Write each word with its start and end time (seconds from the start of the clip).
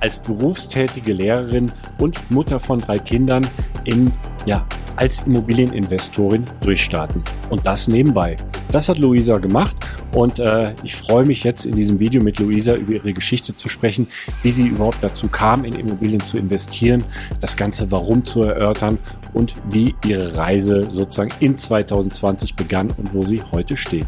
als 0.00 0.18
berufstätige 0.18 1.12
Lehrerin 1.12 1.70
und 1.98 2.30
Mutter 2.30 2.58
von 2.58 2.78
drei 2.78 2.98
Kindern 2.98 3.46
in, 3.84 4.12
ja, 4.46 4.66
als 4.96 5.20
Immobilieninvestorin 5.20 6.44
durchstarten. 6.60 7.22
Und 7.48 7.64
das 7.66 7.88
nebenbei. 7.88 8.36
Das 8.70 8.88
hat 8.88 8.98
Luisa 8.98 9.38
gemacht 9.38 9.76
und 10.12 10.38
äh, 10.38 10.74
ich 10.82 10.94
freue 10.94 11.24
mich 11.24 11.42
jetzt 11.42 11.66
in 11.66 11.74
diesem 11.74 11.98
Video 11.98 12.22
mit 12.22 12.38
Luisa 12.38 12.74
über 12.74 12.92
ihre 12.92 13.12
Geschichte 13.12 13.54
zu 13.54 13.68
sprechen, 13.68 14.06
wie 14.42 14.52
sie 14.52 14.66
überhaupt 14.66 14.98
dazu 15.00 15.28
kam, 15.28 15.64
in 15.64 15.74
Immobilien 15.74 16.20
zu 16.20 16.38
investieren, 16.38 17.04
das 17.40 17.56
Ganze 17.56 17.90
Warum 17.90 18.24
zu 18.24 18.42
erörtern 18.42 18.98
und 19.34 19.56
wie 19.70 19.94
ihre 20.04 20.36
Reise 20.36 20.86
sozusagen 20.90 21.32
in 21.40 21.56
2020 21.56 22.56
begann 22.56 22.90
und 22.90 23.14
wo 23.14 23.22
sie 23.22 23.42
heute 23.52 23.76
steht. 23.76 24.06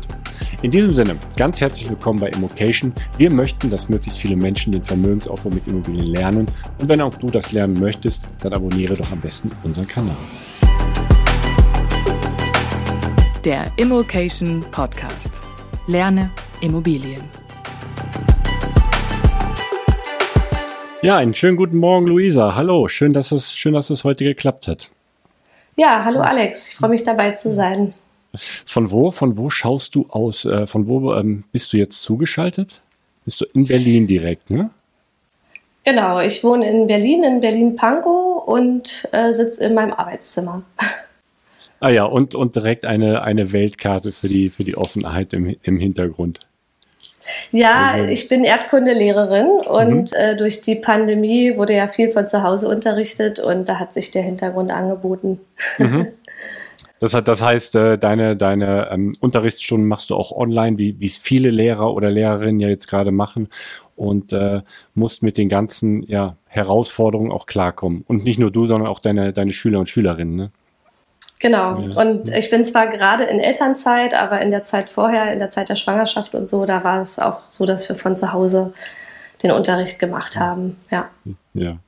In 0.63 0.71
diesem 0.71 0.95
Sinne, 0.95 1.17
ganz 1.37 1.61
herzlich 1.61 1.89
willkommen 1.89 2.21
bei 2.21 2.29
Immocation. 2.29 2.93
Wir 3.19 3.31
möchten, 3.31 3.71
dass 3.71 3.89
möglichst 3.89 4.19
viele 4.19 4.37
Menschen 4.37 4.73
den 4.73 4.83
Vermögensaufbau 4.83 5.51
mit 5.51 5.67
Immobilien 5.67 6.07
lernen. 6.07 6.47
Und 6.81 6.89
wenn 6.89 7.01
auch 7.01 7.15
du 7.15 7.31
das 7.31 7.53
lernen 7.53 7.79
möchtest, 7.81 8.29
dann 8.43 8.53
abonniere 8.53 8.95
doch 8.95 9.11
am 9.11 9.21
besten 9.21 9.51
unseren 9.65 9.89
Kanal. 9.89 10.17
Der 13.45 13.67
Immocation 13.77 14.65
Podcast. 14.71 15.41
Lerne 15.89 16.31
Immobilien. 16.61 17.23
Ja, 21.03 21.17
einen 21.17 21.35
schönen 21.35 21.57
guten 21.57 21.79
Morgen, 21.79 22.07
Luisa. 22.07 22.55
Hallo, 22.55 22.87
schön, 22.87 23.13
dass 23.13 23.33
es, 23.33 23.53
schön, 23.53 23.75
dass 23.75 23.91
es 23.91 24.05
heute 24.05 24.25
geklappt 24.25 24.69
hat. 24.69 24.92
Ja, 25.77 26.05
hallo 26.05 26.21
Alex. 26.21 26.71
Ich 26.73 26.77
freue 26.77 26.91
mich 26.91 27.03
dabei 27.03 27.33
zu 27.33 27.51
sein. 27.51 27.95
Von 28.67 28.91
wo, 28.91 29.11
von 29.11 29.37
wo 29.37 29.51
schaust 29.51 29.95
du 29.95 30.05
aus? 30.09 30.45
Äh, 30.45 30.67
von 30.67 30.87
wo 30.87 31.15
ähm, 31.15 31.45
bist 31.53 31.73
du 31.73 31.77
jetzt 31.77 32.03
zugeschaltet? 32.03 32.81
Bist 33.25 33.41
du 33.41 33.45
in 33.55 33.67
Berlin 33.67 34.07
direkt, 34.07 34.51
ne? 34.51 34.71
Genau, 35.85 36.21
ich 36.21 36.45
wohne 36.45 36.69
in 36.71 36.87
Berlin, 36.87 37.25
in 37.25 37.41
Berlin-Pankow 37.41 38.47
und 38.47 39.09
äh, 39.13 39.33
sitze 39.33 39.65
in 39.65 39.75
meinem 39.75 39.93
Arbeitszimmer. 39.93 40.63
Ah 41.81 41.91
ja, 41.91 42.05
und, 42.05 42.37
und 42.37 42.55
direkt 42.55 42.87
eine, 42.87 43.23
eine 43.23 43.53
Weltkarte 43.53 44.13
für 44.13 44.29
die, 44.29 44.51
für 44.51 44.63
die 44.63 44.77
Offenheit 44.77 45.33
im, 45.35 45.57
im 45.63 45.77
Hintergrund. 45.79 46.39
Ja, 47.51 47.93
also, 47.93 48.07
ich 48.07 48.29
bin 48.29 48.45
Erdkundelehrerin 48.45 49.47
und 49.47 50.11
mhm. 50.11 50.17
äh, 50.17 50.37
durch 50.37 50.63
die 50.63 50.77
Pandemie 50.77 51.57
wurde 51.57 51.75
ja 51.75 51.89
viel 51.89 52.11
von 52.11 52.29
zu 52.29 52.43
Hause 52.43 52.69
unterrichtet 52.69 53.39
und 53.39 53.69
da 53.69 53.79
hat 53.79 53.95
sich 53.95 54.11
der 54.11 54.23
Hintergrund 54.23 54.71
angeboten. 54.71 55.41
Mhm. 55.79 56.09
Das, 56.99 57.15
hat, 57.15 57.27
das 57.27 57.43
heißt, 57.43 57.75
äh, 57.75 57.99
deine, 57.99 58.37
deine 58.37 58.89
ähm, 58.93 59.13
Unterrichtsstunden 59.19 59.89
machst 59.89 60.11
du 60.11 60.15
auch 60.15 60.31
online, 60.31 60.79
wie 60.79 61.05
es 61.05 61.19
viele 61.19 61.51
Lehrer 61.51 61.93
oder 61.93 62.13
Lehrerinnen 62.13 62.61
ja 62.61 62.69
jetzt 62.69 62.87
gerade 62.87 63.11
machen 63.11 63.49
und 63.97 64.33
äh, 64.33 64.63
musst 64.95 65.23
mit 65.23 65.37
den 65.37 65.49
ganzen 65.49 66.05
ja, 66.05 66.37
Herausforderungen 66.47 67.33
auch 67.33 67.47
klarkommen. 67.47 68.05
Und 68.07 68.25
nicht 68.25 68.39
nur 68.39 68.51
du, 68.51 68.67
sondern 68.67 68.89
auch 68.89 69.01
deine, 69.01 69.33
deine 69.33 69.53
Schüler 69.53 69.81
und 69.81 69.89
Schülerinnen. 69.89 70.37
Ne? 70.37 70.51
Genau. 71.43 71.81
Ja. 71.81 72.01
Und 72.01 72.29
ich 72.29 72.51
bin 72.51 72.65
zwar 72.65 72.87
gerade 72.87 73.25
in 73.25 73.41
Elternzeit, 73.41 74.15
aber 74.15 74.41
in 74.43 74.51
der 74.51 74.63
Zeit 74.63 74.89
vorher, 74.89 75.33
in 75.33 75.41
der 75.41 75.51
Zeit 75.51 75.69
der 75.69 75.75
Schwangerschaft 75.75 76.37
und 76.37 76.49
so, 76.49 76.65
da 76.67 76.85
war 76.85 77.01
es 77.01 77.19
auch 77.19 77.41
so, 77.49 77.67
dass 77.67 77.89
wir 77.89 77.97
von 77.97 78.15
zu 78.15 78.33
Hause 78.33 78.73
den 79.43 79.51
Unterricht 79.51 79.99
gemacht 79.99 80.39
haben. 80.39 80.77
Ja. 80.93 81.11
Ja. 81.55 81.79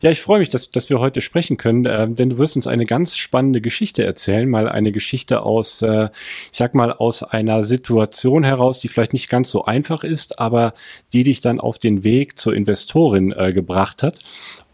Ja, 0.00 0.10
ich 0.10 0.20
freue 0.22 0.40
mich, 0.40 0.48
dass, 0.48 0.70
dass 0.70 0.90
wir 0.90 0.98
heute 0.98 1.20
sprechen 1.20 1.56
können, 1.56 1.84
äh, 1.84 2.08
denn 2.08 2.30
du 2.30 2.38
wirst 2.38 2.56
uns 2.56 2.66
eine 2.66 2.86
ganz 2.86 3.16
spannende 3.16 3.60
Geschichte 3.60 4.02
erzählen, 4.02 4.48
mal 4.48 4.68
eine 4.68 4.90
Geschichte 4.90 5.42
aus, 5.42 5.82
äh, 5.82 6.08
ich 6.50 6.58
sag 6.58 6.74
mal, 6.74 6.92
aus 6.92 7.22
einer 7.22 7.62
Situation 7.62 8.42
heraus, 8.42 8.80
die 8.80 8.88
vielleicht 8.88 9.12
nicht 9.12 9.28
ganz 9.28 9.50
so 9.50 9.66
einfach 9.66 10.02
ist, 10.02 10.40
aber 10.40 10.72
die 11.12 11.24
dich 11.24 11.42
dann 11.42 11.60
auf 11.60 11.78
den 11.78 12.02
Weg 12.02 12.40
zur 12.40 12.54
Investorin 12.54 13.32
äh, 13.32 13.52
gebracht 13.52 14.02
hat. 14.02 14.18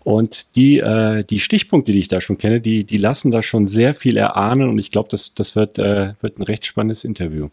Und 0.07 0.55
die, 0.55 0.79
äh, 0.79 1.25
die 1.25 1.41
Stichpunkte, 1.41 1.91
die 1.91 1.99
ich 1.99 2.07
da 2.07 2.21
schon 2.21 2.39
kenne, 2.39 2.61
die, 2.61 2.85
die 2.85 2.97
lassen 2.97 3.33
da 3.33 3.43
schon 3.43 3.67
sehr 3.67 3.93
viel 3.93 4.17
erahnen 4.17 4.69
und 4.69 4.79
ich 4.79 4.93
glaube, 4.93 5.09
das, 5.11 5.35
das 5.35 5.57
wird, 5.57 5.81
äh, 5.81 6.12
wird 6.21 6.39
ein 6.39 6.45
recht 6.45 6.65
spannendes 6.65 7.03
Interview. 7.03 7.49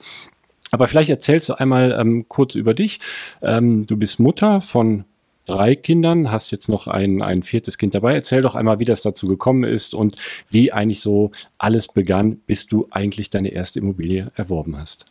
Aber 0.69 0.87
vielleicht 0.87 1.09
erzählst 1.09 1.49
du 1.49 1.55
einmal 1.55 1.97
ähm, 1.99 2.27
kurz 2.29 2.53
über 2.53 2.75
dich. 2.75 2.99
Ähm, 3.41 3.87
du 3.87 3.97
bist 3.97 4.19
Mutter 4.19 4.61
von 4.61 5.05
drei 5.47 5.75
Kindern, 5.75 6.31
hast 6.31 6.51
jetzt 6.51 6.69
noch 6.69 6.85
ein, 6.85 7.23
ein 7.23 7.41
viertes 7.41 7.79
Kind 7.79 7.95
dabei. 7.95 8.13
Erzähl 8.13 8.43
doch 8.43 8.53
einmal, 8.53 8.77
wie 8.77 8.85
das 8.85 9.01
dazu 9.01 9.25
gekommen 9.25 9.63
ist 9.63 9.95
und 9.95 10.17
wie 10.51 10.71
eigentlich 10.71 11.01
so 11.01 11.31
alles 11.57 11.87
begann, 11.87 12.35
bis 12.45 12.67
du 12.67 12.85
eigentlich 12.91 13.31
deine 13.31 13.49
erste 13.49 13.79
Immobilie 13.79 14.31
erworben 14.35 14.77
hast. 14.77 15.05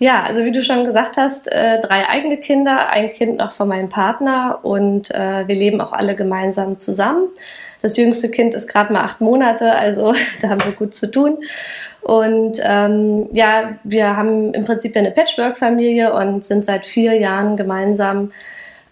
Ja, 0.00 0.24
also 0.24 0.44
wie 0.44 0.50
du 0.50 0.62
schon 0.62 0.84
gesagt 0.84 1.16
hast, 1.16 1.50
äh, 1.50 1.80
drei 1.80 2.08
eigene 2.08 2.36
Kinder, 2.36 2.88
ein 2.88 3.10
Kind 3.10 3.38
noch 3.38 3.52
von 3.52 3.68
meinem 3.68 3.88
Partner 3.88 4.58
und 4.62 5.12
äh, 5.12 5.46
wir 5.46 5.54
leben 5.54 5.80
auch 5.80 5.92
alle 5.92 6.16
gemeinsam 6.16 6.78
zusammen. 6.78 7.28
Das 7.80 7.96
jüngste 7.96 8.28
Kind 8.30 8.54
ist 8.54 8.66
gerade 8.66 8.92
mal 8.92 9.02
acht 9.02 9.20
Monate, 9.20 9.72
also 9.72 10.14
da 10.40 10.48
haben 10.48 10.64
wir 10.64 10.72
gut 10.72 10.94
zu 10.94 11.10
tun. 11.10 11.38
Und 12.02 12.58
ähm, 12.62 13.28
ja, 13.32 13.78
wir 13.84 14.16
haben 14.16 14.52
im 14.52 14.64
Prinzip 14.64 14.96
eine 14.96 15.10
Patchwork-Familie 15.10 16.12
und 16.12 16.44
sind 16.44 16.64
seit 16.64 16.86
vier 16.86 17.14
Jahren 17.14 17.56
gemeinsam 17.56 18.32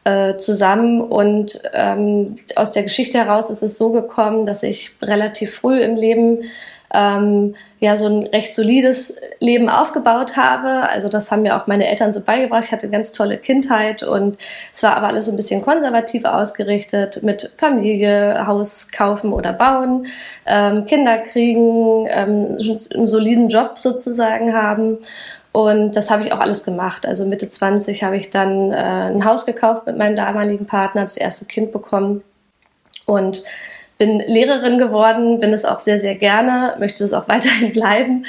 äh, 0.04 0.36
zusammen. 0.36 1.02
Und 1.02 1.60
ähm, 1.74 2.36
aus 2.56 2.72
der 2.72 2.84
Geschichte 2.84 3.18
heraus 3.18 3.50
ist 3.50 3.62
es 3.62 3.76
so 3.76 3.90
gekommen, 3.90 4.46
dass 4.46 4.62
ich 4.62 4.92
relativ 5.02 5.54
früh 5.54 5.80
im 5.80 5.96
Leben 5.96 6.44
ähm, 6.92 7.54
ja 7.80 7.96
so 7.96 8.06
ein 8.06 8.24
recht 8.24 8.54
solides 8.54 9.20
Leben 9.40 9.68
aufgebaut 9.68 10.36
habe. 10.36 10.88
Also 10.88 11.08
das 11.08 11.30
haben 11.30 11.42
mir 11.42 11.56
auch 11.56 11.66
meine 11.66 11.88
Eltern 11.88 12.12
so 12.12 12.20
beigebracht. 12.20 12.64
Ich 12.64 12.72
hatte 12.72 12.86
eine 12.86 12.92
ganz 12.92 13.12
tolle 13.12 13.38
Kindheit 13.38 14.02
und 14.02 14.38
es 14.72 14.82
war 14.82 14.96
aber 14.96 15.08
alles 15.08 15.26
so 15.26 15.30
ein 15.30 15.36
bisschen 15.36 15.62
konservativ 15.62 16.24
ausgerichtet 16.24 17.22
mit 17.22 17.52
Familie, 17.56 18.46
Haus 18.46 18.90
kaufen 18.92 19.32
oder 19.32 19.52
bauen, 19.52 20.06
ähm, 20.46 20.86
Kinder 20.86 21.18
kriegen, 21.18 22.06
ähm, 22.08 22.58
einen 22.94 23.06
soliden 23.06 23.48
Job 23.48 23.78
sozusagen 23.78 24.54
haben. 24.54 24.98
Und 25.52 25.96
das 25.96 26.10
habe 26.10 26.22
ich 26.22 26.32
auch 26.32 26.40
alles 26.40 26.64
gemacht. 26.64 27.04
Also 27.04 27.26
Mitte 27.26 27.48
20 27.48 28.02
habe 28.04 28.16
ich 28.16 28.30
dann 28.30 28.72
äh, 28.72 28.74
ein 28.74 29.24
Haus 29.24 29.44
gekauft 29.44 29.86
mit 29.86 29.98
meinem 29.98 30.16
damaligen 30.16 30.66
Partner, 30.66 31.02
das 31.02 31.18
erste 31.18 31.44
Kind 31.44 31.72
bekommen. 31.72 32.22
Und 33.04 33.42
bin 34.02 34.18
Lehrerin 34.18 34.78
geworden, 34.78 35.38
bin 35.38 35.52
es 35.52 35.64
auch 35.64 35.78
sehr, 35.78 36.00
sehr 36.00 36.16
gerne, 36.16 36.74
möchte 36.80 37.04
es 37.04 37.12
auch 37.12 37.28
weiterhin 37.28 37.70
bleiben. 37.70 38.26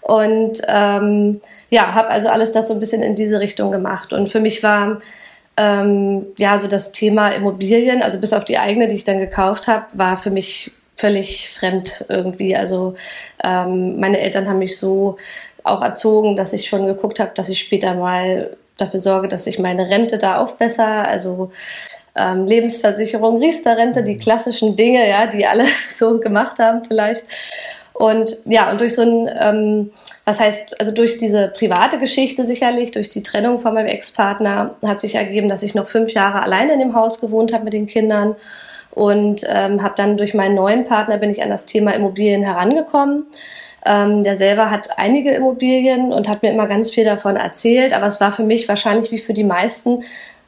Und 0.00 0.62
ähm, 0.68 1.40
ja, 1.68 1.94
habe 1.94 2.08
also 2.10 2.28
alles 2.28 2.52
das 2.52 2.68
so 2.68 2.74
ein 2.74 2.80
bisschen 2.80 3.02
in 3.02 3.16
diese 3.16 3.40
Richtung 3.40 3.72
gemacht. 3.72 4.12
Und 4.12 4.28
für 4.28 4.38
mich 4.38 4.62
war 4.62 4.98
ähm, 5.56 6.26
ja 6.36 6.58
so 6.60 6.68
das 6.68 6.92
Thema 6.92 7.30
Immobilien, 7.30 8.02
also 8.02 8.20
bis 8.20 8.32
auf 8.32 8.44
die 8.44 8.58
eigene, 8.58 8.86
die 8.86 8.94
ich 8.94 9.02
dann 9.02 9.18
gekauft 9.18 9.66
habe, 9.66 9.86
war 9.94 10.16
für 10.16 10.30
mich 10.30 10.70
völlig 10.94 11.50
fremd 11.50 12.04
irgendwie. 12.08 12.54
Also 12.54 12.94
ähm, 13.42 13.98
meine 13.98 14.20
Eltern 14.20 14.48
haben 14.48 14.60
mich 14.60 14.78
so 14.78 15.16
auch 15.64 15.82
erzogen, 15.82 16.36
dass 16.36 16.52
ich 16.52 16.68
schon 16.68 16.86
geguckt 16.86 17.18
habe, 17.18 17.32
dass 17.34 17.48
ich 17.48 17.58
später 17.58 17.94
mal 17.94 18.56
dafür 18.76 19.00
sorge, 19.00 19.28
dass 19.28 19.46
ich 19.46 19.58
meine 19.58 19.88
Rente 19.88 20.18
da 20.18 20.38
aufbessere. 20.38 21.06
Also 21.06 21.50
ähm, 22.16 22.46
Lebensversicherung, 22.46 23.38
Riester-Rente, 23.38 24.02
die 24.02 24.16
klassischen 24.16 24.76
Dinge, 24.76 25.08
ja, 25.08 25.26
die 25.26 25.46
alle 25.46 25.64
so 25.88 26.18
gemacht 26.20 26.58
haben 26.58 26.84
vielleicht. 26.86 27.24
Und 27.92 28.36
ja, 28.44 28.70
und 28.70 28.80
durch 28.80 28.94
so 28.94 29.02
ein, 29.02 29.28
ähm, 29.40 29.90
was 30.26 30.38
heißt, 30.38 30.78
also 30.80 30.92
durch 30.92 31.16
diese 31.16 31.48
private 31.48 31.98
Geschichte 31.98 32.44
sicherlich, 32.44 32.90
durch 32.90 33.08
die 33.08 33.22
Trennung 33.22 33.58
von 33.58 33.72
meinem 33.72 33.86
Ex-Partner, 33.86 34.76
hat 34.86 35.00
sich 35.00 35.14
ergeben, 35.14 35.48
dass 35.48 35.62
ich 35.62 35.74
noch 35.74 35.88
fünf 35.88 36.10
Jahre 36.12 36.42
alleine 36.42 36.74
in 36.74 36.78
dem 36.78 36.94
Haus 36.94 37.20
gewohnt 37.20 37.54
habe 37.54 37.64
mit 37.64 37.72
den 37.72 37.86
Kindern 37.86 38.36
und 38.90 39.44
ähm, 39.48 39.82
habe 39.82 39.94
dann 39.96 40.16
durch 40.16 40.34
meinen 40.34 40.54
neuen 40.54 40.84
Partner 40.84 41.16
bin 41.18 41.30
ich 41.30 41.42
an 41.42 41.50
das 41.50 41.66
Thema 41.66 41.92
Immobilien 41.92 42.42
herangekommen. 42.42 43.26
Ähm, 43.86 44.24
der 44.24 44.36
selber 44.36 44.70
hat 44.70 44.98
einige 44.98 45.30
Immobilien 45.30 46.12
und 46.12 46.28
hat 46.28 46.42
mir 46.42 46.50
immer 46.50 46.66
ganz 46.66 46.90
viel 46.90 47.04
davon 47.04 47.36
erzählt, 47.36 47.92
aber 47.92 48.06
es 48.06 48.20
war 48.20 48.32
für 48.32 48.42
mich 48.42 48.68
wahrscheinlich 48.68 49.12
wie 49.12 49.18
für 49.18 49.32
die 49.32 49.44
meisten 49.44 50.02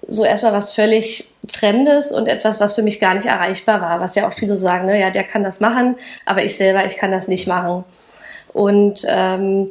so 0.07 0.25
erstmal 0.25 0.53
was 0.53 0.75
völlig 0.75 1.29
Fremdes 1.51 2.13
und 2.13 2.29
etwas, 2.29 2.61
was 2.61 2.75
für 2.75 2.83
mich 2.83 3.01
gar 3.01 3.15
nicht 3.15 3.27
erreichbar 3.27 3.81
war, 3.81 4.01
was 4.01 4.15
ja 4.15 4.29
auch 4.29 4.33
viele 4.33 4.57
sagen, 4.57 4.87
ne, 4.87 5.01
ja, 5.01 5.11
der 5.11 5.25
kann 5.25 5.43
das 5.43 5.61
machen, 5.61 5.97
aber 6.27 6.43
ich 6.43 6.57
selber, 6.57 6.85
ich 6.85 6.97
kann 6.97 7.11
das 7.11 7.29
nicht 7.29 7.47
machen. 7.47 7.85
Und 8.53 9.05
ähm, 9.09 9.71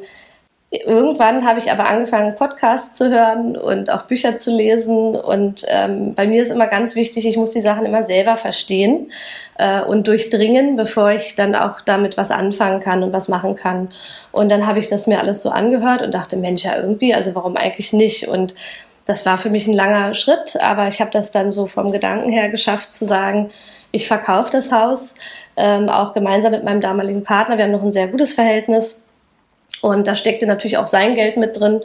irgendwann 0.69 1.45
habe 1.45 1.59
ich 1.59 1.71
aber 1.71 1.87
angefangen, 1.87 2.35
Podcasts 2.35 2.97
zu 2.97 3.09
hören 3.09 3.55
und 3.55 3.89
auch 3.89 4.03
Bücher 4.03 4.35
zu 4.35 4.51
lesen. 4.51 5.15
Und 5.15 5.63
ähm, 5.69 6.13
bei 6.13 6.27
mir 6.27 6.41
ist 6.41 6.51
immer 6.51 6.67
ganz 6.67 6.95
wichtig, 6.95 7.25
ich 7.25 7.37
muss 7.37 7.51
die 7.51 7.61
Sachen 7.61 7.85
immer 7.85 8.03
selber 8.03 8.35
verstehen 8.35 9.11
äh, 9.57 9.81
und 9.81 10.07
durchdringen, 10.07 10.75
bevor 10.75 11.11
ich 11.11 11.35
dann 11.35 11.55
auch 11.55 11.79
damit 11.81 12.17
was 12.17 12.31
anfangen 12.31 12.81
kann 12.81 13.01
und 13.01 13.13
was 13.13 13.29
machen 13.29 13.55
kann. 13.55 13.89
Und 14.33 14.49
dann 14.49 14.67
habe 14.67 14.79
ich 14.79 14.87
das 14.87 15.07
mir 15.07 15.19
alles 15.19 15.41
so 15.41 15.49
angehört 15.49 16.01
und 16.01 16.13
dachte, 16.13 16.35
Mensch, 16.35 16.65
ja 16.65 16.75
irgendwie, 16.75 17.15
also 17.15 17.33
warum 17.33 17.55
eigentlich 17.55 17.93
nicht? 17.93 18.27
Und 18.27 18.53
das 19.05 19.25
war 19.25 19.37
für 19.37 19.49
mich 19.49 19.67
ein 19.67 19.73
langer 19.73 20.13
Schritt, 20.13 20.61
aber 20.61 20.89
ich 20.89 20.99
habe 20.99 21.11
das 21.11 21.31
dann 21.31 21.53
so 21.53 21.67
vom 21.67 21.93
Gedanken 21.93 22.29
her 22.29 22.49
geschafft 22.49 22.93
zu 22.93 23.05
sagen, 23.05 23.49
ich 23.91 24.05
verkaufe 24.05 24.51
das 24.51 24.73
Haus, 24.73 25.15
ähm, 25.55 25.87
auch 25.87 26.13
gemeinsam 26.13 26.51
mit 26.51 26.65
meinem 26.65 26.81
damaligen 26.81 27.23
Partner. 27.23 27.57
Wir 27.57 27.63
haben 27.63 27.71
noch 27.71 27.83
ein 27.83 27.93
sehr 27.93 28.09
gutes 28.09 28.33
Verhältnis 28.33 29.01
Und 29.87 30.05
da 30.05 30.15
steckte 30.15 30.45
natürlich 30.45 30.77
auch 30.77 30.87
sein 30.87 31.15
Geld 31.15 31.37
mit 31.37 31.57
drin. 31.57 31.81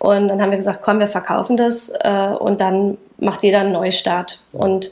Und 0.00 0.26
dann 0.26 0.42
haben 0.42 0.50
wir 0.50 0.56
gesagt, 0.56 0.80
komm, 0.82 0.98
wir 0.98 1.06
verkaufen 1.06 1.56
das 1.56 1.92
äh, 2.00 2.26
und 2.38 2.60
dann 2.60 2.98
macht 3.18 3.44
jeder 3.44 3.60
einen 3.60 3.72
Neustart. 3.72 4.40
Und 4.52 4.90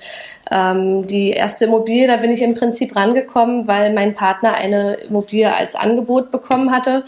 ähm, 0.51 1.07
die 1.09 1.31
erste 1.31 1.65
Immobilie, 1.65 2.07
da 2.07 2.19
bin 2.19 2.31
ich 2.31 2.41
im 2.41 2.55
Prinzip 2.55 2.95
rangekommen, 2.95 3.67
weil 3.67 3.93
mein 3.93 4.15
Partner 4.15 4.55
eine 4.55 4.95
Immobilie 4.95 5.53
als 5.53 5.75
Angebot 5.75 6.31
bekommen 6.31 6.71
hatte. 6.71 7.05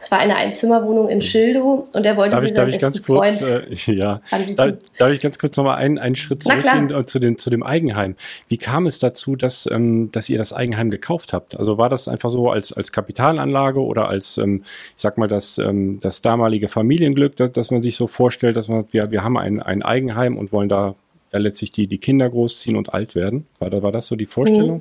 Es 0.00 0.10
war 0.12 0.20
eine 0.20 0.36
Einzimmerwohnung 0.36 1.08
in 1.08 1.20
Schildow 1.20 1.88
und 1.92 2.06
er 2.06 2.16
wollte 2.16 2.36
darf 2.36 2.42
sie 2.42 2.50
ich, 2.50 2.54
seinem 2.54 2.68
ich 2.68 2.78
ganz 2.78 3.02
kurz, 3.02 3.42
äh, 3.42 3.74
ja, 3.92 4.20
darf, 4.56 4.74
darf, 4.96 5.12
ich 5.12 5.20
ganz 5.20 5.38
kurz 5.38 5.56
nochmal 5.56 5.78
einen, 5.78 5.98
einen 5.98 6.14
Schritt 6.14 6.42
zurückgehen 6.44 6.90
äh, 6.90 7.04
zu 7.04 7.18
dem, 7.18 7.38
zu 7.38 7.50
dem 7.50 7.64
Eigenheim. 7.64 8.14
Wie 8.46 8.58
kam 8.58 8.86
es 8.86 9.00
dazu, 9.00 9.34
dass, 9.34 9.68
ähm, 9.70 10.10
dass 10.12 10.28
ihr 10.28 10.38
das 10.38 10.52
Eigenheim 10.52 10.90
gekauft 10.90 11.32
habt? 11.32 11.58
Also 11.58 11.78
war 11.78 11.88
das 11.88 12.06
einfach 12.06 12.30
so 12.30 12.50
als, 12.50 12.72
als 12.72 12.92
Kapitalanlage 12.92 13.80
oder 13.80 14.08
als, 14.08 14.38
ähm, 14.38 14.62
ich 14.96 15.02
sag 15.02 15.18
mal, 15.18 15.28
das, 15.28 15.58
ähm, 15.58 15.98
das 16.00 16.22
damalige 16.22 16.68
Familienglück, 16.68 17.36
dass, 17.36 17.50
dass 17.50 17.70
man 17.72 17.82
sich 17.82 17.96
so 17.96 18.06
vorstellt, 18.06 18.56
dass 18.56 18.68
man, 18.68 18.86
wir, 18.92 19.10
wir 19.10 19.24
haben 19.24 19.36
ein, 19.36 19.60
ein 19.60 19.82
Eigenheim 19.82 20.36
und 20.38 20.52
wollen 20.52 20.68
da 20.68 20.94
ja 21.32 21.38
letztlich 21.38 21.72
die, 21.72 21.86
die 21.86 21.98
Kinder 21.98 22.28
großziehen 22.30 22.76
und 22.76 22.94
alt 22.94 23.14
werden? 23.14 23.46
War, 23.58 23.70
da, 23.70 23.82
war 23.82 23.92
das 23.92 24.06
so 24.06 24.16
die 24.16 24.26
Vorstellung? 24.26 24.80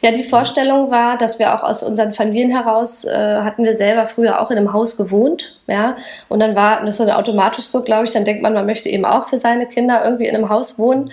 Ja, 0.00 0.10
die 0.10 0.24
Vorstellung 0.24 0.90
war, 0.90 1.18
dass 1.18 1.38
wir 1.38 1.54
auch 1.54 1.62
aus 1.62 1.82
unseren 1.82 2.10
Familien 2.10 2.50
heraus 2.50 3.04
äh, 3.04 3.36
hatten 3.42 3.64
wir 3.64 3.74
selber 3.74 4.06
früher 4.06 4.40
auch 4.40 4.50
in 4.50 4.56
einem 4.56 4.72
Haus 4.72 4.96
gewohnt, 4.96 5.60
ja. 5.66 5.94
Und 6.28 6.40
dann 6.40 6.56
war, 6.56 6.80
das 6.80 6.98
ist 6.98 7.06
dann 7.06 7.16
automatisch 7.16 7.66
so, 7.66 7.82
glaube 7.82 8.04
ich, 8.04 8.10
dann 8.10 8.24
denkt 8.24 8.42
man, 8.42 8.54
man 8.54 8.66
möchte 8.66 8.88
eben 8.88 9.04
auch 9.04 9.24
für 9.24 9.38
seine 9.38 9.66
Kinder 9.66 10.04
irgendwie 10.04 10.26
in 10.26 10.34
einem 10.34 10.48
Haus 10.48 10.78
wohnen. 10.78 11.12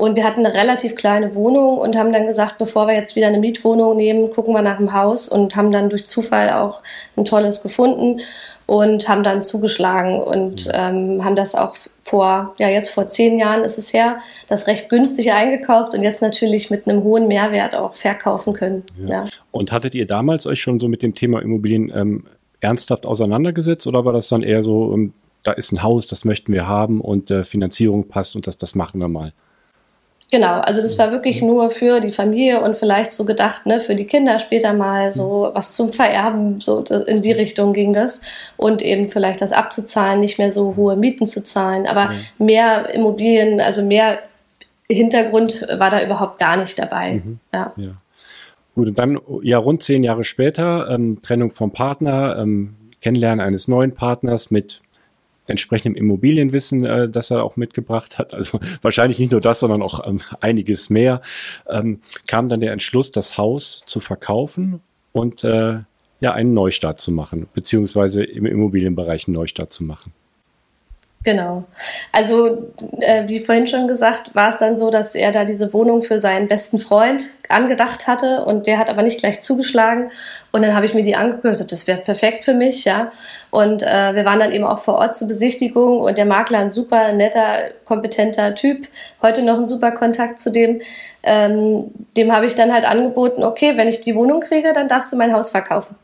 Und 0.00 0.16
wir 0.16 0.24
hatten 0.24 0.46
eine 0.46 0.54
relativ 0.54 0.94
kleine 0.94 1.34
Wohnung 1.34 1.76
und 1.76 1.94
haben 1.94 2.10
dann 2.10 2.24
gesagt, 2.24 2.56
bevor 2.56 2.86
wir 2.86 2.94
jetzt 2.94 3.16
wieder 3.16 3.26
eine 3.26 3.38
Mietwohnung 3.38 3.96
nehmen, 3.96 4.30
gucken 4.30 4.54
wir 4.54 4.62
nach 4.62 4.78
einem 4.78 4.94
Haus 4.94 5.28
und 5.28 5.56
haben 5.56 5.70
dann 5.70 5.90
durch 5.90 6.06
Zufall 6.06 6.50
auch 6.52 6.82
ein 7.18 7.26
tolles 7.26 7.62
gefunden 7.62 8.22
und 8.64 9.10
haben 9.10 9.22
dann 9.22 9.42
zugeschlagen 9.42 10.22
und 10.22 10.66
mhm. 10.66 10.72
ähm, 10.72 11.24
haben 11.24 11.36
das 11.36 11.54
auch 11.54 11.76
vor, 12.02 12.54
ja 12.58 12.70
jetzt 12.70 12.88
vor 12.88 13.08
zehn 13.08 13.38
Jahren 13.38 13.62
ist 13.62 13.76
es 13.76 13.92
her, 13.92 14.20
das 14.46 14.68
recht 14.68 14.88
günstig 14.88 15.32
eingekauft 15.32 15.92
und 15.92 16.02
jetzt 16.02 16.22
natürlich 16.22 16.70
mit 16.70 16.88
einem 16.88 17.02
hohen 17.02 17.28
Mehrwert 17.28 17.74
auch 17.74 17.94
verkaufen 17.94 18.54
können. 18.54 18.84
Ja. 19.04 19.08
ja. 19.08 19.24
Und 19.50 19.70
hattet 19.70 19.94
ihr 19.94 20.06
damals 20.06 20.46
euch 20.46 20.62
schon 20.62 20.80
so 20.80 20.88
mit 20.88 21.02
dem 21.02 21.14
Thema 21.14 21.42
Immobilien 21.42 21.92
ähm, 21.94 22.24
ernsthaft 22.60 23.04
auseinandergesetzt 23.04 23.86
oder 23.86 24.06
war 24.06 24.14
das 24.14 24.28
dann 24.28 24.42
eher 24.42 24.64
so, 24.64 24.94
ähm, 24.94 25.12
da 25.42 25.52
ist 25.52 25.72
ein 25.72 25.82
Haus, 25.82 26.06
das 26.06 26.24
möchten 26.24 26.54
wir 26.54 26.66
haben 26.66 27.02
und 27.02 27.30
äh, 27.30 27.44
Finanzierung 27.44 28.08
passt 28.08 28.34
und 28.34 28.46
das, 28.46 28.56
das 28.56 28.74
machen 28.74 28.98
wir 28.98 29.08
mal? 29.08 29.34
Genau, 30.32 30.60
also 30.60 30.80
das 30.80 30.96
war 30.96 31.10
wirklich 31.10 31.42
nur 31.42 31.70
für 31.70 31.98
die 31.98 32.12
Familie 32.12 32.62
und 32.62 32.76
vielleicht 32.76 33.12
so 33.12 33.24
gedacht, 33.24 33.66
ne, 33.66 33.80
für 33.80 33.96
die 33.96 34.04
Kinder 34.04 34.38
später 34.38 34.72
mal 34.72 35.10
so 35.10 35.50
was 35.54 35.74
zum 35.74 35.92
Vererben, 35.92 36.60
so 36.60 36.84
in 37.06 37.20
die 37.20 37.32
Richtung 37.32 37.72
ging 37.72 37.92
das. 37.92 38.20
Und 38.56 38.80
eben 38.80 39.08
vielleicht 39.08 39.40
das 39.40 39.52
abzuzahlen, 39.52 40.20
nicht 40.20 40.38
mehr 40.38 40.52
so 40.52 40.76
hohe 40.76 40.94
Mieten 40.94 41.26
zu 41.26 41.42
zahlen, 41.42 41.86
aber 41.88 42.10
mhm. 42.38 42.46
mehr 42.46 42.94
Immobilien, 42.94 43.60
also 43.60 43.82
mehr 43.82 44.20
Hintergrund 44.88 45.66
war 45.78 45.90
da 45.90 46.04
überhaupt 46.04 46.38
gar 46.38 46.56
nicht 46.56 46.78
dabei. 46.78 47.14
Mhm. 47.24 47.40
Ja. 47.52 47.72
ja. 47.76 47.90
Gut, 48.76 48.88
und 48.88 48.98
dann 49.00 49.18
ja 49.42 49.58
rund 49.58 49.82
zehn 49.82 50.04
Jahre 50.04 50.22
später, 50.22 50.88
ähm, 50.90 51.18
Trennung 51.20 51.50
vom 51.50 51.72
Partner, 51.72 52.38
ähm, 52.38 52.76
Kennenlernen 53.00 53.44
eines 53.44 53.66
neuen 53.66 53.94
Partners 53.94 54.52
mit 54.52 54.80
entsprechendem 55.46 56.00
Immobilienwissen, 56.00 56.84
äh, 56.84 57.08
das 57.08 57.30
er 57.30 57.44
auch 57.44 57.56
mitgebracht 57.56 58.18
hat, 58.18 58.34
also 58.34 58.60
wahrscheinlich 58.82 59.18
nicht 59.18 59.32
nur 59.32 59.40
das, 59.40 59.60
sondern 59.60 59.82
auch 59.82 60.06
ähm, 60.06 60.18
einiges 60.40 60.90
mehr, 60.90 61.22
ähm, 61.68 62.00
kam 62.26 62.48
dann 62.48 62.60
der 62.60 62.72
Entschluss, 62.72 63.10
das 63.10 63.36
Haus 63.38 63.82
zu 63.86 64.00
verkaufen 64.00 64.80
und 65.12 65.44
äh, 65.44 65.80
ja 66.20 66.32
einen 66.32 66.54
Neustart 66.54 67.00
zu 67.00 67.12
machen, 67.12 67.48
beziehungsweise 67.54 68.22
im 68.22 68.46
Immobilienbereich 68.46 69.26
einen 69.26 69.34
Neustart 69.34 69.72
zu 69.72 69.84
machen. 69.84 70.12
Genau. 71.22 71.64
Also, 72.12 72.70
äh, 73.00 73.28
wie 73.28 73.40
vorhin 73.40 73.66
schon 73.66 73.88
gesagt, 73.88 74.34
war 74.34 74.48
es 74.48 74.56
dann 74.56 74.78
so, 74.78 74.88
dass 74.88 75.14
er 75.14 75.32
da 75.32 75.44
diese 75.44 75.74
Wohnung 75.74 76.02
für 76.02 76.18
seinen 76.18 76.48
besten 76.48 76.78
Freund 76.78 77.24
angedacht 77.50 78.06
hatte 78.06 78.42
und 78.46 78.66
der 78.66 78.78
hat 78.78 78.88
aber 78.88 79.02
nicht 79.02 79.18
gleich 79.18 79.42
zugeschlagen. 79.42 80.10
Und 80.50 80.62
dann 80.62 80.74
habe 80.74 80.86
ich 80.86 80.94
mir 80.94 81.02
die 81.02 81.16
angeguckt 81.16 81.44
und 81.44 81.50
gesagt, 81.50 81.72
das 81.72 81.86
wäre 81.86 82.00
perfekt 82.00 82.46
für 82.46 82.54
mich, 82.54 82.86
ja. 82.86 83.12
Und 83.50 83.82
äh, 83.82 84.14
wir 84.14 84.24
waren 84.24 84.38
dann 84.40 84.50
eben 84.50 84.64
auch 84.64 84.78
vor 84.78 84.94
Ort 84.94 85.14
zur 85.14 85.28
Besichtigung 85.28 86.00
und 86.00 86.16
der 86.16 86.24
Makler, 86.24 86.60
ein 86.60 86.70
super 86.70 87.12
netter, 87.12 87.70
kompetenter 87.84 88.54
Typ, 88.54 88.88
heute 89.20 89.42
noch 89.42 89.58
ein 89.58 89.66
super 89.66 89.92
Kontakt 89.92 90.40
zu 90.40 90.50
dem. 90.50 90.80
Ähm, 91.22 91.90
dem 92.16 92.32
habe 92.32 92.46
ich 92.46 92.54
dann 92.54 92.72
halt 92.72 92.84
angeboten, 92.84 93.42
okay, 93.42 93.76
wenn 93.76 93.88
ich 93.88 94.00
die 94.00 94.14
Wohnung 94.14 94.40
kriege, 94.40 94.72
dann 94.72 94.88
darfst 94.88 95.12
du 95.12 95.16
mein 95.16 95.32
Haus 95.32 95.50
verkaufen. 95.50 95.96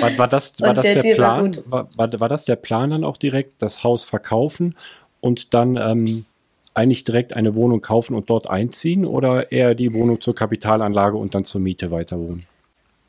War, 0.00 0.18
war 0.18 0.28
das, 0.28 0.54
war 0.60 0.74
das 0.74 0.84
der, 0.84 1.02
der 1.02 1.14
Plan? 1.14 1.52
War, 1.66 1.88
war, 1.96 2.20
war, 2.20 2.28
das 2.28 2.44
der 2.44 2.56
Plan 2.56 2.90
dann 2.90 3.04
auch 3.04 3.16
direkt, 3.16 3.60
das 3.60 3.82
Haus 3.82 4.04
verkaufen 4.04 4.76
und 5.20 5.52
dann 5.52 5.76
ähm, 5.76 6.26
eigentlich 6.74 7.04
direkt 7.04 7.36
eine 7.36 7.54
Wohnung 7.54 7.80
kaufen 7.80 8.14
und 8.14 8.30
dort 8.30 8.48
einziehen 8.48 9.04
oder 9.04 9.50
eher 9.50 9.74
die 9.74 9.92
Wohnung 9.92 10.20
zur 10.20 10.34
Kapitalanlage 10.34 11.16
und 11.16 11.34
dann 11.34 11.44
zur 11.44 11.60
Miete 11.60 11.90
weiter 11.90 12.18
wohnen? 12.18 12.44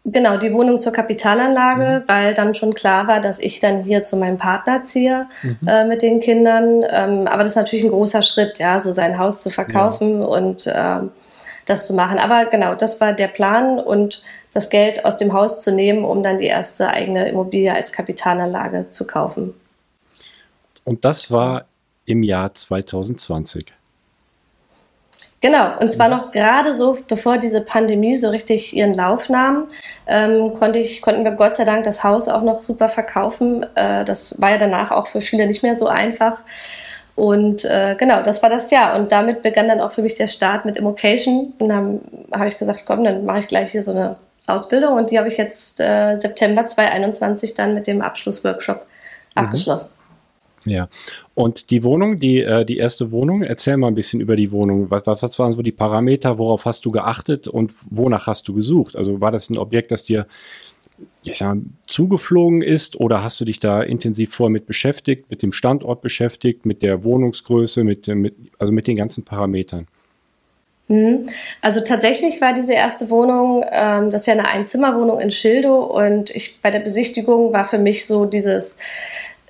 Genau, 0.04 0.38
die 0.38 0.52
Wohnung 0.52 0.80
zur 0.80 0.94
Kapitalanlage, 0.94 2.02
mhm. 2.02 2.08
weil 2.08 2.34
dann 2.34 2.56
schon 2.56 2.74
klar 2.74 3.08
war, 3.08 3.22
dass 3.22 3.38
ich 3.40 3.60
dann 3.60 3.84
hier 3.84 4.02
zu 4.02 4.18
meinem 4.18 4.38
Partner 4.38 4.82
ziehe 4.82 5.28
mhm. 5.44 5.68
äh, 5.68 5.86
mit 5.86 6.02
den 6.02 6.20
Kindern. 6.20 6.84
Ähm, 6.90 7.28
aber 7.28 7.44
das 7.44 7.50
ist 7.50 7.56
natürlich 7.56 7.86
ein 7.86 7.92
großer 7.92 8.24
Schritt, 8.24 8.58
ja, 8.58 8.80
so 8.80 8.92
sein 8.92 9.20
Haus 9.20 9.44
zu 9.44 9.52
verkaufen 9.52 10.22
ja. 10.22 10.28
und 10.28 10.66
äh, 10.66 11.02
das 11.66 11.86
zu 11.86 11.94
machen. 11.94 12.18
Aber 12.18 12.48
genau, 12.48 12.74
das 12.74 13.00
war 13.00 13.14
der 13.14 13.28
Plan 13.28 13.80
und 13.80 14.24
das 14.52 14.72
Geld 14.72 15.06
aus 15.06 15.18
dem 15.18 15.34
Haus 15.34 15.62
zu 15.62 15.72
nehmen, 15.72 16.04
um 16.04 16.24
dann 16.24 16.40
die 16.40 16.48
erste 16.48 16.90
eigene 16.90 17.30
Immobilie 17.30 17.74
als 17.74 17.92
Kapitalanlage 17.92 18.90
zu 18.90 19.06
kaufen. 19.06 19.54
Und 20.84 21.06
das 21.06 21.30
war 21.30 21.66
im 22.06 22.24
Jahr 22.24 22.54
2020. 22.54 23.66
Genau, 25.42 25.80
und 25.80 25.90
zwar 25.90 26.08
mhm. 26.08 26.16
noch 26.16 26.32
gerade 26.32 26.76
so, 26.76 26.98
bevor 27.08 27.40
diese 27.40 27.62
Pandemie 27.62 28.16
so 28.16 28.30
richtig 28.30 28.76
ihren 28.76 28.94
Lauf 28.94 29.28
nahm, 29.28 29.68
ähm, 30.06 30.54
konnte 30.54 30.78
ich, 30.78 31.02
konnten 31.02 31.24
wir 31.24 31.32
Gott 31.32 31.56
sei 31.56 31.66
Dank 31.66 31.84
das 31.84 32.04
Haus 32.04 32.28
auch 32.28 32.44
noch 32.44 32.62
super 32.62 32.88
verkaufen. 32.88 33.66
Äh, 33.76 34.06
das 34.06 34.40
war 34.40 34.52
ja 34.52 34.58
danach 34.58 34.92
auch 34.92 35.08
für 35.08 35.20
viele 35.20 35.48
nicht 35.48 35.64
mehr 35.64 35.74
so 35.74 35.88
einfach. 35.88 36.44
Und 37.16 37.66
äh, 37.66 37.96
genau, 37.98 38.22
das 38.22 38.44
war 38.44 38.52
das 38.52 38.70
Jahr. 38.70 38.96
Und 38.96 39.12
damit 39.12 39.42
begann 39.42 39.68
dann 39.68 39.82
auch 39.82 39.92
für 39.92 40.04
mich 40.04 40.14
der 40.14 40.28
Start 40.28 40.64
mit 40.66 40.78
Immocation. 40.78 41.54
Und 41.60 41.70
dann 41.70 42.02
habe 42.32 42.48
ich 42.48 42.60
gesagt, 42.60 42.84
komm, 42.86 43.04
dann 43.04 43.26
mache 43.26 43.40
ich 43.40 43.48
gleich 43.48 43.72
hier 43.72 43.84
so 43.84 43.92
eine 43.92 44.18
Ausbildung. 44.46 44.94
Und 44.94 45.10
die 45.10 45.18
habe 45.18 45.28
ich 45.28 45.38
jetzt 45.38 45.80
äh, 45.82 46.18
September 46.18 46.68
2021 46.68 47.56
dann 47.56 47.74
mit 47.74 47.88
dem 47.88 48.02
Abschlussworkshop 48.04 48.86
mhm. 49.36 49.42
Ja, 50.66 50.90
und 51.34 51.72
die 51.72 51.84
Wohnung, 51.84 52.20
die, 52.20 52.42
äh, 52.42 52.64
die 52.66 52.78
erste 52.78 53.12
Wohnung, 53.12 53.42
erzähl 53.42 53.78
mal 53.78 53.88
ein 53.88 53.96
bisschen 53.96 54.22
über 54.22 54.36
die 54.36 54.52
Wohnung. 54.52 54.92
Was, 54.92 55.06
was 55.06 55.40
waren 55.40 55.54
so 55.54 55.62
die 55.64 55.72
Parameter, 55.72 56.38
worauf 56.38 56.66
hast 56.66 56.86
du 56.86 56.92
geachtet 56.92 57.48
und 57.48 57.74
wonach 57.90 58.28
hast 58.28 58.48
du 58.48 58.54
gesucht? 58.54 58.96
Also 58.96 59.22
war 59.22 59.32
das 59.32 59.50
ein 59.50 59.58
Objekt, 59.58 59.92
das 59.92 60.04
dir 60.04 60.28
ja, 61.24 61.34
sag, 61.34 61.58
zugeflogen 61.88 62.62
ist 62.62 63.00
oder 63.00 63.24
hast 63.24 63.40
du 63.42 63.46
dich 63.46 63.60
da 63.60 63.82
intensiv 63.82 64.36
vorher 64.36 64.52
mit 64.52 64.66
beschäftigt, 64.66 65.30
mit 65.30 65.42
dem 65.42 65.52
Standort 65.52 66.02
beschäftigt, 66.02 66.66
mit 66.66 66.84
der 66.84 67.04
Wohnungsgröße, 67.04 67.84
mit, 67.84 68.08
mit, 68.08 68.36
also 68.60 68.72
mit 68.72 68.88
den 68.88 68.98
ganzen 68.98 69.24
Parametern? 69.24 69.88
Mhm. 70.88 71.26
Also 71.62 71.82
tatsächlich 71.82 72.42
war 72.42 72.54
diese 72.54 72.74
erste 72.74 73.10
Wohnung, 73.10 73.64
ähm, 73.72 74.10
das 74.10 74.22
ist 74.22 74.28
ja 74.28 74.34
eine 74.34 74.48
Einzimmerwohnung 74.48 75.20
in 75.20 75.32
Schildow 75.32 75.86
und 75.86 76.30
ich 76.32 76.60
bei 76.62 76.70
der 76.70 76.80
Besichtigung 76.80 77.54
war 77.54 77.66
für 77.66 77.80
mich 77.80 78.06
so 78.06 78.26
dieses 78.26 78.78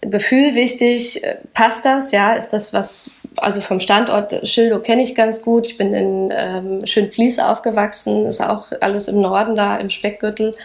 Gefühl 0.02 0.56
wichtig. 0.56 1.24
Äh, 1.24 1.38
passt 1.54 1.86
das? 1.86 2.12
Ja, 2.12 2.34
ist 2.34 2.50
das 2.50 2.74
was, 2.74 3.12
also 3.38 3.62
vom 3.62 3.80
Standort 3.80 4.48
Schildow 4.48 4.80
kenne 4.80 5.04
ich 5.04 5.16
ganz 5.16 5.42
gut. 5.42 5.68
Ich 5.68 5.78
bin 5.78 5.94
in 5.94 6.34
ähm, 6.36 6.80
Schönfließ 6.86 7.40
aufgewachsen, 7.40 8.26
ist 8.26 8.42
auch 8.42 8.72
alles 8.82 9.08
im 9.08 9.22
Norden 9.22 9.56
da, 9.56 9.78
im 9.78 9.90
Speckgürtel. 9.90 10.56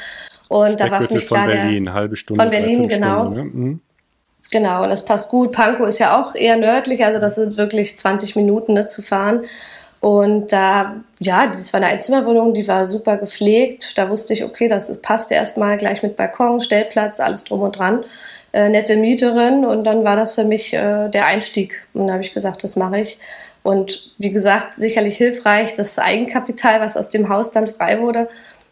Und 0.49 0.81
da 0.81 0.91
war 0.91 1.03
für 1.03 1.13
mich 1.13 1.27
klar, 1.27 1.49
Berlin, 1.49 1.87
der, 1.87 1.95
halbe 1.95 2.17
Stunde. 2.17 2.43
Von 2.43 2.51
Berlin, 2.51 2.89
genau. 2.89 3.25
Stunde, 3.25 3.41
ne? 3.41 3.45
mhm. 3.45 3.81
Genau, 4.53 4.85
und 4.85 4.91
das 4.91 5.05
passt 5.05 5.31
gut. 5.31 5.53
Pankow 5.53 5.89
ist 5.89 5.99
ja 5.99 6.21
auch 6.21 6.35
eher 6.35 6.57
nördlich, 6.57 7.05
also 7.05 7.21
das 7.21 7.35
sind 7.35 7.57
wirklich 7.57 7.99
20 7.99 8.37
Minuten 8.37 8.75
ne, 8.75 8.87
zu 8.87 9.03
fahren. 9.03 9.45
Und 10.07 10.53
da, 10.53 11.03
ja, 11.19 11.49
das 11.49 11.73
war 11.73 11.79
eine 11.81 11.91
Einzimmerwohnung, 11.91 12.55
die 12.55 12.69
war 12.69 12.87
super 12.87 13.17
gepflegt. 13.17 13.99
Da 13.99 14.09
wusste 14.09 14.35
ich, 14.35 14.45
okay, 14.45 14.69
das, 14.69 14.87
das 14.87 15.03
passt 15.03 15.33
erstmal 15.33 15.79
gleich 15.79 16.05
mit 16.05 16.15
Balkon, 16.15 16.61
Stellplatz, 16.61 17.19
alles 17.19 17.43
drum 17.43 17.63
und 17.63 17.77
dran 17.77 18.05
äh, 18.53 18.69
nette 18.69 18.97
Mieterin 18.97 19.65
und 19.65 19.85
dann 19.85 20.03
war 20.05 20.17
das 20.17 20.35
für 20.35 20.45
mich 20.45 20.73
äh, 20.73 21.09
der 21.11 21.27
Einstieg. 21.27 21.87
Und 21.93 22.03
dann 22.03 22.13
habe 22.13 22.23
ich 22.23 22.33
gesagt, 22.33 22.65
das 22.65 22.75
mache 22.75 23.01
ich. 23.01 23.19
Und 23.63 24.13
wie 24.17 24.31
gesagt, 24.31 24.75
sicherlich 24.75 25.17
hilfreich, 25.17 25.75
das 25.75 25.99
Eigenkapital, 25.99 26.81
was 26.81 26.97
aus 26.97 27.09
dem 27.09 27.29
Haus 27.29 27.51
dann 27.51 27.67
frei 27.67 28.01
wurde, 28.01 28.29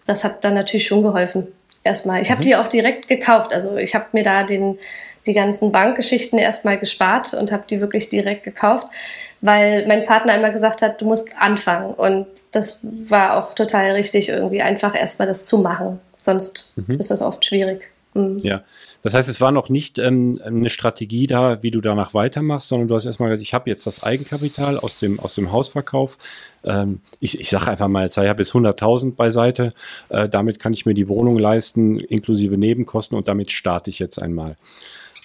das 0.07 0.25
hat 0.25 0.45
dann 0.45 0.55
natürlich 0.55 0.87
schon 0.87 1.03
geholfen. 1.03 1.49
Erstmal. 1.83 2.23
Ich 2.23 2.31
habe 2.31 2.40
mhm. 2.40 2.45
die 2.45 2.57
auch 2.57 2.69
direkt 2.69 3.09
gekauft. 3.09 3.52
Also 3.52 3.76
ich 3.76 3.95
habe 3.95 4.07
mir 4.12 4.23
da 4.23 4.43
den, 4.43 4.78
die 5.26 5.35
ganzen 5.35 5.73
Bankgeschichten 5.73 6.38
erstmal 6.38 6.78
gespart 6.78 7.35
und 7.35 7.52
habe 7.52 7.64
die 7.69 7.81
wirklich 7.81 8.09
direkt 8.09 8.43
gekauft, 8.43 8.87
weil 9.40 9.87
mein 9.87 10.04
Partner 10.04 10.35
immer 10.37 10.50
gesagt 10.50 10.81
hat, 10.81 11.00
du 11.00 11.07
musst 11.07 11.37
anfangen. 11.38 11.93
Und 11.93 12.26
das 12.52 12.81
war 12.83 13.37
auch 13.37 13.54
total 13.54 13.93
richtig, 13.93 14.31
irgendwie 14.31 14.62
einfach 14.62 14.95
erstmal 14.95 15.28
das 15.28 15.47
zu 15.47 15.59
machen. 15.59 16.00
Sonst 16.16 16.71
mhm. 16.76 16.97
ist 16.99 17.11
das 17.11 17.21
oft 17.21 17.45
schwierig. 17.45 17.90
Mhm. 18.14 18.38
Ja, 18.38 18.62
das 19.05 19.13
heißt, 19.13 19.29
es 19.29 19.39
war 19.39 19.53
noch 19.53 19.69
nicht 19.69 19.99
ähm, 19.99 20.41
eine 20.43 20.71
Strategie 20.71 21.27
da, 21.27 21.63
wie 21.63 21.71
du 21.71 21.83
danach 21.83 22.15
weitermachst, 22.15 22.71
sondern 22.71 22.89
du 22.89 22.95
hast 22.95 23.05
erstmal 23.05 23.29
gesagt, 23.29 23.43
ich 23.43 23.53
habe 23.53 23.69
jetzt 23.69 23.87
das 23.87 24.03
Eigenkapital 24.03 24.79
aus 24.79 24.99
dem, 24.99 25.21
aus 25.21 25.35
dem 25.35 25.53
Hausverkauf. 25.53 26.17
Ähm, 26.65 27.01
ich 27.21 27.39
ich 27.39 27.51
sage 27.51 27.71
einfach 27.71 27.89
mal, 27.89 28.07
ich 28.07 28.17
habe 28.17 28.43
jetzt 28.43 28.53
100.000 28.53 29.15
beiseite, 29.15 29.75
äh, 30.09 30.27
damit 30.27 30.59
kann 30.59 30.73
ich 30.73 30.87
mir 30.87 30.95
die 30.95 31.07
Wohnung 31.07 31.39
leisten, 31.39 32.01
inklusive 32.01 32.57
Nebenkosten 32.57 33.15
und 33.19 33.29
damit 33.29 33.53
starte 33.53 33.91
ich 33.91 33.99
jetzt 33.99 34.23
einmal. 34.23 34.57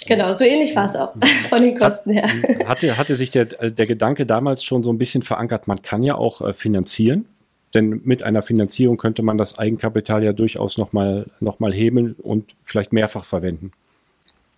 Genau, 0.06 0.36
so 0.36 0.44
ähnlich 0.44 0.76
war 0.76 0.86
es 0.86 0.98
auch 0.98 1.14
von 1.50 1.62
den 1.62 1.78
Kosten 1.78 2.12
her. 2.12 2.28
Hatte, 2.68 2.98
hatte 2.98 3.16
sich 3.16 3.32
der, 3.32 3.46
der 3.46 3.86
Gedanke 3.86 4.26
damals 4.26 4.62
schon 4.62 4.84
so 4.84 4.92
ein 4.92 4.98
bisschen 4.98 5.24
verankert, 5.24 5.70
man 5.70 5.82
kann 5.82 6.04
ja 6.04 6.16
auch 6.16 6.42
äh, 6.42 6.54
finanzieren? 6.54 7.28
Denn 7.74 8.02
mit 8.04 8.24
einer 8.24 8.42
Finanzierung 8.42 8.98
könnte 8.98 9.22
man 9.22 9.38
das 9.38 9.60
Eigenkapital 9.60 10.24
ja 10.24 10.34
durchaus 10.34 10.78
nochmal 10.78 11.28
noch 11.40 11.60
mal 11.60 11.74
hebeln 11.74 12.16
und 12.18 12.56
vielleicht 12.64 12.94
mehrfach 12.94 13.26
verwenden. 13.26 13.72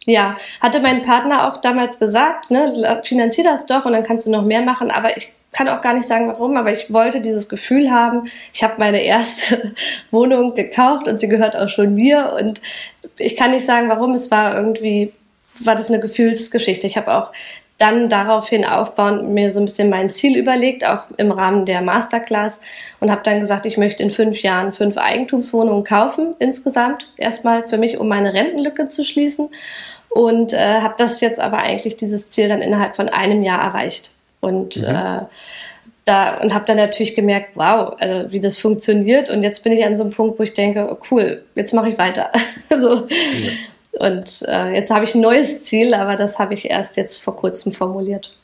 Ja, 0.05 0.35
hatte 0.59 0.79
mein 0.79 1.03
Partner 1.03 1.47
auch 1.47 1.57
damals 1.57 1.99
gesagt, 1.99 2.49
ne, 2.49 3.01
finanzier 3.03 3.43
das 3.43 3.67
doch 3.67 3.85
und 3.85 3.93
dann 3.93 4.03
kannst 4.03 4.25
du 4.25 4.31
noch 4.31 4.43
mehr 4.43 4.63
machen. 4.63 4.89
Aber 4.89 5.15
ich 5.15 5.33
kann 5.51 5.67
auch 5.67 5.81
gar 5.81 5.93
nicht 5.93 6.07
sagen, 6.07 6.27
warum, 6.27 6.57
aber 6.57 6.71
ich 6.71 6.91
wollte 6.91 7.21
dieses 7.21 7.49
Gefühl 7.49 7.91
haben, 7.91 8.29
ich 8.53 8.63
habe 8.63 8.75
meine 8.77 9.03
erste 9.03 9.73
Wohnung 10.11 10.55
gekauft 10.55 11.07
und 11.07 11.19
sie 11.19 11.27
gehört 11.27 11.55
auch 11.55 11.69
schon 11.69 11.93
mir. 11.93 12.35
Und 12.39 12.61
ich 13.17 13.35
kann 13.35 13.51
nicht 13.51 13.65
sagen, 13.65 13.89
warum. 13.89 14.13
Es 14.13 14.31
war 14.31 14.55
irgendwie, 14.55 15.13
war 15.59 15.75
das 15.75 15.89
eine 15.89 15.99
Gefühlsgeschichte. 15.99 16.87
Ich 16.87 16.97
habe 16.97 17.13
auch 17.13 17.31
dann 17.81 18.09
daraufhin 18.09 18.63
aufbauend 18.63 19.29
mir 19.29 19.51
so 19.51 19.59
ein 19.59 19.65
bisschen 19.65 19.89
mein 19.89 20.11
Ziel 20.11 20.37
überlegt, 20.37 20.85
auch 20.85 21.05
im 21.17 21.31
Rahmen 21.31 21.65
der 21.65 21.81
Masterclass 21.81 22.61
und 22.99 23.09
habe 23.09 23.23
dann 23.23 23.39
gesagt, 23.39 23.65
ich 23.65 23.77
möchte 23.77 24.03
in 24.03 24.11
fünf 24.11 24.43
Jahren 24.43 24.71
fünf 24.71 24.97
Eigentumswohnungen 24.97 25.83
kaufen 25.83 26.35
insgesamt. 26.37 27.11
Erstmal 27.17 27.67
für 27.67 27.79
mich, 27.79 27.97
um 27.97 28.07
meine 28.07 28.35
Rentenlücke 28.35 28.89
zu 28.89 29.03
schließen 29.03 29.49
und 30.09 30.53
äh, 30.53 30.81
habe 30.81 30.93
das 30.97 31.21
jetzt 31.21 31.39
aber 31.39 31.57
eigentlich 31.57 31.97
dieses 31.97 32.29
Ziel 32.29 32.49
dann 32.49 32.61
innerhalb 32.61 32.95
von 32.95 33.09
einem 33.09 33.41
Jahr 33.41 33.61
erreicht 33.61 34.11
und 34.41 34.77
mhm. 34.77 34.85
äh, 34.85 35.21
da 36.05 36.37
und 36.39 36.53
habe 36.53 36.65
dann 36.65 36.77
natürlich 36.77 37.15
gemerkt, 37.15 37.51
wow, 37.55 37.95
also 37.99 38.31
wie 38.31 38.39
das 38.39 38.57
funktioniert 38.57 39.29
und 39.29 39.41
jetzt 39.41 39.63
bin 39.63 39.73
ich 39.73 39.83
an 39.83 39.97
so 39.97 40.03
einem 40.03 40.11
Punkt, 40.11 40.37
wo 40.37 40.43
ich 40.43 40.53
denke, 40.53 40.87
oh, 40.91 40.97
cool, 41.09 41.43
jetzt 41.55 41.73
mache 41.73 41.89
ich 41.89 41.97
weiter. 41.97 42.31
so. 42.77 43.07
Ja. 43.07 43.51
Und 43.99 44.43
äh, 44.47 44.73
jetzt 44.73 44.91
habe 44.91 45.03
ich 45.03 45.15
ein 45.15 45.21
neues 45.21 45.63
Ziel, 45.63 45.93
aber 45.93 46.15
das 46.15 46.39
habe 46.39 46.53
ich 46.53 46.69
erst 46.69 46.97
jetzt 46.97 47.21
vor 47.21 47.35
kurzem 47.35 47.71
formuliert. 47.71 48.37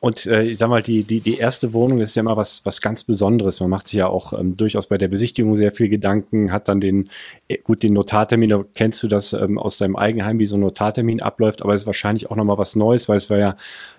Und 0.00 0.24
äh, 0.24 0.42
ich 0.42 0.58
sag 0.58 0.70
mal, 0.70 0.82
die, 0.82 1.02
die, 1.02 1.20
die 1.20 1.36
erste 1.36 1.74
Wohnung 1.74 2.00
ist 2.00 2.14
ja 2.16 2.20
immer 2.20 2.36
was, 2.36 2.62
was 2.64 2.80
ganz 2.80 3.04
Besonderes. 3.04 3.60
Man 3.60 3.68
macht 3.68 3.88
sich 3.88 3.98
ja 3.98 4.06
auch 4.06 4.32
ähm, 4.32 4.56
durchaus 4.56 4.86
bei 4.86 4.96
der 4.96 5.08
Besichtigung 5.08 5.58
sehr 5.58 5.72
viel 5.72 5.90
Gedanken, 5.90 6.52
hat 6.52 6.68
dann 6.68 6.80
den, 6.80 7.10
äh, 7.48 7.58
gut, 7.58 7.82
den 7.82 7.92
Notartermin, 7.92 8.64
kennst 8.74 9.02
du 9.02 9.08
das 9.08 9.34
ähm, 9.34 9.58
aus 9.58 9.76
deinem 9.76 9.96
Eigenheim, 9.96 10.38
wie 10.38 10.46
so 10.46 10.56
ein 10.56 10.60
Notartermin 10.60 11.20
abläuft, 11.20 11.60
aber 11.60 11.74
es 11.74 11.82
ist 11.82 11.86
wahrscheinlich 11.86 12.30
auch 12.30 12.36
nochmal 12.36 12.56
was 12.56 12.76
Neues, 12.76 13.10
weil 13.10 13.18
es 13.18 13.28
war 13.28 13.36
ja, 13.36 13.56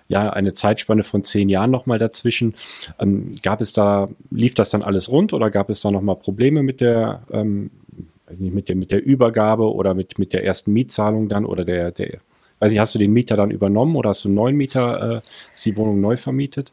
ja 0.08 0.30
eine 0.30 0.54
Zeitspanne 0.54 1.04
von 1.04 1.22
zehn 1.22 1.48
Jahren 1.48 1.70
nochmal 1.70 2.00
dazwischen. 2.00 2.54
Ähm, 2.98 3.30
gab 3.44 3.60
es 3.60 3.72
da, 3.72 4.08
lief 4.30 4.54
das 4.54 4.70
dann 4.70 4.82
alles 4.82 5.08
rund 5.08 5.32
oder 5.32 5.50
gab 5.50 5.70
es 5.70 5.82
da 5.82 5.92
nochmal 5.92 6.16
Probleme 6.16 6.64
mit 6.64 6.80
der, 6.80 7.22
ähm, 7.30 7.70
mit 8.38 8.68
der, 8.68 8.76
mit 8.76 8.90
der 8.90 9.04
Übergabe 9.04 9.72
oder 9.72 9.94
mit, 9.94 10.18
mit 10.18 10.32
der 10.32 10.44
ersten 10.44 10.72
Mietzahlung 10.72 11.28
dann 11.28 11.44
oder 11.44 11.64
der, 11.64 11.90
der, 11.90 12.18
weiß 12.60 12.72
ich, 12.72 12.78
hast 12.78 12.94
du 12.94 12.98
den 12.98 13.12
Mieter 13.12 13.36
dann 13.36 13.50
übernommen 13.50 13.96
oder 13.96 14.10
hast 14.10 14.24
du 14.24 14.28
einen 14.28 14.36
neuen 14.36 14.56
Mieter, 14.56 15.16
äh, 15.16 15.20
die 15.64 15.76
Wohnung 15.76 16.00
neu 16.00 16.16
vermietet? 16.16 16.72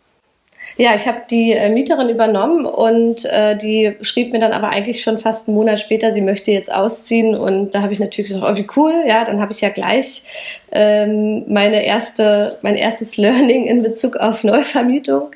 Ja, 0.77 0.95
ich 0.95 1.07
habe 1.07 1.21
die 1.29 1.51
äh, 1.51 1.69
Mieterin 1.69 2.09
übernommen 2.09 2.65
und 2.65 3.25
äh, 3.25 3.57
die 3.57 3.95
schrieb 4.01 4.33
mir 4.33 4.39
dann 4.39 4.51
aber 4.51 4.69
eigentlich 4.69 5.01
schon 5.01 5.17
fast 5.17 5.47
einen 5.47 5.57
Monat 5.57 5.79
später, 5.79 6.11
sie 6.11 6.21
möchte 6.21 6.51
jetzt 6.51 6.71
ausziehen 6.71 7.35
und 7.35 7.73
da 7.73 7.81
habe 7.81 7.93
ich 7.93 7.99
natürlich 7.99 8.31
gesagt, 8.31 8.45
oh 8.47 8.61
wie 8.61 8.67
cool, 8.75 9.03
ja, 9.07 9.23
dann 9.23 9.41
habe 9.41 9.51
ich 9.51 9.61
ja 9.61 9.69
gleich 9.69 10.23
ähm, 10.71 11.43
meine 11.47 11.85
erste, 11.85 12.59
mein 12.61 12.75
erstes 12.75 13.17
Learning 13.17 13.65
in 13.65 13.83
Bezug 13.83 14.17
auf 14.17 14.43
Neuvermietung 14.43 15.31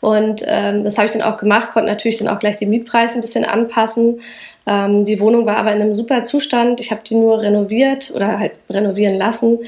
und 0.00 0.44
ähm, 0.46 0.84
das 0.84 0.98
habe 0.98 1.06
ich 1.06 1.12
dann 1.12 1.22
auch 1.22 1.36
gemacht, 1.36 1.70
konnte 1.72 1.90
natürlich 1.90 2.18
dann 2.18 2.28
auch 2.28 2.38
gleich 2.38 2.58
den 2.58 2.70
Mietpreis 2.70 3.14
ein 3.14 3.22
bisschen 3.22 3.44
anpassen. 3.44 4.20
Ähm, 4.66 5.04
die 5.04 5.20
Wohnung 5.20 5.46
war 5.46 5.56
aber 5.56 5.72
in 5.72 5.80
einem 5.80 5.94
super 5.94 6.24
Zustand. 6.24 6.80
Ich 6.80 6.90
habe 6.90 7.02
die 7.04 7.14
nur 7.14 7.40
renoviert 7.40 8.12
oder 8.14 8.38
halt 8.38 8.52
renovieren 8.68 9.14
lassen 9.14 9.60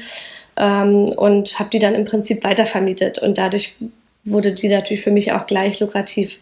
ähm, 0.57 1.05
und 1.09 1.59
habe 1.59 1.69
die 1.69 1.79
dann 1.79 1.95
im 1.95 2.05
Prinzip 2.05 2.43
weitervermietet. 2.43 3.19
Und 3.19 3.37
dadurch 3.37 3.75
wurde 4.25 4.51
die 4.51 4.67
natürlich 4.67 5.01
für 5.01 5.11
mich 5.11 5.31
auch 5.31 5.45
gleich 5.45 5.79
lukrativ. 5.79 6.39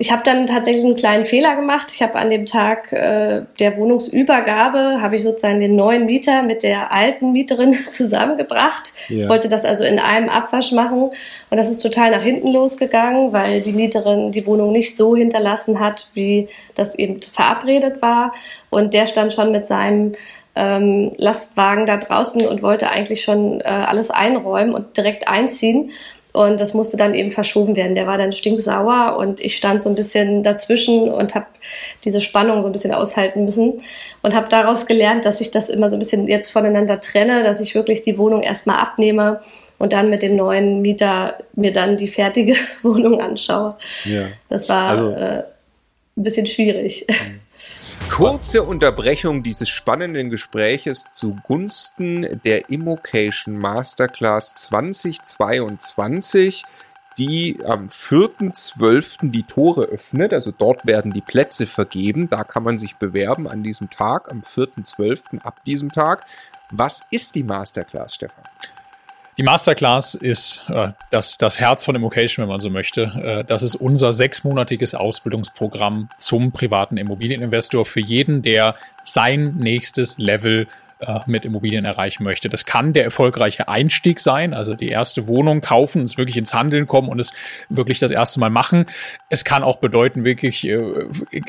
Ich 0.00 0.12
habe 0.12 0.22
dann 0.24 0.46
tatsächlich 0.46 0.84
einen 0.84 0.94
kleinen 0.94 1.24
Fehler 1.24 1.56
gemacht. 1.56 1.90
Ich 1.92 2.02
habe 2.02 2.14
an 2.14 2.30
dem 2.30 2.46
Tag 2.46 2.92
äh, 2.92 3.42
der 3.58 3.76
Wohnungsübergabe, 3.76 5.02
habe 5.02 5.16
ich 5.16 5.24
sozusagen 5.24 5.58
den 5.58 5.74
neuen 5.74 6.06
Mieter 6.06 6.44
mit 6.44 6.62
der 6.62 6.92
alten 6.92 7.32
Mieterin 7.32 7.72
zusammengebracht. 7.90 8.92
Ja. 9.08 9.28
Wollte 9.28 9.48
das 9.48 9.64
also 9.64 9.82
in 9.82 9.98
einem 9.98 10.28
Abwasch 10.28 10.70
machen. 10.70 11.10
Und 11.50 11.56
das 11.56 11.68
ist 11.68 11.80
total 11.80 12.12
nach 12.12 12.22
hinten 12.22 12.46
losgegangen, 12.46 13.32
weil 13.32 13.60
die 13.60 13.72
Mieterin 13.72 14.30
die 14.30 14.46
Wohnung 14.46 14.70
nicht 14.70 14.96
so 14.96 15.16
hinterlassen 15.16 15.80
hat, 15.80 16.08
wie 16.14 16.46
das 16.76 16.94
eben 16.94 17.20
verabredet 17.20 18.00
war. 18.00 18.32
Und 18.70 18.94
der 18.94 19.08
stand 19.08 19.32
schon 19.32 19.50
mit 19.50 19.66
seinem 19.66 20.12
ähm, 20.54 21.10
Lastwagen 21.16 21.86
da 21.86 21.96
draußen 21.96 22.46
und 22.46 22.62
wollte 22.62 22.90
eigentlich 22.90 23.22
schon 23.22 23.60
äh, 23.60 23.64
alles 23.64 24.10
einräumen 24.10 24.74
und 24.74 24.96
direkt 24.96 25.26
einziehen. 25.26 25.90
Und 26.38 26.60
das 26.60 26.72
musste 26.72 26.96
dann 26.96 27.14
eben 27.14 27.32
verschoben 27.32 27.74
werden. 27.74 27.96
Der 27.96 28.06
war 28.06 28.16
dann 28.16 28.30
stinksauer 28.30 29.16
und 29.16 29.40
ich 29.40 29.56
stand 29.56 29.82
so 29.82 29.88
ein 29.88 29.96
bisschen 29.96 30.44
dazwischen 30.44 31.08
und 31.08 31.34
habe 31.34 31.46
diese 32.04 32.20
Spannung 32.20 32.62
so 32.62 32.68
ein 32.68 32.72
bisschen 32.72 32.94
aushalten 32.94 33.44
müssen 33.44 33.82
und 34.22 34.36
habe 34.36 34.48
daraus 34.48 34.86
gelernt, 34.86 35.24
dass 35.24 35.40
ich 35.40 35.50
das 35.50 35.68
immer 35.68 35.90
so 35.90 35.96
ein 35.96 35.98
bisschen 35.98 36.28
jetzt 36.28 36.50
voneinander 36.50 37.00
trenne, 37.00 37.42
dass 37.42 37.60
ich 37.60 37.74
wirklich 37.74 38.02
die 38.02 38.18
Wohnung 38.18 38.44
erstmal 38.44 38.78
abnehme 38.78 39.40
und 39.78 39.92
dann 39.92 40.10
mit 40.10 40.22
dem 40.22 40.36
neuen 40.36 40.80
Mieter 40.80 41.38
mir 41.56 41.72
dann 41.72 41.96
die 41.96 42.06
fertige 42.06 42.54
Wohnung 42.84 43.20
anschaue. 43.20 43.76
Ja. 44.04 44.28
Das 44.48 44.68
war 44.68 44.90
also, 44.90 45.10
äh, 45.10 45.42
ein 46.16 46.22
bisschen 46.22 46.46
schwierig. 46.46 47.04
Mhm. 47.08 47.40
Kurze 48.10 48.62
Unterbrechung 48.62 49.42
dieses 49.42 49.68
spannenden 49.68 50.30
Gespräches 50.30 51.10
zugunsten 51.10 52.40
der 52.44 52.70
Immocation 52.70 53.56
Masterclass 53.56 54.54
2022, 54.54 56.64
die 57.18 57.60
am 57.64 57.88
4.12. 57.88 59.30
die 59.30 59.42
Tore 59.42 59.84
öffnet. 59.84 60.32
Also 60.32 60.50
dort 60.50 60.86
werden 60.86 61.12
die 61.12 61.20
Plätze 61.20 61.66
vergeben. 61.66 62.30
Da 62.30 62.44
kann 62.44 62.62
man 62.62 62.78
sich 62.78 62.96
bewerben 62.96 63.48
an 63.48 63.62
diesem 63.62 63.90
Tag, 63.90 64.30
am 64.30 64.40
4.12. 64.40 65.42
ab 65.42 65.62
diesem 65.64 65.92
Tag. 65.92 66.24
Was 66.70 67.02
ist 67.10 67.34
die 67.34 67.44
Masterclass, 67.44 68.14
Stefan? 68.14 68.44
Die 69.38 69.44
Masterclass 69.44 70.16
ist 70.16 70.64
äh, 70.68 70.88
das, 71.10 71.38
das 71.38 71.60
Herz 71.60 71.84
von 71.84 71.94
Immocation, 71.94 72.42
wenn 72.42 72.50
man 72.50 72.58
so 72.58 72.70
möchte. 72.70 73.02
Äh, 73.02 73.44
das 73.44 73.62
ist 73.62 73.76
unser 73.76 74.12
sechsmonatiges 74.12 74.96
Ausbildungsprogramm 74.96 76.10
zum 76.18 76.50
privaten 76.50 76.96
Immobilieninvestor 76.96 77.86
für 77.86 78.00
jeden, 78.00 78.42
der 78.42 78.74
sein 79.04 79.54
nächstes 79.56 80.18
Level 80.18 80.66
äh, 81.00 81.20
mit 81.26 81.44
Immobilien 81.44 81.84
erreichen 81.84 82.24
möchte. 82.24 82.48
Das 82.48 82.64
kann 82.64 82.92
der 82.92 83.04
erfolgreiche 83.04 83.68
Einstieg 83.68 84.20
sein, 84.20 84.52
also 84.52 84.74
die 84.74 84.88
erste 84.88 85.28
Wohnung 85.28 85.60
kaufen, 85.60 86.02
es 86.02 86.18
wirklich 86.18 86.36
ins 86.36 86.54
Handeln 86.54 86.86
kommen 86.86 87.08
und 87.08 87.18
es 87.18 87.32
wirklich 87.68 87.98
das 87.98 88.10
erste 88.10 88.40
Mal 88.40 88.50
machen. 88.50 88.86
Es 89.28 89.44
kann 89.44 89.62
auch 89.62 89.76
bedeuten, 89.76 90.24
wirklich, 90.24 90.66
äh, 90.66 90.78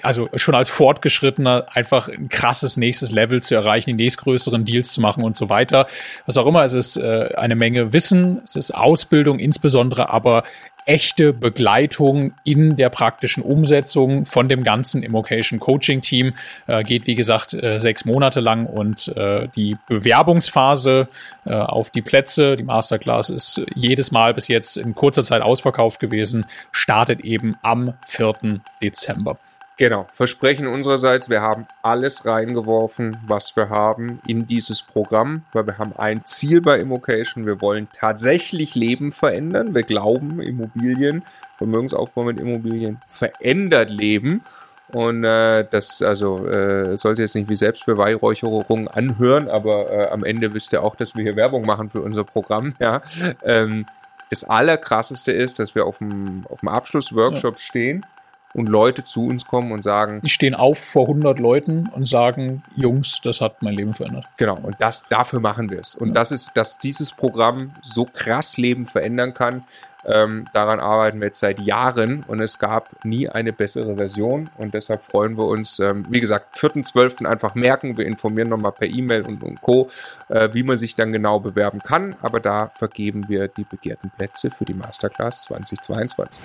also 0.04 0.30
schon 0.36 0.56
als 0.56 0.70
Fortgeschrittener 0.70 1.66
einfach 1.74 2.10
ein 2.10 2.30
krasses 2.30 2.78
nächstes 2.78 3.12
Level 3.12 3.42
zu 3.42 3.56
erreichen, 3.56 3.98
die 3.98 4.04
nächstgrößeren 4.04 4.66
Deals 4.66 4.94
zu 4.94 5.02
machen 5.02 5.24
und 5.24 5.36
so 5.36 5.50
weiter. 5.50 5.88
Was 6.26 6.38
auch 6.38 6.46
immer, 6.46 6.64
es 6.64 6.74
ist 6.74 6.98
äh, 6.98 7.30
eine 7.36 7.56
Menge 7.56 7.92
Wissen, 7.92 8.42
es 8.44 8.56
ist 8.56 8.72
Ausbildung 8.72 9.40
insbesondere, 9.40 10.10
aber 10.10 10.44
echte 10.90 11.34
Begleitung 11.34 12.34
in 12.44 12.76
der 12.76 12.90
praktischen 12.90 13.44
Umsetzung 13.44 14.26
von 14.26 14.50
dem 14.50 14.64
ganzen 14.64 15.04
Immocation 15.04 15.60
Coaching 15.60 16.02
Team. 16.02 16.34
Äh, 16.66 16.84
geht, 16.84 17.06
wie 17.06 17.14
gesagt, 17.14 17.54
äh, 17.54 17.78
sechs 17.78 18.06
Monate 18.06 18.40
lang 18.40 18.66
und 18.66 19.08
äh, 19.16 19.48
die 19.56 19.78
Bewerbungsphase 19.88 21.08
äh, 21.46 21.54
auf 21.54 21.92
die 21.92 22.02
Plätze, 22.02 22.56
die 22.56 22.64
Masterclass 22.64 23.30
ist 23.30 23.62
jedes 23.76 24.12
Mal 24.12 24.34
bis 24.34 24.48
jetzt 24.48 24.78
in 24.78 24.96
kurzer 24.96 25.24
Zeit 25.24 25.44
ausverkauft 25.44 26.00
gewesen, 26.00 26.46
startet 26.72 27.22
eben 27.22 27.56
am 27.62 27.94
4. 28.08 28.62
Dezember. 28.82 29.38
Genau, 29.80 30.08
Versprechen 30.12 30.68
unsererseits, 30.68 31.30
wir 31.30 31.40
haben 31.40 31.66
alles 31.82 32.26
reingeworfen, 32.26 33.16
was 33.26 33.56
wir 33.56 33.70
haben 33.70 34.20
in 34.28 34.46
dieses 34.46 34.82
Programm, 34.82 35.44
weil 35.54 35.68
wir 35.68 35.78
haben 35.78 35.94
ein 35.98 36.26
Ziel 36.26 36.60
bei 36.60 36.82
Immocation, 36.82 37.46
wir 37.46 37.62
wollen 37.62 37.88
tatsächlich 37.98 38.76
Leben 38.76 39.14
verändern. 39.14 39.74
Wir 39.74 39.84
glauben, 39.84 40.42
Immobilien, 40.42 41.24
Vermögensaufbau 41.58 42.26
mit 42.26 42.42
Immobilien 42.42 43.00
verändert 43.08 43.90
Leben. 43.90 44.44
Und 44.90 45.24
äh, 45.24 45.66
das 45.72 46.02
also 46.02 46.46
äh, 46.46 46.98
sollte 46.98 47.22
jetzt 47.22 47.36
nicht 47.36 47.48
wie 47.48 47.56
Selbstbeweihräucherung 47.56 48.90
anhören, 48.90 49.48
aber 49.48 49.90
äh, 49.90 50.10
am 50.10 50.26
Ende 50.26 50.54
wisst 50.54 50.74
ihr 50.74 50.84
auch, 50.84 50.98
dass 50.98 51.16
wir 51.16 51.24
hier 51.24 51.38
Werbung 51.38 51.66
machen 51.66 51.90
für 51.90 52.02
unser 52.02 52.26
Programm. 52.26 52.76
Ja, 52.80 53.02
ähm, 53.46 53.86
das 54.30 54.44
allerkrasseste 54.44 55.32
ist, 55.32 55.58
dass 55.58 55.74
wir 55.74 55.86
auf 55.86 56.00
dem 56.00 56.46
auf 56.50 56.60
dem 56.60 56.68
Abschlussworkshop 56.68 57.56
ja. 57.56 57.62
stehen 57.62 58.06
und 58.54 58.68
Leute 58.68 59.04
zu 59.04 59.28
uns 59.28 59.46
kommen 59.46 59.72
und 59.72 59.84
sagen, 59.84 60.22
die 60.22 60.30
stehen 60.30 60.56
auf 60.56 60.80
vor 60.80 61.08
100 61.08 61.40
Leuten 61.40 61.90
und 61.94 62.08
sagen, 62.08 62.64
Jungs, 62.76 63.20
das 63.24 63.42
hat 63.42 63.62
mein 63.62 63.74
Leben 63.74 63.94
verändert. 63.94 64.26
Genau, 64.38 64.58
und 64.58 64.76
das 64.80 65.04
dafür 65.10 65.40
machen 65.40 65.70
wir 65.70 65.80
es. 65.80 65.96
Und 65.96 66.10
ja. 66.10 66.14
das 66.16 66.32
ist, 66.32 66.52
dass 66.56 66.80
dieses 66.80 67.12
Programm 67.12 67.76
so 67.82 68.06
krass 68.06 68.58
Leben 68.58 68.88
verändern 68.88 69.34
kann, 69.34 69.64
ähm, 70.06 70.48
daran 70.54 70.80
arbeiten 70.80 71.20
wir 71.20 71.28
jetzt 71.28 71.40
seit 71.40 71.60
Jahren 71.60 72.24
und 72.28 72.40
es 72.42 72.58
gab 72.58 73.04
nie 73.04 73.28
eine 73.28 73.52
bessere 73.52 73.96
Version 73.96 74.50
und 74.58 74.74
deshalb 74.74 75.04
freuen 75.04 75.38
wir 75.38 75.46
uns, 75.46 75.80
ähm, 75.80 76.06
wie 76.10 76.22
gesagt, 76.22 76.56
4.12. 76.56 77.26
einfach 77.26 77.56
merken, 77.56 77.98
wir 77.98 78.06
informieren 78.06 78.50
nochmal 78.50 78.72
per 78.72 78.88
E-Mail 78.88 79.24
und, 79.24 79.44
und 79.44 79.62
Co., 79.62 79.90
äh, 80.30 80.50
wie 80.54 80.64
man 80.64 80.78
sich 80.78 80.96
dann 80.96 81.12
genau 81.12 81.40
bewerben 81.40 81.82
kann, 81.84 82.16
aber 82.22 82.40
da 82.40 82.72
vergeben 82.78 83.26
wir 83.28 83.50
die 83.50 83.66
begehrten 83.66 84.10
Plätze 84.16 84.52
für 84.52 84.66
die 84.66 84.74
Masterclass 84.74 85.44
2022. 85.44 86.44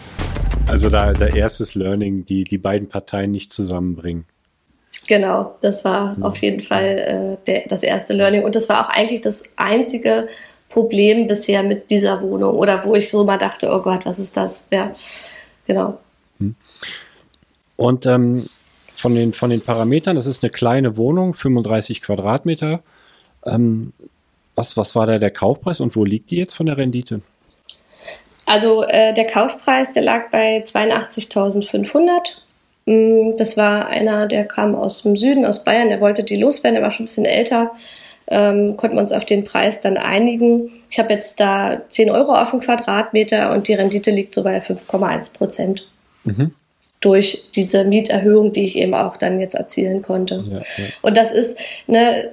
Also 0.66 0.90
da 0.90 1.12
der 1.12 1.34
erstes 1.36 1.74
Learning, 1.74 2.24
die 2.24 2.44
die 2.44 2.58
beiden 2.58 2.88
Parteien 2.88 3.30
nicht 3.30 3.52
zusammenbringen. 3.52 4.26
Genau, 5.06 5.56
das 5.60 5.84
war 5.84 6.16
auf 6.22 6.38
jeden 6.38 6.60
Fall 6.60 7.38
äh, 7.40 7.44
der, 7.46 7.64
das 7.68 7.82
erste 7.82 8.14
Learning 8.14 8.42
und 8.44 8.54
das 8.54 8.68
war 8.68 8.84
auch 8.84 8.90
eigentlich 8.90 9.20
das 9.20 9.52
einzige 9.56 10.28
Problem 10.74 11.28
bisher 11.28 11.62
mit 11.62 11.88
dieser 11.88 12.20
Wohnung 12.20 12.56
oder 12.56 12.84
wo 12.84 12.96
ich 12.96 13.08
so 13.08 13.22
mal 13.22 13.38
dachte, 13.38 13.70
oh 13.70 13.80
Gott, 13.80 14.04
was 14.06 14.18
ist 14.18 14.36
das? 14.36 14.66
Ja, 14.72 14.92
genau. 15.68 15.98
Hm. 16.40 16.56
Und 17.76 18.06
ähm, 18.06 18.44
von, 18.96 19.14
den, 19.14 19.32
von 19.32 19.50
den 19.50 19.60
Parametern, 19.60 20.16
das 20.16 20.26
ist 20.26 20.42
eine 20.42 20.50
kleine 20.50 20.96
Wohnung, 20.96 21.34
35 21.34 22.02
Quadratmeter. 22.02 22.82
Ähm, 23.46 23.92
was, 24.56 24.76
was 24.76 24.96
war 24.96 25.06
da 25.06 25.20
der 25.20 25.30
Kaufpreis 25.30 25.78
und 25.78 25.94
wo 25.94 26.04
liegt 26.04 26.32
die 26.32 26.38
jetzt 26.38 26.54
von 26.54 26.66
der 26.66 26.76
Rendite? 26.76 27.20
Also 28.46 28.82
äh, 28.82 29.14
der 29.14 29.28
Kaufpreis, 29.28 29.92
der 29.92 30.02
lag 30.02 30.32
bei 30.32 30.64
82.500. 30.64 32.08
Hm, 32.88 33.34
das 33.36 33.56
war 33.56 33.86
einer, 33.86 34.26
der 34.26 34.44
kam 34.44 34.74
aus 34.74 35.04
dem 35.04 35.16
Süden, 35.16 35.46
aus 35.46 35.62
Bayern, 35.62 35.88
der 35.88 36.00
wollte 36.00 36.24
die 36.24 36.36
loswerden, 36.36 36.74
der 36.74 36.82
war 36.82 36.90
schon 36.90 37.04
ein 37.04 37.06
bisschen 37.06 37.26
älter 37.26 37.70
ähm, 38.26 38.76
konnten 38.76 38.96
wir 38.96 39.02
uns 39.02 39.12
auf 39.12 39.24
den 39.24 39.44
Preis 39.44 39.80
dann 39.80 39.96
einigen. 39.96 40.70
Ich 40.90 40.98
habe 40.98 41.12
jetzt 41.12 41.40
da 41.40 41.82
10 41.88 42.10
Euro 42.10 42.34
auf 42.34 42.50
den 42.50 42.60
Quadratmeter 42.60 43.52
und 43.52 43.68
die 43.68 43.74
Rendite 43.74 44.10
liegt 44.10 44.34
so 44.34 44.42
bei 44.42 44.58
5,1 44.58 45.34
Prozent. 45.34 45.88
Mhm. 46.24 46.52
Durch 47.00 47.50
diese 47.54 47.84
Mieterhöhung, 47.84 48.54
die 48.54 48.64
ich 48.64 48.76
eben 48.76 48.94
auch 48.94 49.18
dann 49.18 49.38
jetzt 49.38 49.54
erzielen 49.54 50.00
konnte. 50.00 50.42
Ja, 50.48 50.56
ja. 50.56 50.84
Und 51.02 51.16
das 51.18 51.32
ist, 51.32 51.58
ne, 51.86 52.30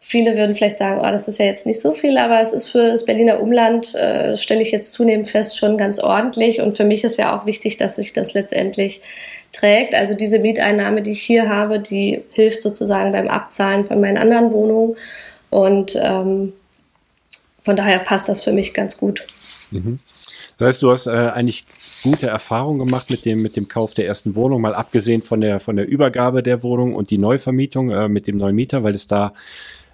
viele 0.00 0.36
würden 0.36 0.54
vielleicht 0.54 0.78
sagen, 0.78 1.00
oh, 1.00 1.10
das 1.10 1.26
ist 1.26 1.38
ja 1.38 1.46
jetzt 1.46 1.66
nicht 1.66 1.80
so 1.80 1.92
viel, 1.92 2.16
aber 2.16 2.40
es 2.40 2.52
ist 2.52 2.68
für 2.68 2.92
das 2.92 3.04
Berliner 3.04 3.40
Umland, 3.40 3.94
äh, 3.96 4.36
stelle 4.36 4.62
ich 4.62 4.70
jetzt 4.70 4.92
zunehmend 4.92 5.28
fest, 5.28 5.58
schon 5.58 5.76
ganz 5.76 5.98
ordentlich. 5.98 6.60
Und 6.60 6.76
für 6.76 6.84
mich 6.84 7.04
ist 7.04 7.18
ja 7.18 7.36
auch 7.36 7.44
wichtig, 7.44 7.76
dass 7.76 7.96
sich 7.96 8.12
das 8.12 8.32
letztendlich 8.32 9.02
trägt. 9.52 9.94
Also 9.94 10.14
diese 10.14 10.38
Mieteinnahme, 10.38 11.02
die 11.02 11.12
ich 11.12 11.22
hier 11.22 11.48
habe, 11.48 11.80
die 11.80 12.22
hilft 12.30 12.62
sozusagen 12.62 13.12
beim 13.12 13.28
Abzahlen 13.28 13.84
von 13.84 14.00
meinen 14.00 14.16
anderen 14.16 14.52
Wohnungen. 14.52 14.96
Und 15.56 15.98
ähm, 15.98 16.52
von 17.60 17.76
daher 17.76 18.00
passt 18.00 18.28
das 18.28 18.42
für 18.42 18.52
mich 18.52 18.74
ganz 18.74 18.98
gut. 18.98 19.24
Mhm. 19.70 20.00
Das 20.58 20.68
heißt, 20.68 20.82
du 20.82 20.90
hast 20.90 21.06
äh, 21.06 21.12
eigentlich 21.12 21.64
gute 22.02 22.26
Erfahrungen 22.26 22.84
gemacht 22.84 23.08
mit 23.08 23.24
dem, 23.24 23.40
mit 23.40 23.56
dem 23.56 23.66
Kauf 23.66 23.94
der 23.94 24.06
ersten 24.06 24.34
Wohnung, 24.34 24.60
mal 24.60 24.74
abgesehen 24.74 25.22
von 25.22 25.40
der, 25.40 25.58
von 25.58 25.76
der 25.76 25.88
Übergabe 25.88 26.42
der 26.42 26.62
Wohnung 26.62 26.94
und 26.94 27.08
die 27.08 27.16
Neuvermietung 27.16 27.88
äh, 27.90 28.06
mit 28.06 28.26
dem 28.26 28.36
neuen 28.36 28.54
Mieter, 28.54 28.84
weil 28.84 28.94
es 28.94 29.06
da 29.06 29.32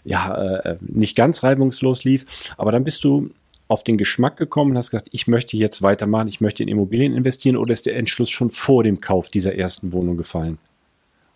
ja 0.04 0.34
äh, 0.34 0.78
nicht 0.80 1.14
ganz 1.14 1.44
reibungslos 1.44 2.02
lief. 2.02 2.24
Aber 2.56 2.72
dann 2.72 2.82
bist 2.82 3.04
du 3.04 3.30
auf 3.68 3.84
den 3.84 3.98
Geschmack 3.98 4.36
gekommen 4.36 4.72
und 4.72 4.78
hast 4.78 4.90
gesagt, 4.90 5.10
ich 5.12 5.28
möchte 5.28 5.56
jetzt 5.56 5.80
weitermachen, 5.80 6.26
ich 6.26 6.40
möchte 6.40 6.64
in 6.64 6.68
Immobilien 6.68 7.16
investieren 7.16 7.56
oder 7.56 7.72
ist 7.72 7.86
der 7.86 7.94
Entschluss 7.94 8.30
schon 8.30 8.50
vor 8.50 8.82
dem 8.82 9.00
Kauf 9.00 9.28
dieser 9.28 9.54
ersten 9.54 9.92
Wohnung 9.92 10.16
gefallen? 10.16 10.58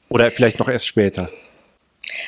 Oder 0.08 0.32
vielleicht 0.32 0.58
noch 0.58 0.68
erst 0.68 0.86
später? 0.88 1.28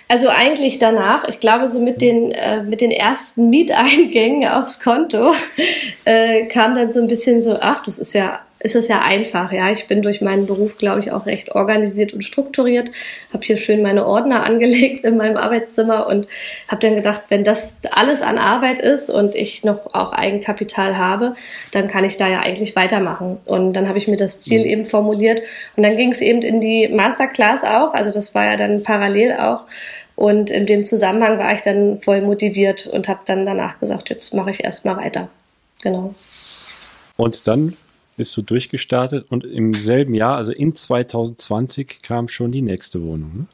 Also 0.07 0.29
eigentlich 0.29 0.79
danach, 0.79 1.25
ich 1.25 1.41
glaube, 1.41 1.69
so 1.69 1.81
mit 1.81 2.01
den, 2.01 2.31
äh, 2.31 2.63
mit 2.63 2.81
den 2.81 2.91
ersten 2.91 3.51
Mieteingängen 3.51 4.49
aufs 4.49 4.81
Konto 4.81 5.35
äh, 6.05 6.47
kam 6.47 6.77
dann 6.77 6.93
so 6.93 7.01
ein 7.01 7.09
bisschen 7.09 7.43
so, 7.43 7.59
ach, 7.61 7.83
das 7.83 7.99
ist 7.99 8.13
ja 8.13 8.41
ist 8.61 8.75
es 8.75 8.89
ja 8.89 9.03
einfach. 9.03 9.53
Ja, 9.53 9.71
ich 9.71 9.87
bin 9.87 10.03
durch 10.03 10.21
meinen 10.21 10.47
Beruf, 10.47 10.79
glaube 10.79 11.01
ich, 11.01 11.13
auch 11.13 11.27
recht 11.27 11.53
organisiert 11.53 12.13
und 12.13 12.23
strukturiert. 12.23 12.91
Habe 13.33 13.45
hier 13.45 13.57
schön 13.57 13.83
meine 13.83 14.05
Ordner 14.05 14.45
angelegt 14.47 15.05
in 15.05 15.17
meinem 15.17 15.37
Arbeitszimmer 15.37 16.07
und 16.07 16.27
habe 16.67 16.81
dann 16.81 16.97
gedacht, 16.97 17.23
wenn 17.29 17.45
das 17.45 17.79
alles 17.93 18.23
an 18.23 18.39
Arbeit 18.39 18.81
ist 18.81 19.11
und 19.11 19.35
ich 19.35 19.65
noch 19.65 19.95
auch 19.95 20.13
Eigenkapital 20.13 20.99
habe, 20.99 21.35
dann 21.73 21.89
kann 21.89 22.05
ich 22.05 22.17
da 22.17 22.29
ja 22.29 22.41
eigentlich 22.41 22.75
weitermachen. 22.75 23.39
Und 23.45 23.75
dann 23.75 23.89
habe 23.89 23.99
ich 23.99 24.09
mir 24.09 24.17
das 24.17 24.43
Ziel 24.43 24.61
mhm. 24.61 24.67
eben 24.67 24.85
formuliert 24.85 25.43
und 25.77 25.83
dann 25.83 25.97
ging 25.97 26.11
es 26.11 26.21
eben 26.21 26.43
in 26.43 26.61
die 26.61 26.89
Masterclass 26.89 27.65
auch. 27.65 27.95
Also 27.95 28.11
das 28.11 28.35
war 28.35 28.45
ja 28.45 28.57
dann 28.57 28.83
parallel 28.83 29.37
auch. 29.37 29.67
Und 30.17 30.51
in 30.51 30.67
dem 30.67 30.85
Zusammenhang 30.85 31.39
war 31.39 31.55
ich 31.55 31.61
dann 31.61 32.01
voll 32.01 32.23
motiviert 32.23 32.89
und 32.89 33.07
habe 33.07 33.21
dann 33.25 33.47
danach 33.47 33.79
gesagt, 33.79 34.11
jetzt 34.11 34.35
mache 34.35 34.51
ich 34.51 34.65
erstmal 34.65 34.97
weiter. 34.97 35.29
Genau. 35.81 36.13
Und 37.17 37.47
dann 37.47 37.77
bist 38.19 38.37
du 38.37 38.43
durchgestartet 38.43 39.25
und 39.31 39.45
im 39.45 39.73
selben 39.73 40.13
Jahr, 40.13 40.37
also 40.37 40.53
in 40.53 40.77
2020, 40.77 42.03
kam 42.03 42.29
schon 42.29 42.53
die 42.53 42.61
nächste 42.61 43.03
Wohnung. 43.03 43.31
Ne? 43.35 43.47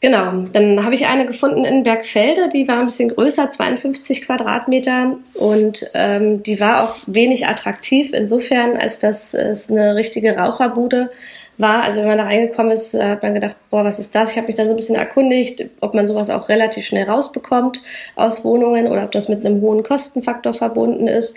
Genau, 0.00 0.46
dann 0.52 0.84
habe 0.84 0.94
ich 0.94 1.06
eine 1.06 1.26
gefunden 1.26 1.64
in 1.64 1.82
Bergfelde, 1.82 2.48
die 2.52 2.68
war 2.68 2.80
ein 2.80 2.86
bisschen 2.86 3.08
größer, 3.08 3.48
52 3.48 4.22
Quadratmeter 4.22 5.16
und 5.34 5.90
ähm, 5.94 6.42
die 6.42 6.60
war 6.60 6.82
auch 6.82 6.96
wenig 7.06 7.46
attraktiv, 7.46 8.12
insofern, 8.12 8.76
als 8.76 8.98
dass 8.98 9.34
es 9.34 9.70
eine 9.70 9.96
richtige 9.96 10.36
Raucherbude 10.36 10.98
war. 10.98 11.10
Also 11.58 12.00
wenn 12.00 12.08
man 12.08 12.18
da 12.18 12.24
reingekommen 12.24 12.72
ist, 12.72 12.94
hat 12.94 13.22
man 13.22 13.34
gedacht, 13.34 13.56
boah, 13.70 13.84
was 13.84 13.98
ist 13.98 14.14
das? 14.14 14.32
Ich 14.32 14.36
habe 14.36 14.48
mich 14.48 14.56
da 14.56 14.64
so 14.64 14.70
ein 14.70 14.76
bisschen 14.76 14.96
erkundigt, 14.96 15.66
ob 15.80 15.94
man 15.94 16.06
sowas 16.06 16.28
auch 16.30 16.48
relativ 16.48 16.84
schnell 16.84 17.04
rausbekommt 17.04 17.80
aus 18.16 18.44
Wohnungen 18.44 18.88
oder 18.88 19.04
ob 19.04 19.12
das 19.12 19.28
mit 19.28 19.46
einem 19.46 19.60
hohen 19.60 19.84
Kostenfaktor 19.84 20.52
verbunden 20.52 21.06
ist. 21.06 21.36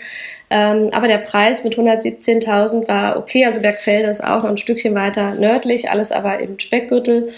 Ähm, 0.50 0.88
aber 0.92 1.06
der 1.06 1.18
Preis 1.18 1.62
mit 1.62 1.76
117.000 1.76 2.88
war 2.88 3.16
okay. 3.16 3.44
Also 3.44 3.60
Bergfelde 3.60 4.08
ist 4.08 4.24
auch 4.24 4.42
noch 4.42 4.50
ein 4.50 4.56
Stückchen 4.56 4.94
weiter 4.94 5.34
nördlich, 5.34 5.90
alles 5.90 6.10
aber 6.10 6.40
im 6.40 6.58
Speckgürtel. 6.58 7.30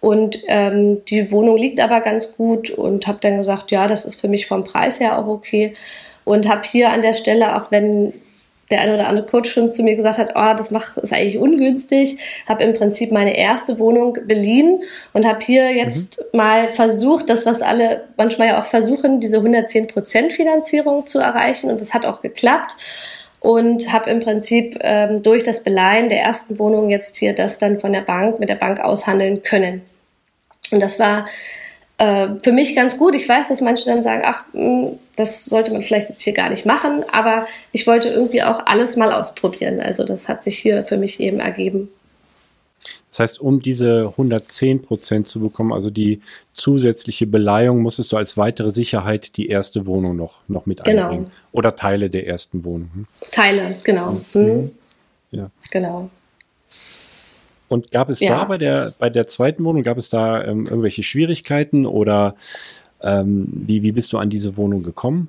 Und 0.00 0.38
ähm, 0.48 1.04
die 1.06 1.30
Wohnung 1.30 1.56
liegt 1.56 1.80
aber 1.80 2.00
ganz 2.00 2.36
gut 2.36 2.68
und 2.70 3.06
habe 3.06 3.20
dann 3.20 3.38
gesagt, 3.38 3.70
ja, 3.70 3.86
das 3.86 4.04
ist 4.04 4.20
für 4.20 4.28
mich 4.28 4.46
vom 4.46 4.64
Preis 4.64 5.00
her 5.00 5.18
auch 5.18 5.26
okay. 5.26 5.74
Und 6.24 6.48
habe 6.48 6.62
hier 6.64 6.90
an 6.90 7.00
der 7.00 7.14
Stelle, 7.14 7.56
auch 7.56 7.70
wenn 7.70 8.12
der 8.70 8.80
eine 8.80 8.94
oder 8.94 9.08
andere 9.08 9.26
Coach 9.26 9.50
schon 9.50 9.70
zu 9.70 9.82
mir 9.82 9.96
gesagt 9.96 10.18
hat, 10.18 10.30
oh, 10.34 10.54
das 10.56 10.70
macht, 10.70 10.96
ist 10.98 11.12
eigentlich 11.12 11.38
ungünstig. 11.38 12.18
Habe 12.46 12.64
im 12.64 12.74
Prinzip 12.74 13.12
meine 13.12 13.36
erste 13.36 13.78
Wohnung 13.78 14.18
beliehen 14.26 14.82
und 15.12 15.26
habe 15.26 15.44
hier 15.44 15.72
jetzt 15.72 16.18
mhm. 16.18 16.38
mal 16.38 16.68
versucht, 16.70 17.28
das, 17.28 17.46
was 17.46 17.62
alle 17.62 18.04
manchmal 18.16 18.48
ja 18.48 18.60
auch 18.60 18.66
versuchen, 18.66 19.20
diese 19.20 19.38
110% 19.38 20.30
Finanzierung 20.30 21.06
zu 21.06 21.18
erreichen. 21.18 21.70
Und 21.70 21.80
das 21.80 21.94
hat 21.94 22.06
auch 22.06 22.20
geklappt. 22.20 22.76
Und 23.40 23.92
habe 23.92 24.08
im 24.08 24.20
Prinzip 24.20 24.78
ähm, 24.80 25.22
durch 25.22 25.42
das 25.42 25.62
Beleihen 25.62 26.08
der 26.08 26.22
ersten 26.22 26.58
Wohnung 26.58 26.88
jetzt 26.88 27.16
hier 27.16 27.34
das 27.34 27.58
dann 27.58 27.78
von 27.78 27.92
der 27.92 28.00
Bank, 28.00 28.40
mit 28.40 28.48
der 28.48 28.54
Bank 28.54 28.80
aushandeln 28.80 29.42
können. 29.42 29.82
Und 30.70 30.80
das 30.80 30.98
war 30.98 31.26
äh, 31.98 32.28
für 32.42 32.52
mich 32.52 32.74
ganz 32.74 32.98
gut. 32.98 33.14
Ich 33.14 33.28
weiß, 33.28 33.48
dass 33.48 33.60
manche 33.60 33.84
dann 33.86 34.02
sagen, 34.02 34.22
ach, 34.24 34.44
hm, 34.52 34.98
das 35.16 35.44
sollte 35.44 35.72
man 35.72 35.82
vielleicht 35.82 36.08
jetzt 36.08 36.22
hier 36.22 36.34
gar 36.34 36.50
nicht 36.50 36.66
machen, 36.66 37.04
aber 37.12 37.46
ich 37.72 37.86
wollte 37.86 38.08
irgendwie 38.08 38.42
auch 38.42 38.66
alles 38.66 38.96
mal 38.96 39.12
ausprobieren. 39.12 39.80
Also 39.80 40.04
das 40.04 40.28
hat 40.28 40.42
sich 40.42 40.58
hier 40.58 40.84
für 40.84 40.96
mich 40.96 41.20
eben 41.20 41.40
ergeben. 41.40 41.88
Das 43.10 43.20
heißt, 43.20 43.40
um 43.40 43.62
diese 43.62 44.08
110 44.08 44.82
Prozent 44.82 45.28
zu 45.28 45.38
bekommen, 45.38 45.72
also 45.72 45.88
die 45.88 46.20
zusätzliche 46.52 47.28
Beleihung, 47.28 47.80
musstest 47.80 48.10
du 48.10 48.16
als 48.16 48.36
weitere 48.36 48.72
Sicherheit 48.72 49.36
die 49.36 49.46
erste 49.46 49.86
Wohnung 49.86 50.16
noch, 50.16 50.40
noch 50.48 50.66
mit 50.66 50.82
genau. 50.82 51.04
einbringen. 51.04 51.30
Oder 51.52 51.76
Teile 51.76 52.10
der 52.10 52.26
ersten 52.26 52.64
Wohnung. 52.64 52.90
Hm? 52.92 53.06
Teile, 53.30 53.74
genau. 53.84 54.20
Mhm. 54.34 54.42
mhm. 54.42 54.70
Ja. 55.30 55.50
Genau. 55.70 56.10
Und 57.68 57.90
gab 57.90 58.10
es 58.10 58.20
ja. 58.20 58.36
da 58.36 58.44
bei 58.44 58.58
der, 58.58 58.92
bei 58.98 59.10
der 59.10 59.26
zweiten 59.26 59.64
Wohnung, 59.64 59.82
gab 59.82 59.98
es 59.98 60.10
da 60.10 60.44
ähm, 60.44 60.66
irgendwelche 60.66 61.02
Schwierigkeiten 61.02 61.86
oder 61.86 62.36
ähm, 63.02 63.46
wie, 63.52 63.82
wie 63.82 63.92
bist 63.92 64.12
du 64.12 64.18
an 64.18 64.30
diese 64.30 64.56
Wohnung 64.56 64.82
gekommen? 64.82 65.28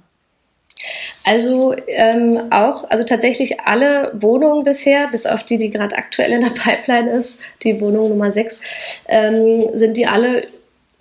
Also 1.23 1.75
ähm, 1.87 2.39
auch, 2.51 2.89
also 2.89 3.03
tatsächlich 3.03 3.61
alle 3.61 4.11
Wohnungen 4.13 4.63
bisher, 4.63 5.07
bis 5.07 5.25
auf 5.25 5.43
die, 5.43 5.57
die 5.57 5.71
gerade 5.71 5.95
aktuell 5.97 6.31
in 6.31 6.41
der 6.41 6.49
Pipeline 6.49 7.09
ist, 7.09 7.39
die 7.63 7.79
Wohnung 7.81 8.09
Nummer 8.09 8.31
6, 8.31 8.61
ähm, 9.07 9.69
sind 9.73 9.97
die 9.97 10.05
alle 10.05 10.43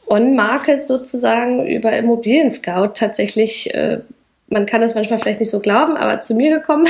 on-market 0.06 0.86
sozusagen 0.86 1.66
über 1.66 1.96
Immobilien 1.96 2.50
Scout 2.50 2.92
tatsächlich 2.94 3.74
äh, 3.74 4.00
man 4.48 4.66
kann 4.66 4.82
es 4.82 4.94
manchmal 4.94 5.18
vielleicht 5.18 5.40
nicht 5.40 5.50
so 5.50 5.60
glauben, 5.60 5.96
aber 5.96 6.20
zu 6.20 6.34
mir 6.34 6.56
gekommen. 6.56 6.86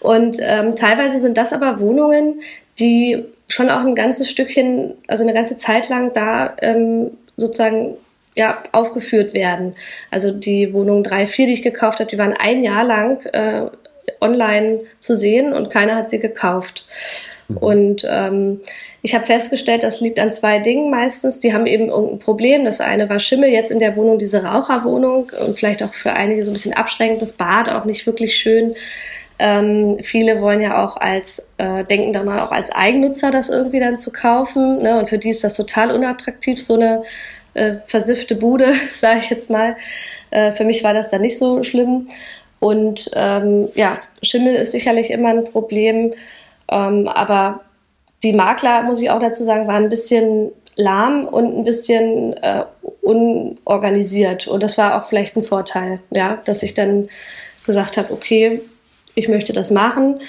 Und 0.00 0.38
ähm, 0.40 0.76
teilweise 0.76 1.18
sind 1.20 1.36
das 1.36 1.52
aber 1.52 1.80
Wohnungen, 1.80 2.40
die 2.78 3.24
schon 3.48 3.70
auch 3.70 3.80
ein 3.80 3.94
ganzes 3.94 4.30
Stückchen, 4.30 4.94
also 5.08 5.24
eine 5.24 5.34
ganze 5.34 5.56
Zeit 5.56 5.88
lang 5.88 6.12
da 6.12 6.54
ähm, 6.60 7.10
sozusagen 7.36 7.96
ja, 8.34 8.62
aufgeführt 8.72 9.34
werden. 9.34 9.74
Also 10.10 10.32
die 10.32 10.72
Wohnung 10.72 11.02
3, 11.02 11.26
4, 11.26 11.46
die 11.46 11.52
ich 11.52 11.62
gekauft 11.62 12.00
habe, 12.00 12.10
die 12.10 12.18
waren 12.18 12.32
ein 12.32 12.62
Jahr 12.62 12.84
lang 12.84 13.24
äh, 13.26 13.66
online 14.20 14.80
zu 15.00 15.16
sehen 15.16 15.52
und 15.52 15.70
keiner 15.70 15.96
hat 15.96 16.10
sie 16.10 16.18
gekauft. 16.18 16.86
Mhm. 17.48 17.56
Und 17.58 18.06
ähm, 18.08 18.60
ich 19.02 19.14
habe 19.14 19.26
festgestellt, 19.26 19.82
das 19.82 20.00
liegt 20.00 20.18
an 20.18 20.30
zwei 20.30 20.60
Dingen 20.60 20.90
meistens. 20.90 21.40
Die 21.40 21.52
haben 21.52 21.66
eben 21.66 21.88
irgendein 21.88 22.20
Problem. 22.20 22.64
Das 22.64 22.80
eine 22.80 23.08
war 23.08 23.18
Schimmel, 23.18 23.50
jetzt 23.50 23.70
in 23.70 23.80
der 23.80 23.96
Wohnung 23.96 24.18
diese 24.18 24.44
Raucherwohnung 24.44 25.30
und 25.44 25.58
vielleicht 25.58 25.82
auch 25.82 25.92
für 25.92 26.12
einige 26.12 26.42
so 26.42 26.50
ein 26.50 26.54
bisschen 26.54 26.74
abschreckend, 26.74 27.20
das 27.20 27.32
Bad 27.32 27.68
auch 27.68 27.84
nicht 27.84 28.06
wirklich 28.06 28.36
schön. 28.36 28.74
Ähm, 29.44 29.96
viele 30.02 30.40
wollen 30.40 30.60
ja 30.60 30.84
auch 30.84 30.96
als, 30.96 31.52
äh, 31.58 31.82
denken 31.82 32.12
dann 32.12 32.28
auch 32.28 32.52
als 32.52 32.70
Eigennutzer 32.70 33.32
das 33.32 33.48
irgendwie 33.48 33.80
dann 33.80 33.96
zu 33.96 34.12
kaufen. 34.12 34.82
Ne? 34.82 35.00
Und 35.00 35.08
für 35.08 35.18
die 35.18 35.30
ist 35.30 35.42
das 35.42 35.54
total 35.54 35.90
unattraktiv, 35.90 36.62
so 36.62 36.74
eine 36.74 37.02
äh, 37.54 37.74
versiffte 37.84 38.36
Bude, 38.36 38.72
sage 38.92 39.18
ich 39.18 39.30
jetzt 39.30 39.50
mal. 39.50 39.76
Äh, 40.30 40.52
für 40.52 40.62
mich 40.64 40.84
war 40.84 40.94
das 40.94 41.10
dann 41.10 41.22
nicht 41.22 41.38
so 41.38 41.64
schlimm. 41.64 42.06
Und 42.60 43.10
ähm, 43.14 43.68
ja, 43.74 43.98
Schimmel 44.22 44.54
ist 44.54 44.70
sicherlich 44.70 45.10
immer 45.10 45.30
ein 45.30 45.42
Problem. 45.42 46.12
Ähm, 46.70 47.08
aber 47.08 47.62
die 48.22 48.32
Makler, 48.32 48.84
muss 48.84 49.02
ich 49.02 49.10
auch 49.10 49.18
dazu 49.18 49.42
sagen, 49.42 49.66
waren 49.66 49.82
ein 49.82 49.90
bisschen 49.90 50.52
lahm 50.76 51.24
und 51.24 51.58
ein 51.58 51.64
bisschen 51.64 52.34
äh, 52.34 52.62
unorganisiert. 53.00 54.46
Und 54.46 54.62
das 54.62 54.78
war 54.78 55.00
auch 55.00 55.04
vielleicht 55.04 55.36
ein 55.36 55.42
Vorteil, 55.42 55.98
ja, 56.10 56.40
dass 56.44 56.62
ich 56.62 56.74
dann 56.74 57.08
gesagt 57.66 57.96
habe, 57.96 58.12
okay, 58.12 58.60
ich 59.14 59.28
möchte 59.28 59.52
das 59.52 59.70
machen 59.70 60.20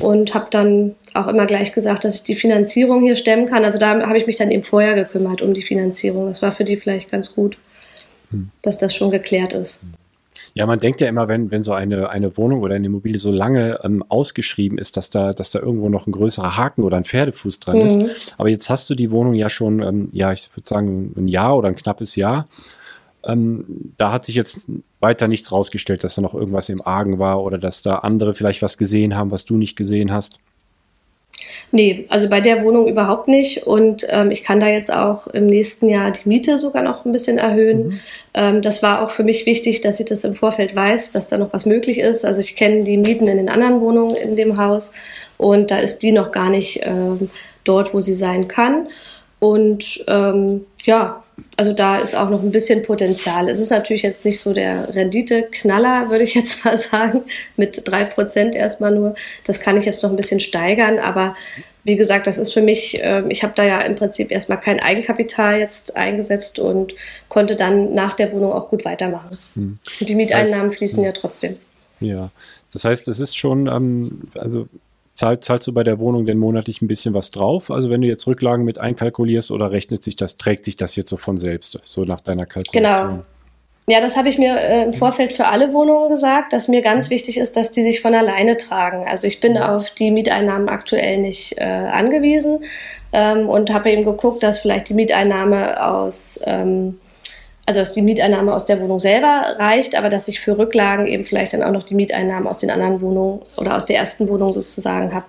und 0.00 0.34
habe 0.34 0.46
dann 0.50 0.94
auch 1.14 1.28
immer 1.28 1.46
gleich 1.46 1.72
gesagt, 1.72 2.04
dass 2.04 2.16
ich 2.16 2.24
die 2.24 2.34
Finanzierung 2.34 3.00
hier 3.00 3.16
stemmen 3.16 3.46
kann. 3.46 3.64
Also 3.64 3.78
da 3.78 4.00
habe 4.00 4.16
ich 4.16 4.26
mich 4.26 4.36
dann 4.36 4.50
eben 4.50 4.62
vorher 4.62 4.94
gekümmert 4.94 5.42
um 5.42 5.54
die 5.54 5.62
Finanzierung. 5.62 6.26
Das 6.26 6.42
war 6.42 6.52
für 6.52 6.64
die 6.64 6.76
vielleicht 6.76 7.10
ganz 7.10 7.34
gut, 7.34 7.58
hm. 8.30 8.50
dass 8.62 8.78
das 8.78 8.94
schon 8.94 9.10
geklärt 9.10 9.52
ist. 9.52 9.86
Ja, 10.54 10.66
man 10.66 10.80
denkt 10.80 11.00
ja 11.00 11.08
immer, 11.08 11.28
wenn, 11.28 11.50
wenn 11.50 11.62
so 11.62 11.72
eine, 11.72 12.10
eine 12.10 12.36
Wohnung 12.36 12.60
oder 12.60 12.74
eine 12.74 12.86
Immobilie 12.86 13.18
so 13.18 13.32
lange 13.32 13.80
ähm, 13.84 14.04
ausgeschrieben 14.08 14.76
ist, 14.76 14.98
dass 14.98 15.08
da, 15.08 15.32
dass 15.32 15.50
da 15.50 15.60
irgendwo 15.60 15.88
noch 15.88 16.06
ein 16.06 16.12
größerer 16.12 16.58
Haken 16.58 16.82
oder 16.82 16.98
ein 16.98 17.04
Pferdefuß 17.04 17.60
dran 17.60 17.78
mhm. 17.78 17.86
ist. 17.86 18.34
Aber 18.36 18.50
jetzt 18.50 18.68
hast 18.68 18.90
du 18.90 18.94
die 18.94 19.10
Wohnung 19.10 19.32
ja 19.34 19.48
schon, 19.48 19.82
ähm, 19.82 20.08
ja, 20.12 20.30
ich 20.32 20.50
würde 20.54 20.68
sagen, 20.68 21.14
ein 21.16 21.28
Jahr 21.28 21.56
oder 21.56 21.68
ein 21.68 21.76
knappes 21.76 22.16
Jahr. 22.16 22.46
Ähm, 23.26 23.92
da 23.96 24.12
hat 24.12 24.24
sich 24.24 24.34
jetzt 24.34 24.68
weiter 25.00 25.28
nichts 25.28 25.52
rausgestellt, 25.52 26.04
dass 26.04 26.14
da 26.14 26.22
noch 26.22 26.34
irgendwas 26.34 26.68
im 26.68 26.84
Argen 26.84 27.18
war 27.18 27.42
oder 27.42 27.58
dass 27.58 27.82
da 27.82 27.96
andere 27.96 28.34
vielleicht 28.34 28.62
was 28.62 28.78
gesehen 28.78 29.16
haben, 29.16 29.30
was 29.30 29.44
du 29.44 29.56
nicht 29.56 29.76
gesehen 29.76 30.12
hast. 30.12 30.38
Nee, 31.70 32.04
also 32.10 32.28
bei 32.28 32.40
der 32.40 32.62
Wohnung 32.62 32.86
überhaupt 32.86 33.28
nicht. 33.28 33.66
Und 33.66 34.06
ähm, 34.10 34.30
ich 34.30 34.44
kann 34.44 34.60
da 34.60 34.68
jetzt 34.68 34.92
auch 34.92 35.26
im 35.28 35.46
nächsten 35.46 35.88
Jahr 35.88 36.10
die 36.10 36.28
Miete 36.28 36.58
sogar 36.58 36.82
noch 36.82 37.04
ein 37.04 37.12
bisschen 37.12 37.38
erhöhen. 37.38 37.88
Mhm. 37.88 38.00
Ähm, 38.34 38.62
das 38.62 38.82
war 38.82 39.02
auch 39.02 39.10
für 39.10 39.24
mich 39.24 39.46
wichtig, 39.46 39.80
dass 39.80 39.98
ich 39.98 40.06
das 40.06 40.24
im 40.24 40.34
Vorfeld 40.34 40.76
weiß, 40.76 41.12
dass 41.12 41.28
da 41.28 41.38
noch 41.38 41.52
was 41.52 41.66
möglich 41.66 41.98
ist. 41.98 42.24
Also 42.24 42.40
ich 42.40 42.56
kenne 42.56 42.84
die 42.84 42.98
Mieten 42.98 43.26
in 43.26 43.38
den 43.38 43.48
anderen 43.48 43.80
Wohnungen 43.80 44.16
in 44.16 44.36
dem 44.36 44.58
Haus 44.58 44.92
und 45.38 45.70
da 45.70 45.78
ist 45.78 46.02
die 46.02 46.12
noch 46.12 46.30
gar 46.30 46.50
nicht 46.50 46.80
ähm, 46.82 47.30
dort, 47.64 47.94
wo 47.94 48.00
sie 48.00 48.14
sein 48.14 48.48
kann. 48.48 48.88
Und 49.38 50.04
ähm, 50.08 50.66
ja, 50.84 51.22
also 51.56 51.72
da 51.72 51.98
ist 51.98 52.14
auch 52.14 52.30
noch 52.30 52.42
ein 52.42 52.52
bisschen 52.52 52.82
Potenzial. 52.82 53.48
Es 53.48 53.58
ist 53.58 53.70
natürlich 53.70 54.02
jetzt 54.02 54.24
nicht 54.24 54.40
so 54.40 54.52
der 54.52 54.94
Renditeknaller, 54.94 56.10
würde 56.10 56.24
ich 56.24 56.34
jetzt 56.34 56.64
mal 56.64 56.78
sagen, 56.78 57.22
mit 57.56 57.82
drei 57.84 58.04
Prozent 58.04 58.54
erstmal 58.54 58.92
nur. 58.92 59.14
Das 59.44 59.60
kann 59.60 59.76
ich 59.76 59.84
jetzt 59.84 60.02
noch 60.02 60.10
ein 60.10 60.16
bisschen 60.16 60.40
steigern, 60.40 60.98
aber 60.98 61.36
wie 61.84 61.96
gesagt, 61.96 62.26
das 62.26 62.38
ist 62.38 62.52
für 62.52 62.62
mich, 62.62 63.02
äh, 63.02 63.24
ich 63.28 63.42
habe 63.42 63.54
da 63.56 63.64
ja 63.64 63.80
im 63.80 63.96
Prinzip 63.96 64.30
erstmal 64.30 64.60
kein 64.60 64.80
Eigenkapital 64.80 65.58
jetzt 65.58 65.96
eingesetzt 65.96 66.58
und 66.58 66.94
konnte 67.28 67.56
dann 67.56 67.94
nach 67.94 68.14
der 68.14 68.32
Wohnung 68.32 68.52
auch 68.52 68.68
gut 68.68 68.84
weitermachen. 68.84 69.36
Hm. 69.54 69.78
Und 70.00 70.08
die 70.08 70.14
Mieteinnahmen 70.14 70.66
das 70.66 70.72
heißt, 70.72 70.78
fließen 70.78 70.98
hm. 70.98 71.04
ja 71.04 71.12
trotzdem. 71.12 71.54
Ja, 72.00 72.30
das 72.72 72.84
heißt, 72.84 73.08
es 73.08 73.18
ist 73.18 73.36
schon, 73.36 73.66
ähm, 73.66 74.22
also 74.34 74.68
Zahl, 75.22 75.38
zahlst 75.38 75.68
du 75.68 75.72
bei 75.72 75.84
der 75.84 76.00
Wohnung 76.00 76.26
denn 76.26 76.36
monatlich 76.36 76.82
ein 76.82 76.88
bisschen 76.88 77.14
was 77.14 77.30
drauf? 77.30 77.70
Also 77.70 77.90
wenn 77.90 78.00
du 78.00 78.08
jetzt 78.08 78.26
Rücklagen 78.26 78.64
mit 78.64 78.78
einkalkulierst 78.78 79.52
oder 79.52 79.70
rechnet 79.70 80.02
sich 80.02 80.16
das, 80.16 80.34
trägt 80.34 80.64
sich 80.64 80.74
das 80.74 80.96
jetzt 80.96 81.10
so 81.10 81.16
von 81.16 81.38
selbst, 81.38 81.78
so 81.84 82.02
nach 82.02 82.20
deiner 82.20 82.44
Kalkulation? 82.44 83.08
Genau. 83.08 83.22
Ja, 83.86 84.00
das 84.00 84.16
habe 84.16 84.28
ich 84.28 84.38
mir 84.38 84.56
äh, 84.56 84.82
im 84.82 84.92
Vorfeld 84.92 85.32
für 85.32 85.46
alle 85.46 85.72
Wohnungen 85.72 86.08
gesagt, 86.08 86.52
dass 86.52 86.66
mir 86.66 86.82
ganz 86.82 87.08
wichtig 87.08 87.38
ist, 87.38 87.56
dass 87.56 87.70
die 87.70 87.82
sich 87.82 88.00
von 88.00 88.16
alleine 88.16 88.56
tragen. 88.56 89.06
Also 89.08 89.28
ich 89.28 89.38
bin 89.38 89.56
auf 89.58 89.90
die 89.90 90.10
Mieteinnahmen 90.10 90.68
aktuell 90.68 91.18
nicht 91.18 91.56
äh, 91.58 91.64
angewiesen 91.66 92.64
ähm, 93.12 93.48
und 93.48 93.72
habe 93.72 93.92
eben 93.92 94.04
geguckt, 94.04 94.42
dass 94.42 94.58
vielleicht 94.58 94.88
die 94.88 94.94
Mieteinnahme 94.94 95.84
aus 95.86 96.40
ähm, 96.46 96.96
also 97.72 97.80
dass 97.80 97.94
die 97.94 98.02
Mieteinnahme 98.02 98.54
aus 98.54 98.66
der 98.66 98.80
Wohnung 98.80 98.98
selber 98.98 99.56
reicht, 99.58 99.96
aber 99.96 100.10
dass 100.10 100.28
ich 100.28 100.40
für 100.40 100.58
Rücklagen 100.58 101.06
eben 101.06 101.24
vielleicht 101.24 101.54
dann 101.54 101.62
auch 101.62 101.72
noch 101.72 101.82
die 101.82 101.94
Mieteinnahmen 101.94 102.46
aus 102.46 102.58
den 102.58 102.70
anderen 102.70 103.00
Wohnungen 103.00 103.40
oder 103.56 103.76
aus 103.76 103.86
der 103.86 103.96
ersten 103.96 104.28
Wohnung 104.28 104.52
sozusagen 104.52 105.14
habe. 105.14 105.24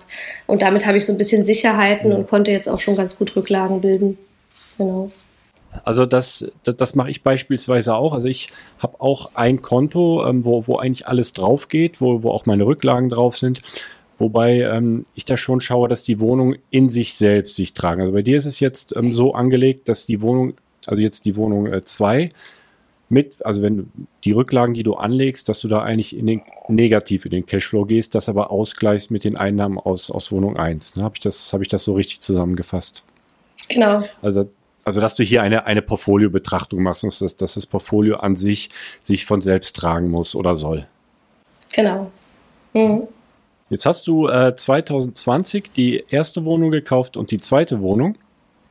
Und 0.46 0.60
damit 0.60 0.86
habe 0.86 0.98
ich 0.98 1.06
so 1.06 1.12
ein 1.12 1.18
bisschen 1.18 1.44
Sicherheiten 1.44 2.12
und 2.12 2.28
konnte 2.28 2.50
jetzt 2.50 2.68
auch 2.68 2.78
schon 2.78 2.96
ganz 2.96 3.16
gut 3.16 3.34
Rücklagen 3.34 3.80
bilden. 3.80 4.18
Genau. 4.76 5.08
Also 5.84 6.04
das, 6.04 6.46
das, 6.64 6.76
das 6.76 6.94
mache 6.94 7.10
ich 7.10 7.22
beispielsweise 7.22 7.94
auch. 7.94 8.12
Also 8.12 8.28
ich 8.28 8.50
habe 8.78 9.00
auch 9.00 9.30
ein 9.34 9.62
Konto, 9.62 10.26
ähm, 10.26 10.44
wo, 10.44 10.66
wo 10.66 10.76
eigentlich 10.76 11.08
alles 11.08 11.32
drauf 11.32 11.68
geht, 11.68 12.02
wo, 12.02 12.22
wo 12.22 12.30
auch 12.30 12.44
meine 12.44 12.66
Rücklagen 12.66 13.08
drauf 13.08 13.38
sind. 13.38 13.62
Wobei 14.18 14.60
ähm, 14.60 15.06
ich 15.14 15.24
da 15.24 15.38
schon 15.38 15.60
schaue, 15.60 15.88
dass 15.88 16.02
die 16.02 16.20
Wohnung 16.20 16.56
in 16.70 16.90
sich 16.90 17.14
selbst 17.14 17.56
sich 17.56 17.72
tragen. 17.72 18.02
Also 18.02 18.12
bei 18.12 18.22
dir 18.22 18.36
ist 18.36 18.46
es 18.46 18.60
jetzt 18.60 18.94
ähm, 18.96 19.14
so 19.14 19.34
angelegt, 19.34 19.88
dass 19.88 20.04
die 20.04 20.20
Wohnung 20.20 20.54
also 20.88 21.02
jetzt 21.02 21.24
die 21.24 21.36
Wohnung 21.36 21.70
2, 21.84 22.22
äh, 22.22 22.30
mit, 23.08 23.44
also 23.44 23.62
wenn 23.62 23.76
du 23.76 23.86
die 24.24 24.32
Rücklagen, 24.32 24.74
die 24.74 24.82
du 24.82 24.94
anlegst, 24.94 25.48
dass 25.48 25.60
du 25.60 25.68
da 25.68 25.82
eigentlich 25.82 26.18
in 26.18 26.26
den 26.26 26.42
negativ 26.68 27.24
in 27.24 27.30
den 27.30 27.46
Cashflow 27.46 27.84
gehst, 27.84 28.14
das 28.14 28.28
aber 28.28 28.50
ausgleichst 28.50 29.10
mit 29.10 29.24
den 29.24 29.36
Einnahmen 29.36 29.78
aus, 29.78 30.10
aus 30.10 30.32
Wohnung 30.32 30.56
1. 30.56 30.96
Ne? 30.96 31.04
Habe 31.04 31.14
ich, 31.16 31.20
das, 31.20 31.52
hab 31.52 31.60
ich 31.60 31.68
das 31.68 31.84
so 31.84 31.94
richtig 31.94 32.20
zusammengefasst? 32.20 33.02
Genau. 33.68 34.02
Also, 34.22 34.48
also 34.84 35.00
dass 35.00 35.14
du 35.14 35.22
hier 35.22 35.42
eine, 35.42 35.66
eine 35.66 35.82
Portfolio-Betrachtung 35.82 36.82
machst, 36.82 37.04
dass, 37.04 37.36
dass 37.36 37.54
das 37.54 37.66
Portfolio 37.66 38.16
an 38.16 38.36
sich 38.36 38.70
sich 39.00 39.26
von 39.26 39.40
selbst 39.40 39.76
tragen 39.76 40.10
muss 40.10 40.34
oder 40.34 40.54
soll. 40.54 40.86
Genau. 41.72 42.10
Mhm. 42.72 43.08
Jetzt 43.70 43.86
hast 43.86 44.06
du 44.06 44.28
äh, 44.28 44.54
2020 44.56 45.72
die 45.72 46.04
erste 46.08 46.44
Wohnung 46.44 46.70
gekauft 46.70 47.16
und 47.16 47.30
die 47.30 47.38
zweite 47.38 47.80
Wohnung 47.80 48.16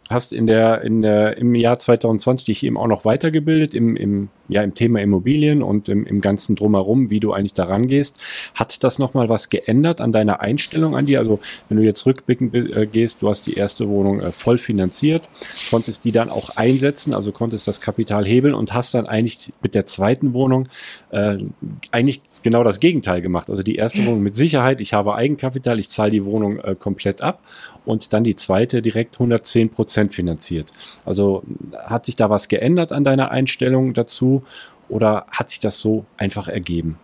hast 0.09 0.33
in 0.33 0.47
der, 0.47 0.81
in 0.81 1.01
der, 1.01 1.37
im 1.37 1.55
Jahr 1.55 1.79
2020 1.79 2.45
dich 2.45 2.63
eben 2.63 2.77
auch 2.77 2.87
noch 2.87 3.05
weitergebildet 3.05 3.73
im, 3.73 3.95
im, 3.95 4.29
ja, 4.47 4.61
im 4.61 4.75
Thema 4.75 5.01
Immobilien 5.01 5.63
und 5.63 5.89
im, 5.89 6.05
im 6.05 6.21
ganzen 6.21 6.55
Drumherum, 6.55 7.09
wie 7.09 7.19
du 7.19 7.33
eigentlich 7.33 7.53
daran 7.53 7.87
gehst. 7.87 8.21
Hat 8.53 8.83
das 8.83 8.99
nochmal 8.99 9.29
was 9.29 9.49
geändert 9.49 10.01
an 10.01 10.11
deiner 10.11 10.41
Einstellung 10.41 10.95
an 10.95 11.05
dir? 11.05 11.19
Also 11.19 11.39
wenn 11.69 11.77
du 11.77 11.83
jetzt 11.83 12.05
rückblickend 12.05 12.53
äh, 12.53 12.85
gehst, 12.85 13.21
du 13.21 13.29
hast 13.29 13.47
die 13.47 13.53
erste 13.53 13.87
Wohnung 13.87 14.19
äh, 14.19 14.31
voll 14.31 14.57
finanziert, 14.57 15.23
konntest 15.69 16.03
die 16.05 16.11
dann 16.11 16.29
auch 16.29 16.57
einsetzen, 16.57 17.13
also 17.13 17.31
konntest 17.31 17.67
das 17.67 17.81
Kapital 17.81 18.25
hebeln 18.25 18.53
und 18.53 18.73
hast 18.73 18.93
dann 18.93 19.07
eigentlich 19.07 19.53
mit 19.61 19.75
der 19.75 19.85
zweiten 19.85 20.33
Wohnung 20.33 20.67
äh, 21.11 21.37
eigentlich 21.91 22.21
genau 22.43 22.63
das 22.63 22.79
Gegenteil 22.79 23.21
gemacht. 23.21 23.49
Also 23.49 23.63
die 23.63 23.75
erste 23.75 24.05
Wohnung 24.05 24.21
mit 24.21 24.35
Sicherheit, 24.35 24.81
ich 24.81 24.93
habe 24.93 25.15
Eigenkapital, 25.15 25.79
ich 25.79 25.89
zahle 25.89 26.11
die 26.11 26.25
Wohnung 26.25 26.59
äh, 26.59 26.75
komplett 26.75 27.23
ab 27.23 27.39
und 27.85 28.13
dann 28.13 28.23
die 28.23 28.35
zweite 28.35 28.81
direkt 28.81 29.15
110 29.15 29.69
Prozent 29.69 30.13
finanziert. 30.13 30.71
Also 31.05 31.43
hat 31.85 32.05
sich 32.05 32.15
da 32.15 32.29
was 32.29 32.47
geändert 32.47 32.91
an 32.91 33.03
deiner 33.03 33.31
Einstellung 33.31 33.93
dazu 33.93 34.43
oder 34.89 35.25
hat 35.31 35.49
sich 35.49 35.59
das 35.59 35.79
so 35.79 36.05
einfach 36.17 36.47
ergeben? 36.47 36.97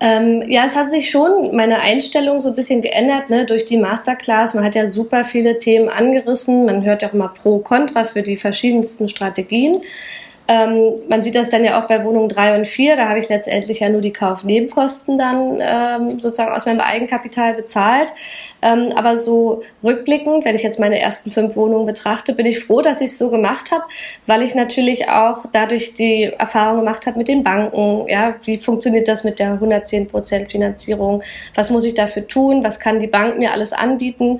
Ähm, 0.00 0.42
ja, 0.48 0.64
es 0.66 0.76
hat 0.76 0.90
sich 0.90 1.10
schon 1.10 1.54
meine 1.54 1.80
Einstellung 1.80 2.40
so 2.40 2.50
ein 2.50 2.54
bisschen 2.54 2.82
geändert 2.82 3.30
ne, 3.30 3.46
durch 3.46 3.64
die 3.64 3.76
Masterclass. 3.76 4.54
Man 4.54 4.64
hat 4.64 4.74
ja 4.74 4.86
super 4.86 5.24
viele 5.24 5.58
Themen 5.58 5.88
angerissen. 5.88 6.66
Man 6.66 6.84
hört 6.84 7.02
ja 7.02 7.08
auch 7.08 7.14
immer 7.14 7.28
Pro, 7.28 7.58
Contra 7.58 8.04
für 8.04 8.22
die 8.22 8.36
verschiedensten 8.36 9.08
Strategien. 9.08 9.80
Ähm, 10.46 10.92
man 11.08 11.22
sieht 11.22 11.36
das 11.36 11.48
dann 11.48 11.64
ja 11.64 11.82
auch 11.82 11.86
bei 11.86 12.04
Wohnungen 12.04 12.28
3 12.28 12.58
und 12.58 12.66
4. 12.66 12.96
Da 12.96 13.08
habe 13.08 13.18
ich 13.18 13.28
letztendlich 13.28 13.80
ja 13.80 13.88
nur 13.88 14.02
die 14.02 14.12
Kaufnebenkosten 14.12 15.16
dann 15.16 15.58
ähm, 15.60 16.20
sozusagen 16.20 16.52
aus 16.52 16.66
meinem 16.66 16.80
Eigenkapital 16.80 17.54
bezahlt. 17.54 18.12
Ähm, 18.64 18.92
aber 18.96 19.16
so 19.16 19.62
rückblickend, 19.82 20.46
wenn 20.46 20.54
ich 20.54 20.62
jetzt 20.62 20.80
meine 20.80 20.98
ersten 20.98 21.30
fünf 21.30 21.54
Wohnungen 21.54 21.84
betrachte, 21.84 22.32
bin 22.32 22.46
ich 22.46 22.60
froh, 22.64 22.80
dass 22.80 23.02
ich 23.02 23.08
es 23.08 23.18
so 23.18 23.30
gemacht 23.30 23.70
habe, 23.70 23.84
weil 24.26 24.40
ich 24.42 24.54
natürlich 24.54 25.08
auch 25.10 25.44
dadurch 25.52 25.92
die 25.92 26.32
Erfahrung 26.38 26.78
gemacht 26.78 27.06
habe 27.06 27.18
mit 27.18 27.28
den 27.28 27.44
Banken. 27.44 28.06
Ja, 28.08 28.36
wie 28.44 28.56
funktioniert 28.56 29.06
das 29.06 29.22
mit 29.22 29.38
der 29.38 29.52
110 29.52 30.08
Prozent 30.08 30.50
Finanzierung? 30.50 31.22
Was 31.54 31.70
muss 31.70 31.84
ich 31.84 31.94
dafür 31.94 32.26
tun? 32.26 32.64
Was 32.64 32.80
kann 32.80 33.00
die 33.00 33.06
Bank 33.06 33.38
mir 33.38 33.52
alles 33.52 33.74
anbieten? 33.74 34.38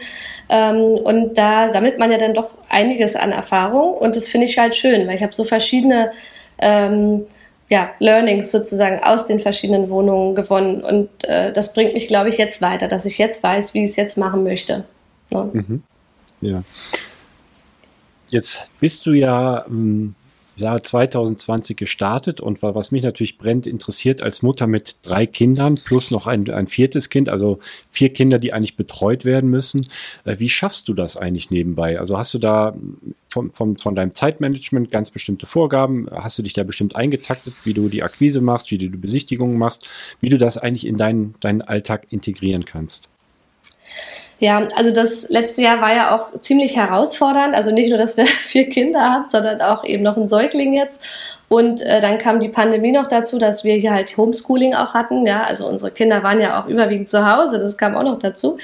Ähm, 0.48 0.76
und 1.04 1.36
da 1.36 1.68
sammelt 1.68 1.98
man 1.98 2.10
ja 2.10 2.16
dann 2.16 2.32
doch 2.32 2.56
einiges 2.70 3.16
an 3.16 3.30
Erfahrung 3.30 3.92
und 3.92 4.16
das 4.16 4.26
finde 4.28 4.46
ich 4.46 4.58
halt 4.58 4.74
schön, 4.74 5.06
weil 5.06 5.16
ich 5.16 5.22
habe 5.22 5.34
so 5.34 5.44
verschiedene 5.44 6.12
ähm, 6.58 7.26
ja, 7.68 7.90
Learnings 7.98 8.50
sozusagen 8.50 9.02
aus 9.02 9.26
den 9.26 9.40
verschiedenen 9.40 9.88
Wohnungen 9.88 10.34
gewonnen 10.34 10.82
und 10.82 11.08
äh, 11.24 11.52
das 11.52 11.72
bringt 11.72 11.94
mich, 11.94 12.08
glaube 12.08 12.28
ich, 12.28 12.36
jetzt 12.36 12.60
weiter, 12.60 12.88
dass 12.88 13.04
ich 13.04 13.18
jetzt 13.18 13.42
weiß, 13.42 13.74
wie 13.74 13.84
ich 13.84 13.90
es 13.90 13.96
jetzt 13.96 14.18
machen 14.18 14.44
möchte. 14.44 14.84
Ja. 15.30 15.44
Mhm. 15.44 15.82
ja. 16.40 16.62
Jetzt 18.28 18.70
bist 18.80 19.06
du 19.06 19.12
ja 19.12 19.64
ähm, 19.66 20.14
Jahr 20.56 20.80
2020 20.80 21.76
gestartet 21.76 22.40
und 22.40 22.62
was 22.62 22.92
mich 22.92 23.02
natürlich 23.02 23.38
brennt 23.38 23.66
interessiert 23.66 24.22
als 24.22 24.42
Mutter 24.42 24.66
mit 24.66 24.96
drei 25.02 25.26
Kindern 25.26 25.74
plus 25.74 26.10
noch 26.10 26.26
ein, 26.26 26.48
ein 26.50 26.66
viertes 26.66 27.10
Kind, 27.10 27.30
also 27.30 27.58
vier 27.90 28.12
Kinder, 28.12 28.38
die 28.38 28.52
eigentlich 28.52 28.76
betreut 28.76 29.24
werden 29.24 29.50
müssen. 29.50 29.86
Äh, 30.24 30.38
wie 30.38 30.48
schaffst 30.48 30.88
du 30.88 30.94
das 30.94 31.16
eigentlich 31.16 31.50
nebenbei? 31.50 31.98
Also 31.98 32.18
hast 32.18 32.34
du 32.34 32.38
da 32.38 32.74
von, 33.28 33.50
von, 33.52 33.76
von 33.76 33.94
deinem 33.94 34.14
Zeitmanagement 34.14 34.90
ganz 34.90 35.10
bestimmte 35.10 35.46
Vorgaben? 35.46 36.08
Hast 36.10 36.38
du 36.38 36.42
dich 36.42 36.52
da 36.52 36.62
bestimmt 36.62 36.96
eingetaktet, 36.96 37.54
wie 37.64 37.74
du 37.74 37.88
die 37.88 38.02
Akquise 38.02 38.40
machst, 38.40 38.70
wie 38.70 38.78
du 38.78 38.88
die 38.88 38.96
Besichtigungen 38.96 39.58
machst, 39.58 39.88
wie 40.20 40.28
du 40.28 40.38
das 40.38 40.56
eigentlich 40.56 40.86
in 40.86 40.96
deinen, 40.96 41.34
deinen 41.40 41.62
Alltag 41.62 42.06
integrieren 42.10 42.64
kannst? 42.64 43.08
Ja, 44.44 44.60
also 44.76 44.90
das 44.90 45.30
letzte 45.30 45.62
Jahr 45.62 45.80
war 45.80 45.94
ja 45.94 46.14
auch 46.14 46.38
ziemlich 46.38 46.76
herausfordernd. 46.76 47.54
Also 47.54 47.70
nicht 47.70 47.88
nur, 47.88 47.96
dass 47.96 48.18
wir 48.18 48.26
vier 48.26 48.68
Kinder 48.68 49.00
haben, 49.00 49.24
sondern 49.30 49.62
auch 49.62 49.84
eben 49.84 50.02
noch 50.02 50.18
ein 50.18 50.28
Säugling 50.28 50.74
jetzt. 50.74 51.02
Und 51.48 51.80
äh, 51.80 52.02
dann 52.02 52.18
kam 52.18 52.40
die 52.40 52.50
Pandemie 52.50 52.92
noch 52.92 53.06
dazu, 53.06 53.38
dass 53.38 53.64
wir 53.64 53.76
hier 53.76 53.94
halt 53.94 54.14
Homeschooling 54.18 54.74
auch 54.74 54.92
hatten. 54.92 55.24
Ja, 55.26 55.44
also 55.44 55.66
unsere 55.66 55.90
Kinder 55.92 56.22
waren 56.22 56.42
ja 56.42 56.60
auch 56.60 56.66
überwiegend 56.66 57.08
zu 57.08 57.26
Hause. 57.26 57.58
Das 57.58 57.78
kam 57.78 57.96
auch 57.96 58.02
noch 58.02 58.18
dazu. 58.18 58.58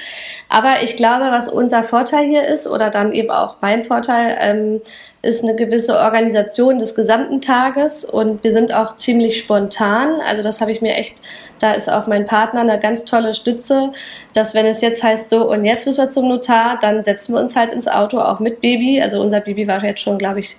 Aber 0.49 0.83
ich 0.83 0.97
glaube, 0.97 1.31
was 1.31 1.47
unser 1.47 1.83
Vorteil 1.83 2.27
hier 2.27 2.43
ist 2.43 2.67
oder 2.67 2.91
dann 2.91 3.11
eben 3.11 3.31
auch 3.31 3.55
mein 3.61 3.83
Vorteil, 3.83 4.37
ähm, 4.39 4.81
ist 5.23 5.43
eine 5.43 5.55
gewisse 5.55 5.99
Organisation 5.99 6.79
des 6.79 6.95
gesamten 6.95 7.41
Tages 7.41 8.05
und 8.05 8.43
wir 8.43 8.51
sind 8.51 8.73
auch 8.73 8.97
ziemlich 8.97 9.37
spontan. 9.37 10.19
Also 10.21 10.41
das 10.41 10.61
habe 10.61 10.71
ich 10.71 10.81
mir 10.81 10.95
echt, 10.95 11.21
da 11.59 11.73
ist 11.73 11.91
auch 11.91 12.07
mein 12.07 12.25
Partner 12.25 12.61
eine 12.61 12.79
ganz 12.79 13.05
tolle 13.05 13.35
Stütze, 13.35 13.91
dass 14.33 14.55
wenn 14.55 14.65
es 14.65 14.81
jetzt 14.81 15.03
heißt 15.03 15.29
so 15.29 15.51
und 15.51 15.63
jetzt 15.63 15.85
müssen 15.85 15.99
wir 15.99 16.09
zum 16.09 16.27
Notar, 16.27 16.79
dann 16.81 17.03
setzen 17.03 17.33
wir 17.35 17.39
uns 17.39 17.55
halt 17.55 17.71
ins 17.71 17.87
Auto 17.87 18.19
auch 18.19 18.39
mit 18.39 18.61
Baby. 18.61 18.99
Also 18.99 19.21
unser 19.21 19.41
Baby 19.41 19.67
war 19.67 19.83
jetzt 19.83 20.01
schon, 20.01 20.17
glaube 20.17 20.39
ich, 20.39 20.57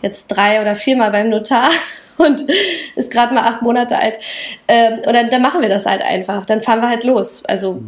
jetzt 0.00 0.28
drei 0.28 0.60
oder 0.60 0.76
viermal 0.76 1.10
beim 1.10 1.28
Notar 1.28 1.70
und 2.16 2.44
ist 2.94 3.10
gerade 3.10 3.34
mal 3.34 3.48
acht 3.48 3.62
Monate 3.62 3.98
alt. 3.98 4.18
Ähm, 4.68 5.00
und 5.04 5.12
dann, 5.12 5.28
dann 5.28 5.42
machen 5.42 5.60
wir 5.60 5.68
das 5.68 5.86
halt 5.86 6.02
einfach. 6.02 6.46
Dann 6.46 6.62
fahren 6.62 6.80
wir 6.80 6.88
halt 6.88 7.02
los. 7.02 7.44
Also 7.46 7.82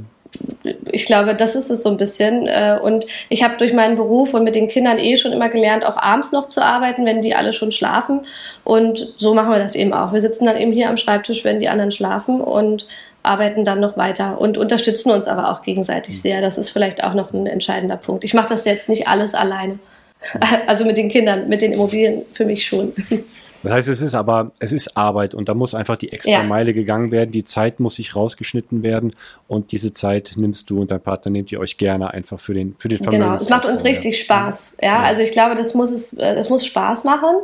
ich 0.91 1.07
glaube, 1.07 1.35
das 1.35 1.55
ist 1.55 1.71
es 1.71 1.83
so 1.83 1.91
ein 1.91 1.97
bisschen. 1.97 2.47
Äh, 2.47 2.79
und 2.83 3.07
ich 3.29 3.43
habe 3.43 3.57
durch 3.57 3.73
meinen 3.73 3.97
Beruf 3.97 4.35
und 4.35 4.45
mit 4.45 4.55
den 4.55 4.69
Kindern 4.69 4.99
eh 4.99 5.17
schon 5.17 5.33
immer 5.33 5.49
gelernt, 5.49 5.85
auch 5.85 5.97
abends 5.97 6.33
noch 6.33 6.49
zu 6.49 6.65
arbeiten, 6.65 7.05
wenn 7.05 7.23
die 7.23 7.35
alle 7.35 7.53
schon 7.53 7.73
schlafen. 7.73 8.23
Und 8.65 9.15
so 9.17 9.35
machen 9.35 9.51
wir 9.51 9.59
das 9.59 9.75
eben 9.75 9.93
auch. 9.93 10.13
Wir 10.13 10.21
sitzen 10.21 10.47
dann 10.47 10.57
eben 10.57 10.73
hier 10.73 10.89
am 10.89 10.97
Schreibtisch, 10.97 11.45
wenn 11.45 11.61
die 11.61 11.69
anderen 11.69 11.93
schlafen 11.93 12.41
und 12.41 12.87
arbeiten 13.23 13.65
dann 13.65 13.81
noch 13.81 13.97
weiter 13.97 14.41
und 14.41 14.57
unterstützen 14.57 15.11
uns 15.11 15.27
aber 15.27 15.51
auch 15.51 15.63
gegenseitig 15.63 16.21
sehr. 16.21 16.41
Das 16.41 16.59
ist 16.59 16.71
vielleicht 16.71 17.03
auch 17.03 17.15
noch 17.15 17.33
ein 17.33 17.47
entscheidender 17.47 17.97
Punkt. 17.97 18.25
Ich 18.25 18.35
mache 18.35 18.49
das 18.49 18.65
jetzt 18.65 18.89
nicht 18.89 19.09
alles 19.09 19.35
alleine. 19.35 19.79
Also 20.67 20.87
mit 20.87 20.97
den 20.97 21.11
Kindern, 21.11 21.47
mit 21.49 21.61
den 21.61 21.73
Immobilien 21.73 22.23
für 22.33 22.47
mich 22.47 22.65
schon. 22.67 22.95
Das 23.67 23.75
heißt, 23.75 23.89
es 23.89 24.01
ist 24.01 24.15
aber, 24.15 24.53
es 24.61 24.71
ist 24.71 24.97
Arbeit 24.97 25.35
und 25.35 25.49
da 25.49 25.55
muss 25.55 25.75
einfach 25.75 25.97
die 25.97 26.13
extra 26.13 26.31
ja. 26.31 26.43
Meile 26.45 26.73
gegangen 26.73 27.11
werden, 27.11 27.33
die 27.33 27.43
Zeit 27.43 27.81
muss 27.81 27.97
sich 27.97 28.15
rausgeschnitten 28.15 28.85
werden 28.85 29.17
und 29.49 29.73
diese 29.73 29.93
Zeit 29.93 30.35
nimmst 30.37 30.71
du 30.71 30.81
und 30.81 30.93
dein 30.93 31.01
Partner 31.01 31.33
nehmt 31.33 31.51
ihr 31.51 31.59
euch 31.59 31.77
gerne 31.77 32.15
einfach 32.15 32.39
für 32.39 32.55
den, 32.55 32.77
für 32.79 32.89
den 32.89 32.99
Genau, 32.99 33.35
es 33.35 33.49
macht 33.49 33.67
uns 33.67 33.85
richtig 33.85 34.21
Spaß. 34.21 34.79
Ja, 34.81 34.89
ja, 34.89 35.03
also 35.03 35.23
ich 35.23 35.33
glaube, 35.33 35.57
das 35.57 35.75
muss 35.75 35.91
es, 35.91 36.13
das 36.13 36.49
muss 36.49 36.65
Spaß 36.65 37.03
machen 37.03 37.35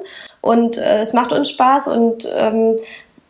und 0.40 0.76
äh, 0.76 1.00
es 1.00 1.12
macht 1.12 1.32
uns 1.32 1.50
Spaß 1.50 1.88
und 1.88 2.28
ähm, 2.32 2.76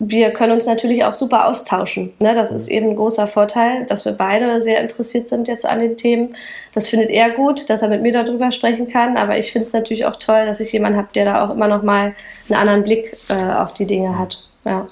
wir 0.04 0.32
können 0.32 0.52
uns 0.52 0.66
natürlich 0.66 1.04
auch 1.04 1.14
super 1.14 1.46
austauschen. 1.46 2.12
Ne? 2.18 2.34
Das 2.34 2.50
ist 2.50 2.66
eben 2.66 2.88
ein 2.88 2.96
großer 2.96 3.28
Vorteil, 3.28 3.86
dass 3.86 4.04
wir 4.04 4.12
beide 4.12 4.60
sehr 4.60 4.80
interessiert 4.80 5.28
sind 5.28 5.46
jetzt 5.46 5.64
an 5.64 5.78
den 5.78 5.96
Themen. 5.96 6.34
Das 6.74 6.88
findet 6.88 7.10
er 7.10 7.30
gut, 7.30 7.70
dass 7.70 7.82
er 7.82 7.88
mit 7.88 8.02
mir 8.02 8.10
darüber 8.10 8.50
sprechen 8.50 8.88
kann. 8.88 9.16
Aber 9.16 9.38
ich 9.38 9.52
finde 9.52 9.66
es 9.66 9.72
natürlich 9.72 10.04
auch 10.04 10.16
toll, 10.16 10.44
dass 10.44 10.58
ich 10.58 10.72
jemanden 10.72 10.98
habe, 10.98 11.08
der 11.14 11.24
da 11.26 11.44
auch 11.44 11.54
immer 11.54 11.68
noch 11.68 11.84
mal 11.84 12.14
einen 12.48 12.58
anderen 12.58 12.82
Blick 12.82 13.16
äh, 13.28 13.34
auf 13.34 13.74
die 13.74 13.86
Dinge 13.86 14.18
hat. 14.18 14.44
Ja. 14.64 14.88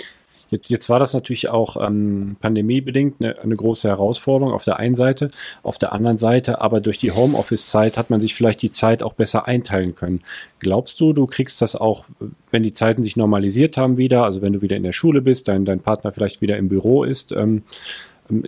Jetzt, 0.50 0.68
jetzt 0.68 0.90
war 0.90 0.98
das 0.98 1.14
natürlich 1.14 1.48
auch 1.48 1.76
ähm, 1.80 2.36
pandemiebedingt 2.40 3.16
eine, 3.20 3.38
eine 3.38 3.54
große 3.54 3.88
Herausforderung 3.88 4.52
auf 4.52 4.64
der 4.64 4.78
einen 4.78 4.96
Seite. 4.96 5.30
Auf 5.62 5.78
der 5.78 5.92
anderen 5.92 6.18
Seite, 6.18 6.60
aber 6.60 6.80
durch 6.80 6.98
die 6.98 7.12
Homeoffice-Zeit 7.12 7.96
hat 7.96 8.10
man 8.10 8.20
sich 8.20 8.34
vielleicht 8.34 8.60
die 8.62 8.70
Zeit 8.70 9.02
auch 9.02 9.12
besser 9.12 9.46
einteilen 9.46 9.94
können. 9.94 10.22
Glaubst 10.58 11.00
du, 11.00 11.12
du 11.12 11.26
kriegst 11.26 11.62
das 11.62 11.76
auch, 11.76 12.04
wenn 12.50 12.64
die 12.64 12.72
Zeiten 12.72 13.02
sich 13.02 13.16
normalisiert 13.16 13.76
haben 13.76 13.96
wieder, 13.96 14.24
also 14.24 14.42
wenn 14.42 14.52
du 14.52 14.60
wieder 14.60 14.76
in 14.76 14.82
der 14.82 14.92
Schule 14.92 15.22
bist, 15.22 15.46
dein, 15.48 15.64
dein 15.64 15.80
Partner 15.80 16.12
vielleicht 16.12 16.40
wieder 16.40 16.56
im 16.56 16.68
Büro 16.68 17.04
ist, 17.04 17.32
ähm, 17.32 17.62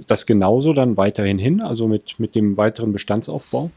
das 0.06 0.26
genauso 0.26 0.72
dann 0.72 0.96
weiterhin 0.96 1.38
hin, 1.38 1.60
also 1.60 1.88
mit, 1.88 2.18
mit 2.18 2.34
dem 2.34 2.56
weiteren 2.56 2.92
Bestandsaufbau? 2.92 3.70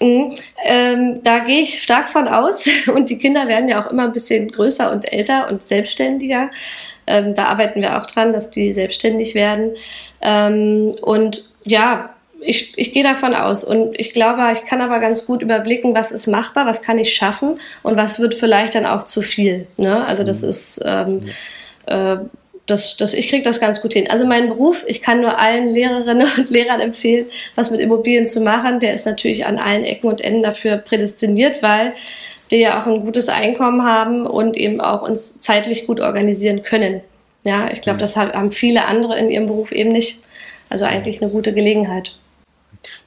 Mhm. 0.00 0.34
Ähm, 0.64 1.22
da 1.22 1.38
gehe 1.40 1.62
ich 1.62 1.82
stark 1.82 2.08
von 2.08 2.28
aus. 2.28 2.68
Und 2.94 3.10
die 3.10 3.18
Kinder 3.18 3.48
werden 3.48 3.68
ja 3.68 3.84
auch 3.84 3.90
immer 3.90 4.04
ein 4.04 4.12
bisschen 4.12 4.50
größer 4.50 4.90
und 4.90 5.10
älter 5.12 5.48
und 5.48 5.62
selbstständiger. 5.62 6.50
Ähm, 7.06 7.34
da 7.34 7.46
arbeiten 7.46 7.80
wir 7.80 7.98
auch 7.98 8.06
dran, 8.06 8.32
dass 8.32 8.50
die 8.50 8.70
selbstständig 8.70 9.34
werden. 9.34 9.72
Ähm, 10.20 10.94
und 11.02 11.54
ja, 11.64 12.10
ich, 12.40 12.76
ich 12.76 12.92
gehe 12.92 13.04
davon 13.04 13.34
aus. 13.34 13.64
Und 13.64 13.98
ich 13.98 14.12
glaube, 14.12 14.42
ich 14.52 14.64
kann 14.64 14.80
aber 14.80 14.98
ganz 14.98 15.24
gut 15.26 15.42
überblicken, 15.42 15.94
was 15.94 16.12
ist 16.12 16.26
machbar, 16.26 16.66
was 16.66 16.82
kann 16.82 16.98
ich 16.98 17.14
schaffen 17.14 17.60
und 17.82 17.96
was 17.96 18.18
wird 18.18 18.34
vielleicht 18.34 18.74
dann 18.74 18.86
auch 18.86 19.04
zu 19.04 19.22
viel. 19.22 19.66
Ne? 19.76 20.04
Also 20.04 20.24
das 20.24 20.42
mhm. 20.42 20.48
ist. 20.48 20.80
Ähm, 20.84 21.20
äh, 21.86 22.16
das, 22.66 22.96
das, 22.96 23.14
ich 23.14 23.28
kriege 23.28 23.42
das 23.42 23.60
ganz 23.60 23.80
gut 23.80 23.92
hin. 23.92 24.08
Also 24.10 24.26
mein 24.26 24.48
Beruf, 24.48 24.84
ich 24.86 25.00
kann 25.00 25.20
nur 25.20 25.38
allen 25.38 25.68
Lehrerinnen 25.68 26.26
und 26.36 26.50
Lehrern 26.50 26.80
empfehlen, 26.80 27.26
was 27.54 27.70
mit 27.70 27.80
Immobilien 27.80 28.26
zu 28.26 28.40
machen. 28.40 28.80
Der 28.80 28.94
ist 28.94 29.06
natürlich 29.06 29.46
an 29.46 29.58
allen 29.58 29.84
Ecken 29.84 30.08
und 30.08 30.20
Enden 30.20 30.42
dafür 30.42 30.76
prädestiniert, 30.76 31.62
weil 31.62 31.92
wir 32.48 32.58
ja 32.58 32.80
auch 32.80 32.86
ein 32.86 33.00
gutes 33.00 33.28
Einkommen 33.28 33.82
haben 33.82 34.26
und 34.26 34.56
eben 34.56 34.80
auch 34.80 35.02
uns 35.02 35.40
zeitlich 35.40 35.86
gut 35.86 36.00
organisieren 36.00 36.62
können. 36.62 37.00
Ja, 37.44 37.70
ich 37.70 37.80
glaube, 37.80 37.98
das 37.98 38.16
haben 38.16 38.52
viele 38.52 38.86
andere 38.86 39.18
in 39.18 39.30
ihrem 39.30 39.46
Beruf 39.46 39.72
eben 39.72 39.90
nicht. 39.90 40.22
Also 40.68 40.84
eigentlich 40.84 41.22
eine 41.22 41.30
gute 41.30 41.52
Gelegenheit. 41.52 42.16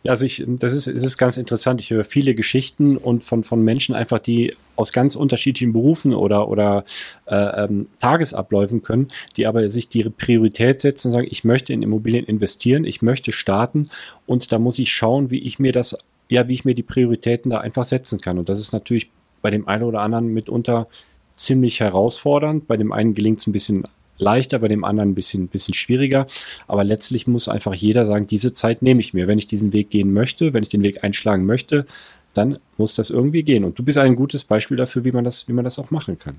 Ja, 0.04 0.12
also 0.12 0.26
ich, 0.26 0.44
das 0.48 0.74
ist, 0.74 0.88
es 0.88 1.04
ist 1.04 1.18
ganz 1.18 1.38
interessant. 1.38 1.82
Ich 1.82 1.92
höre 1.92 2.04
viele 2.04 2.36
Geschichten 2.36 2.98
und 2.98 3.24
von, 3.24 3.44
von 3.44 3.64
Menschen 3.64 3.96
einfach, 3.96 4.20
die 4.20 4.56
aus 4.76 4.94
ganz 4.94 5.16
unterschiedlichen 5.16 5.74
Berufen 5.74 6.14
oder, 6.14 6.48
oder 6.48 6.86
äh, 7.26 7.36
ähm, 7.36 7.88
Tagesabläufen 8.00 8.82
können, 8.82 9.08
die 9.36 9.46
aber 9.46 9.70
sich 9.70 9.90
die 9.90 10.04
Priorität 10.04 10.82
setzen 10.82 11.08
und 11.08 11.14
sagen, 11.14 11.28
ich 11.30 11.44
möchte 11.44 11.74
in 11.74 11.84
Immobilien 11.84 12.26
investieren, 12.26 12.86
ich 12.86 13.02
möchte 13.02 13.32
starten 13.32 13.90
und 14.26 14.52
da 14.52 14.60
muss 14.60 14.80
ich 14.80 14.94
schauen, 14.94 15.30
wie 15.32 15.40
ich 15.40 15.60
mir 15.60 15.72
das, 15.72 15.98
ja, 16.30 16.48
wie 16.48 16.54
ich 16.54 16.66
mir 16.66 16.76
die 16.76 16.84
Prioritäten 16.84 17.52
da 17.52 17.60
einfach 17.60 17.84
setzen 17.84 18.20
kann. 18.20 18.38
Und 18.40 18.50
das 18.50 18.60
ist 18.60 18.72
natürlich 18.72 19.10
bei 19.42 19.50
dem 19.50 19.68
einen 19.68 19.84
oder 19.84 20.02
anderen 20.02 20.28
mitunter 20.28 20.88
ziemlich 21.34 21.80
herausfordernd. 21.80 22.68
Bei 22.68 22.78
dem 22.78 22.92
einen 22.92 23.14
gelingt 23.14 23.40
es 23.40 23.48
ein 23.48 23.54
bisschen 23.54 23.86
leichter, 24.20 24.60
bei 24.60 24.68
dem 24.68 24.84
anderen 24.84 25.12
ein 25.12 25.16
bisschen, 25.16 25.48
bisschen 25.48 25.74
schwieriger. 25.74 26.28
Aber 26.68 26.84
letztlich 26.84 27.28
muss 27.28 27.48
einfach 27.48 27.74
jeder 27.74 28.06
sagen, 28.06 28.28
diese 28.28 28.54
Zeit 28.54 28.82
nehme 28.82 29.00
ich 29.00 29.14
mir. 29.14 29.28
Wenn 29.28 29.40
ich 29.40 29.48
diesen 29.48 29.74
Weg 29.74 29.90
gehen 29.90 30.14
möchte, 30.14 30.54
wenn 30.54 30.64
ich 30.64 30.70
den 30.70 30.84
Weg 30.84 31.04
einschlagen 31.04 31.46
möchte, 31.46 31.86
dann 32.34 32.60
muss 32.78 32.96
das 32.96 33.10
irgendwie 33.10 33.44
gehen. 33.44 33.64
Und 33.64 33.80
du 33.80 33.84
bist 33.84 33.98
ein 33.98 34.16
gutes 34.16 34.44
Beispiel 34.44 34.78
dafür, 34.78 35.04
wie 35.04 35.12
man 35.12 35.24
das, 35.24 35.48
wie 35.48 35.54
man 35.54 35.66
das 35.66 35.80
auch 35.80 35.92
machen 35.92 36.20
kann. 36.20 36.36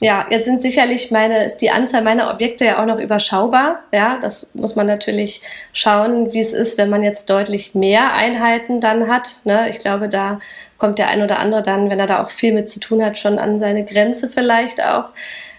Ja, 0.00 0.26
jetzt 0.30 0.44
sind 0.44 0.62
sicherlich 0.62 1.10
meine, 1.10 1.44
ist 1.44 1.56
die 1.56 1.72
Anzahl 1.72 2.04
meiner 2.04 2.30
Objekte 2.32 2.64
ja 2.64 2.80
auch 2.80 2.86
noch 2.86 3.00
überschaubar. 3.00 3.80
Ja, 3.92 4.18
das 4.18 4.54
muss 4.54 4.76
man 4.76 4.86
natürlich 4.86 5.40
schauen, 5.72 6.32
wie 6.32 6.38
es 6.38 6.52
ist, 6.52 6.78
wenn 6.78 6.88
man 6.88 7.02
jetzt 7.02 7.28
deutlich 7.28 7.74
mehr 7.74 8.12
Einheiten 8.12 8.80
dann 8.80 9.08
hat. 9.08 9.40
Ne? 9.44 9.68
Ich 9.70 9.80
glaube, 9.80 10.08
da 10.08 10.38
kommt 10.76 11.00
der 11.00 11.08
ein 11.08 11.20
oder 11.20 11.40
andere 11.40 11.62
dann, 11.62 11.90
wenn 11.90 11.98
er 11.98 12.06
da 12.06 12.22
auch 12.22 12.30
viel 12.30 12.54
mit 12.54 12.68
zu 12.68 12.78
tun 12.78 13.04
hat, 13.04 13.18
schon 13.18 13.40
an 13.40 13.58
seine 13.58 13.84
Grenze 13.84 14.28
vielleicht 14.28 14.80
auch. 14.80 15.10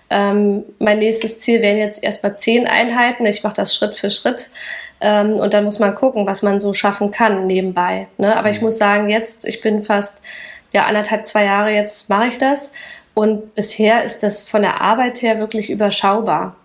Ähm, 0.10 0.64
mein 0.80 1.00
nächstes 1.00 1.40
Ziel 1.40 1.62
wären 1.62 1.78
jetzt 1.78 2.04
erstmal 2.04 2.36
zehn 2.36 2.68
Einheiten. 2.68 3.26
Ich 3.26 3.44
mache 3.44 3.54
das 3.54 3.76
Schritt 3.76 3.96
für 3.96 4.10
Schritt. 4.10 4.50
Ähm, 5.02 5.34
und 5.34 5.54
dann 5.54 5.64
muss 5.64 5.80
man 5.80 5.96
gucken, 5.96 6.26
was 6.26 6.42
man 6.42 6.60
so 6.60 6.74
schaffen 6.74 7.12
kann 7.12 7.48
nebenbei. 7.48 8.08
Ne? 8.18 8.36
Aber 8.36 8.50
ich 8.50 8.58
mhm. 8.58 8.66
muss 8.66 8.78
sagen, 8.78 9.10
jetzt, 9.10 9.46
ich 9.46 9.62
bin 9.62 9.84
fast 9.84 10.24
ja 10.72 10.86
anderthalb, 10.86 11.26
zwei 11.26 11.46
Jahre 11.46 11.72
jetzt 11.72 12.10
mache 12.10 12.28
ich 12.28 12.38
das. 12.38 12.72
Und 13.14 13.56
bisher 13.56 14.04
ist 14.04 14.24
das 14.24 14.46
von 14.46 14.62
der 14.62 14.82
Arbeit 14.82 15.22
her 15.22 15.40
wirklich 15.40 15.70
überschaubar. 15.70 16.56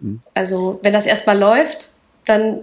Mhm. 0.00 0.20
Also 0.34 0.78
wenn 0.82 0.92
das 0.92 1.06
erstmal 1.06 1.38
läuft, 1.38 1.90
dann 2.24 2.60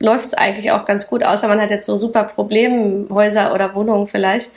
läuft 0.00 0.26
es 0.26 0.34
eigentlich 0.34 0.72
auch 0.72 0.84
ganz 0.84 1.08
gut, 1.08 1.24
außer 1.24 1.48
man 1.48 1.60
hat 1.60 1.70
jetzt 1.70 1.86
so 1.86 1.96
super 1.96 2.24
Problemhäuser 2.24 3.54
oder 3.54 3.74
Wohnungen 3.74 4.06
vielleicht, 4.06 4.52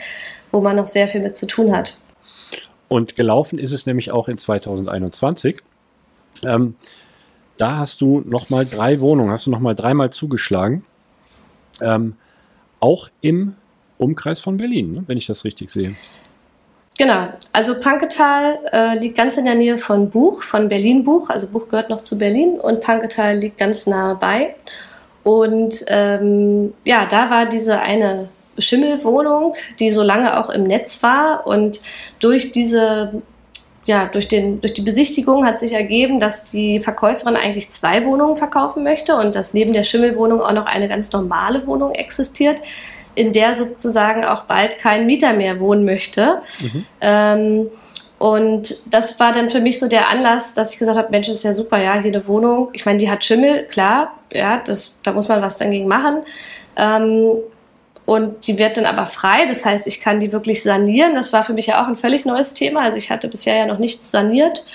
wo 0.51 0.59
man 0.59 0.75
noch 0.75 0.87
sehr 0.87 1.07
viel 1.07 1.21
mit 1.21 1.37
zu 1.37 1.47
tun 1.47 1.75
hat. 1.75 1.97
Und 2.89 3.15
gelaufen 3.15 3.57
ist 3.59 3.71
es 3.71 3.85
nämlich 3.85 4.11
auch 4.11 4.27
in 4.27 4.37
2021. 4.37 5.61
Ähm, 6.43 6.75
da 7.57 7.77
hast 7.77 8.01
du 8.01 8.21
nochmal 8.25 8.65
drei 8.65 8.99
Wohnungen, 8.99 9.31
hast 9.31 9.45
du 9.45 9.51
nochmal 9.51 9.75
dreimal 9.75 10.09
zugeschlagen. 10.11 10.83
Ähm, 11.81 12.15
auch 12.79 13.09
im 13.21 13.55
Umkreis 13.97 14.39
von 14.39 14.57
Berlin, 14.57 14.93
ne, 14.93 15.03
wenn 15.07 15.17
ich 15.17 15.27
das 15.27 15.45
richtig 15.45 15.69
sehe. 15.69 15.95
Genau, 16.97 17.29
also 17.53 17.79
Panketal 17.79 18.59
äh, 18.73 18.99
liegt 18.99 19.15
ganz 19.15 19.37
in 19.37 19.45
der 19.45 19.55
Nähe 19.55 19.77
von 19.77 20.09
Buch, 20.09 20.41
von 20.41 20.67
Berlin-Buch. 20.67 21.29
Also 21.29 21.47
Buch 21.47 21.69
gehört 21.69 21.89
noch 21.89 22.01
zu 22.01 22.17
Berlin 22.17 22.59
und 22.59 22.81
Panketal 22.81 23.37
liegt 23.37 23.57
ganz 23.57 23.87
nahe 23.87 24.15
bei. 24.15 24.55
Und 25.23 25.85
ähm, 25.87 26.73
ja, 26.83 27.05
da 27.05 27.29
war 27.29 27.45
diese 27.45 27.79
eine 27.79 28.27
Schimmelwohnung, 28.57 29.55
die 29.79 29.91
so 29.91 30.03
lange 30.03 30.39
auch 30.39 30.49
im 30.49 30.63
Netz 30.63 31.01
war. 31.03 31.47
Und 31.47 31.79
durch 32.19 32.51
diese 32.51 33.21
ja, 33.89 34.05
durch, 34.05 34.27
den, 34.27 34.61
durch 34.61 34.75
die 34.75 34.83
Besichtigung 34.83 35.47
hat 35.47 35.57
sich 35.57 35.73
ergeben, 35.73 36.19
dass 36.19 36.43
die 36.43 36.79
Verkäuferin 36.79 37.35
eigentlich 37.35 37.71
zwei 37.71 38.05
Wohnungen 38.05 38.35
verkaufen 38.35 38.83
möchte 38.83 39.15
und 39.15 39.33
dass 39.33 39.55
neben 39.55 39.73
der 39.73 39.81
Schimmelwohnung 39.81 40.41
auch 40.41 40.51
noch 40.51 40.67
eine 40.67 40.87
ganz 40.87 41.11
normale 41.11 41.65
Wohnung 41.65 41.93
existiert, 41.93 42.61
in 43.15 43.33
der 43.33 43.55
sozusagen 43.55 44.23
auch 44.25 44.43
bald 44.43 44.77
kein 44.77 45.07
Mieter 45.07 45.33
mehr 45.33 45.59
wohnen 45.59 45.85
möchte. 45.85 46.39
Mhm. 46.61 46.85
Ähm, 47.01 47.69
und 48.19 48.75
das 48.85 49.19
war 49.19 49.31
dann 49.31 49.49
für 49.49 49.59
mich 49.59 49.79
so 49.79 49.87
der 49.87 50.09
Anlass, 50.09 50.53
dass 50.53 50.71
ich 50.71 50.77
gesagt 50.77 50.99
habe, 50.99 51.09
Mensch, 51.09 51.27
das 51.27 51.37
ist 51.37 51.43
ja 51.43 51.53
super, 51.53 51.81
ja, 51.81 51.93
hier 51.93 52.11
eine 52.11 52.27
Wohnung. 52.27 52.69
Ich 52.73 52.85
meine, 52.85 52.99
die 52.99 53.09
hat 53.09 53.23
Schimmel, 53.23 53.65
klar, 53.65 54.13
ja, 54.31 54.61
das, 54.63 54.99
da 55.03 55.13
muss 55.13 55.29
man 55.29 55.41
was 55.41 55.57
dagegen 55.57 55.87
machen. 55.87 56.19
Ähm, 56.75 57.39
und 58.09 58.47
die 58.47 58.57
wird 58.57 58.75
dann 58.75 58.87
aber 58.87 59.05
frei. 59.05 59.45
Das 59.45 59.67
heißt, 59.67 59.85
ich 59.85 60.01
kann 60.01 60.19
die 60.19 60.31
wirklich 60.31 60.63
sanieren. 60.63 61.13
Das 61.13 61.31
war 61.31 61.43
für 61.43 61.53
mich 61.53 61.67
ja 61.67 61.83
auch 61.83 61.87
ein 61.87 61.95
völlig 61.95 62.25
neues 62.25 62.55
Thema. 62.55 62.81
Also 62.81 62.97
ich 62.97 63.11
hatte 63.11 63.27
bisher 63.27 63.55
ja 63.55 63.67
noch 63.67 63.77
nichts 63.77 64.09
saniert. 64.09 64.65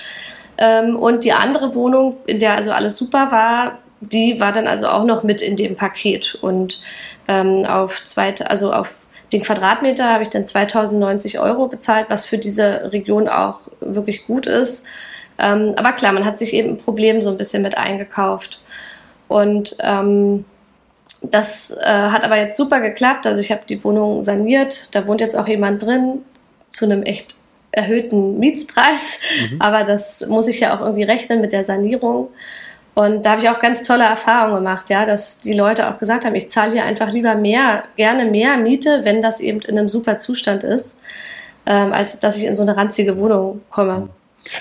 Ähm, 0.57 0.95
und 0.95 1.25
die 1.25 1.33
andere 1.33 1.75
Wohnung, 1.75 2.15
in 2.27 2.39
der 2.39 2.53
also 2.53 2.71
alles 2.71 2.95
super 2.95 3.33
war, 3.33 3.79
die 3.99 4.39
war 4.39 4.53
dann 4.53 4.67
also 4.67 4.87
auch 4.87 5.03
noch 5.03 5.23
mit 5.23 5.41
in 5.41 5.57
dem 5.57 5.75
Paket. 5.75 6.35
Und 6.41 6.79
ähm, 7.27 7.65
auf 7.65 8.05
zweite, 8.05 8.49
also 8.49 8.71
auf 8.71 8.99
den 9.33 9.41
Quadratmeter 9.41 10.13
habe 10.13 10.23
ich 10.23 10.29
dann 10.29 10.45
2090 10.45 11.37
Euro 11.37 11.67
bezahlt, 11.67 12.05
was 12.07 12.25
für 12.25 12.37
diese 12.37 12.93
Region 12.93 13.27
auch 13.27 13.59
wirklich 13.81 14.27
gut 14.27 14.45
ist. 14.45 14.85
Ähm, 15.39 15.73
aber 15.75 15.91
klar, 15.91 16.13
man 16.13 16.23
hat 16.23 16.39
sich 16.39 16.53
eben 16.53 16.69
ein 16.69 16.77
Problem 16.77 17.19
so 17.19 17.31
ein 17.31 17.37
bisschen 17.37 17.63
mit 17.63 17.77
eingekauft. 17.77 18.61
Und 19.27 19.75
ähm, 19.81 20.45
das 21.31 21.75
äh, 21.79 21.85
hat 21.85 22.23
aber 22.23 22.37
jetzt 22.37 22.57
super 22.57 22.81
geklappt. 22.81 23.27
Also 23.27 23.39
ich 23.39 23.51
habe 23.51 23.61
die 23.67 23.83
Wohnung 23.83 24.23
saniert. 24.23 24.93
Da 24.95 25.07
wohnt 25.07 25.21
jetzt 25.21 25.37
auch 25.37 25.47
jemand 25.47 25.83
drin 25.83 26.19
zu 26.71 26.85
einem 26.85 27.03
echt 27.03 27.35
erhöhten 27.71 28.39
Mietspreis. 28.39 29.19
Mhm. 29.51 29.61
Aber 29.61 29.83
das 29.83 30.27
muss 30.27 30.47
ich 30.47 30.61
ja 30.61 30.75
auch 30.75 30.81
irgendwie 30.81 31.03
rechnen 31.03 31.41
mit 31.41 31.51
der 31.51 31.63
Sanierung. 31.63 32.29
Und 32.95 33.25
da 33.25 33.31
habe 33.31 33.41
ich 33.41 33.49
auch 33.49 33.59
ganz 33.59 33.83
tolle 33.83 34.05
Erfahrungen 34.05 34.55
gemacht, 34.55 34.89
ja, 34.89 35.05
dass 35.05 35.39
die 35.39 35.51
Leute 35.51 35.89
auch 35.89 35.99
gesagt 35.99 36.23
haben, 36.23 36.33
ich 36.33 36.47
zahle 36.47 36.71
hier 36.71 36.85
einfach 36.85 37.11
lieber 37.11 37.35
mehr, 37.35 37.83
gerne 37.97 38.25
mehr 38.25 38.55
Miete, 38.55 39.01
wenn 39.03 39.21
das 39.21 39.41
eben 39.41 39.59
in 39.59 39.77
einem 39.77 39.89
super 39.89 40.17
Zustand 40.17 40.63
ist, 40.63 40.97
ähm, 41.65 41.91
als 41.91 42.19
dass 42.19 42.37
ich 42.37 42.45
in 42.45 42.55
so 42.55 42.61
eine 42.61 42.77
ranzige 42.77 43.17
Wohnung 43.17 43.61
komme. 43.69 44.07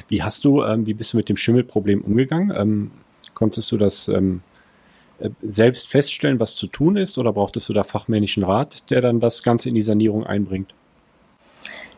Wie 0.09 0.23
hast 0.23 0.45
du, 0.45 0.65
ähm, 0.65 0.85
wie 0.85 0.95
bist 0.95 1.13
du 1.13 1.17
mit 1.17 1.29
dem 1.29 1.37
Schimmelproblem 1.37 2.03
umgegangen? 2.03 2.53
Ähm, 2.57 2.91
konntest 3.35 3.71
du 3.71 3.77
das 3.77 4.09
ähm, 4.09 4.43
äh, 4.47 4.54
selbst 5.43 5.89
feststellen, 5.89 6.41
was 6.41 6.55
zu 6.55 6.67
tun 6.67 6.97
ist, 6.97 7.19
oder 7.19 7.33
brauchtest 7.33 7.69
du 7.69 7.73
da 7.73 7.85
fachmännischen 7.85 8.45
Rat, 8.45 8.91
der 8.91 9.01
dann 9.01 9.21
das 9.21 9.43
Ganze 9.43 9.69
in 9.69 9.75
die 9.75 9.83
Sanierung 9.83 10.27
einbringt? 10.27 10.75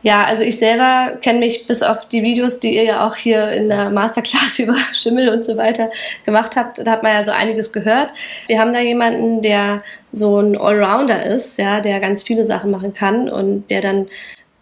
Ja, 0.02 0.24
also 0.24 0.44
ich 0.44 0.58
selber 0.58 1.16
kenne 1.20 1.40
mich 1.40 1.66
bis 1.66 1.82
auf 1.82 2.06
die 2.06 2.22
Videos, 2.22 2.60
die 2.60 2.76
ihr 2.76 2.84
ja 2.84 3.08
auch 3.08 3.16
hier 3.16 3.48
in 3.48 3.68
der 3.68 3.90
Masterclass 3.90 4.58
über 4.60 4.76
Schimmel 4.92 5.30
und 5.30 5.44
so 5.44 5.56
weiter 5.56 5.90
gemacht 6.24 6.54
habt, 6.56 6.86
da 6.86 6.92
hat 6.92 7.02
man 7.02 7.12
ja 7.12 7.22
so 7.22 7.32
einiges 7.32 7.72
gehört. 7.72 8.12
Wir 8.46 8.60
haben 8.60 8.72
da 8.72 8.80
jemanden, 8.80 9.42
der 9.42 9.82
so 10.12 10.38
ein 10.38 10.56
Allrounder 10.56 11.24
ist, 11.24 11.58
ja, 11.58 11.80
der 11.80 11.98
ganz 11.98 12.22
viele 12.22 12.44
Sachen 12.44 12.70
machen 12.70 12.94
kann 12.94 13.28
und 13.28 13.68
der 13.70 13.80
dann 13.80 14.06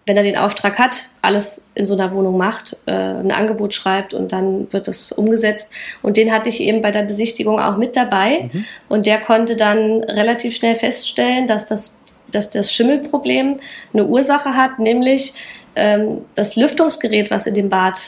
wenn 0.07 0.17
er 0.17 0.23
den 0.23 0.37
Auftrag 0.37 0.79
hat, 0.79 1.07
alles 1.23 1.69
in 1.75 1.87
so 1.87 1.95
einer 1.95 2.13
Wohnung 2.13 2.37
macht, 2.37 2.77
äh, 2.87 2.93
ein 2.93 3.33
Angebot 3.33 3.73
schreibt 3.73 4.13
und 4.13 4.33
dann 4.33 4.71
wird 4.73 4.87
das 4.87 5.13
umgesetzt. 5.13 5.73
Und 6.03 6.17
den 6.17 6.33
hatte 6.33 6.51
ich 6.51 6.61
eben 6.61 6.83
bei 6.83 6.91
der 6.91 7.03
Besichtigung 7.03 7.59
auch 7.59 7.77
mit 7.77 7.97
dabei. 7.97 8.51
Mhm. 8.53 8.65
Und 8.89 9.07
der 9.07 9.21
konnte 9.21 9.57
dann 9.57 10.05
relativ 10.05 10.55
schnell 10.57 10.75
feststellen, 10.75 11.47
dass 11.47 11.67
das, 11.67 11.97
dass 12.31 12.51
das 12.51 12.73
Schimmelproblem 12.73 13.57
eine 13.93 14.05
Ursache 14.05 14.55
hat, 14.55 14.79
nämlich 14.79 15.33
ähm, 15.75 16.19
das 16.35 16.57
Lüftungsgerät, 16.57 17.31
was 17.31 17.47
in 17.47 17.55
dem 17.55 17.71
Bad 17.71 17.99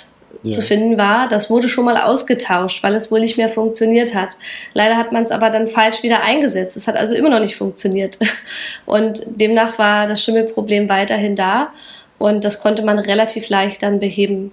ja. 0.42 0.52
zu 0.52 0.62
finden 0.62 0.96
war, 0.98 1.28
das 1.28 1.50
wurde 1.50 1.68
schon 1.68 1.84
mal 1.84 1.96
ausgetauscht, 1.96 2.82
weil 2.82 2.94
es 2.94 3.10
wohl 3.10 3.20
nicht 3.20 3.36
mehr 3.36 3.48
funktioniert 3.48 4.14
hat. 4.14 4.36
Leider 4.74 4.96
hat 4.96 5.12
man 5.12 5.22
es 5.22 5.30
aber 5.30 5.50
dann 5.50 5.68
falsch 5.68 6.02
wieder 6.02 6.22
eingesetzt. 6.22 6.76
Es 6.76 6.86
hat 6.88 6.96
also 6.96 7.14
immer 7.14 7.30
noch 7.30 7.40
nicht 7.40 7.56
funktioniert. 7.56 8.18
Und 8.86 9.22
demnach 9.40 9.78
war 9.78 10.06
das 10.06 10.22
Schimmelproblem 10.22 10.88
weiterhin 10.88 11.36
da 11.36 11.72
und 12.18 12.44
das 12.44 12.60
konnte 12.60 12.82
man 12.82 12.98
relativ 12.98 13.48
leicht 13.48 13.82
dann 13.82 14.00
beheben. 14.00 14.52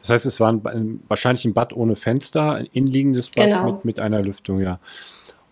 Das 0.00 0.10
heißt, 0.10 0.26
es 0.26 0.40
war 0.40 0.48
ein, 0.48 1.02
wahrscheinlich 1.06 1.44
ein 1.44 1.52
Bad 1.52 1.74
ohne 1.74 1.96
Fenster, 1.96 2.52
ein 2.52 2.68
innenliegendes 2.72 3.30
Bad 3.30 3.46
genau. 3.46 3.72
mit, 3.72 3.84
mit 3.84 4.00
einer 4.00 4.22
Lüftung, 4.22 4.60
ja. 4.60 4.78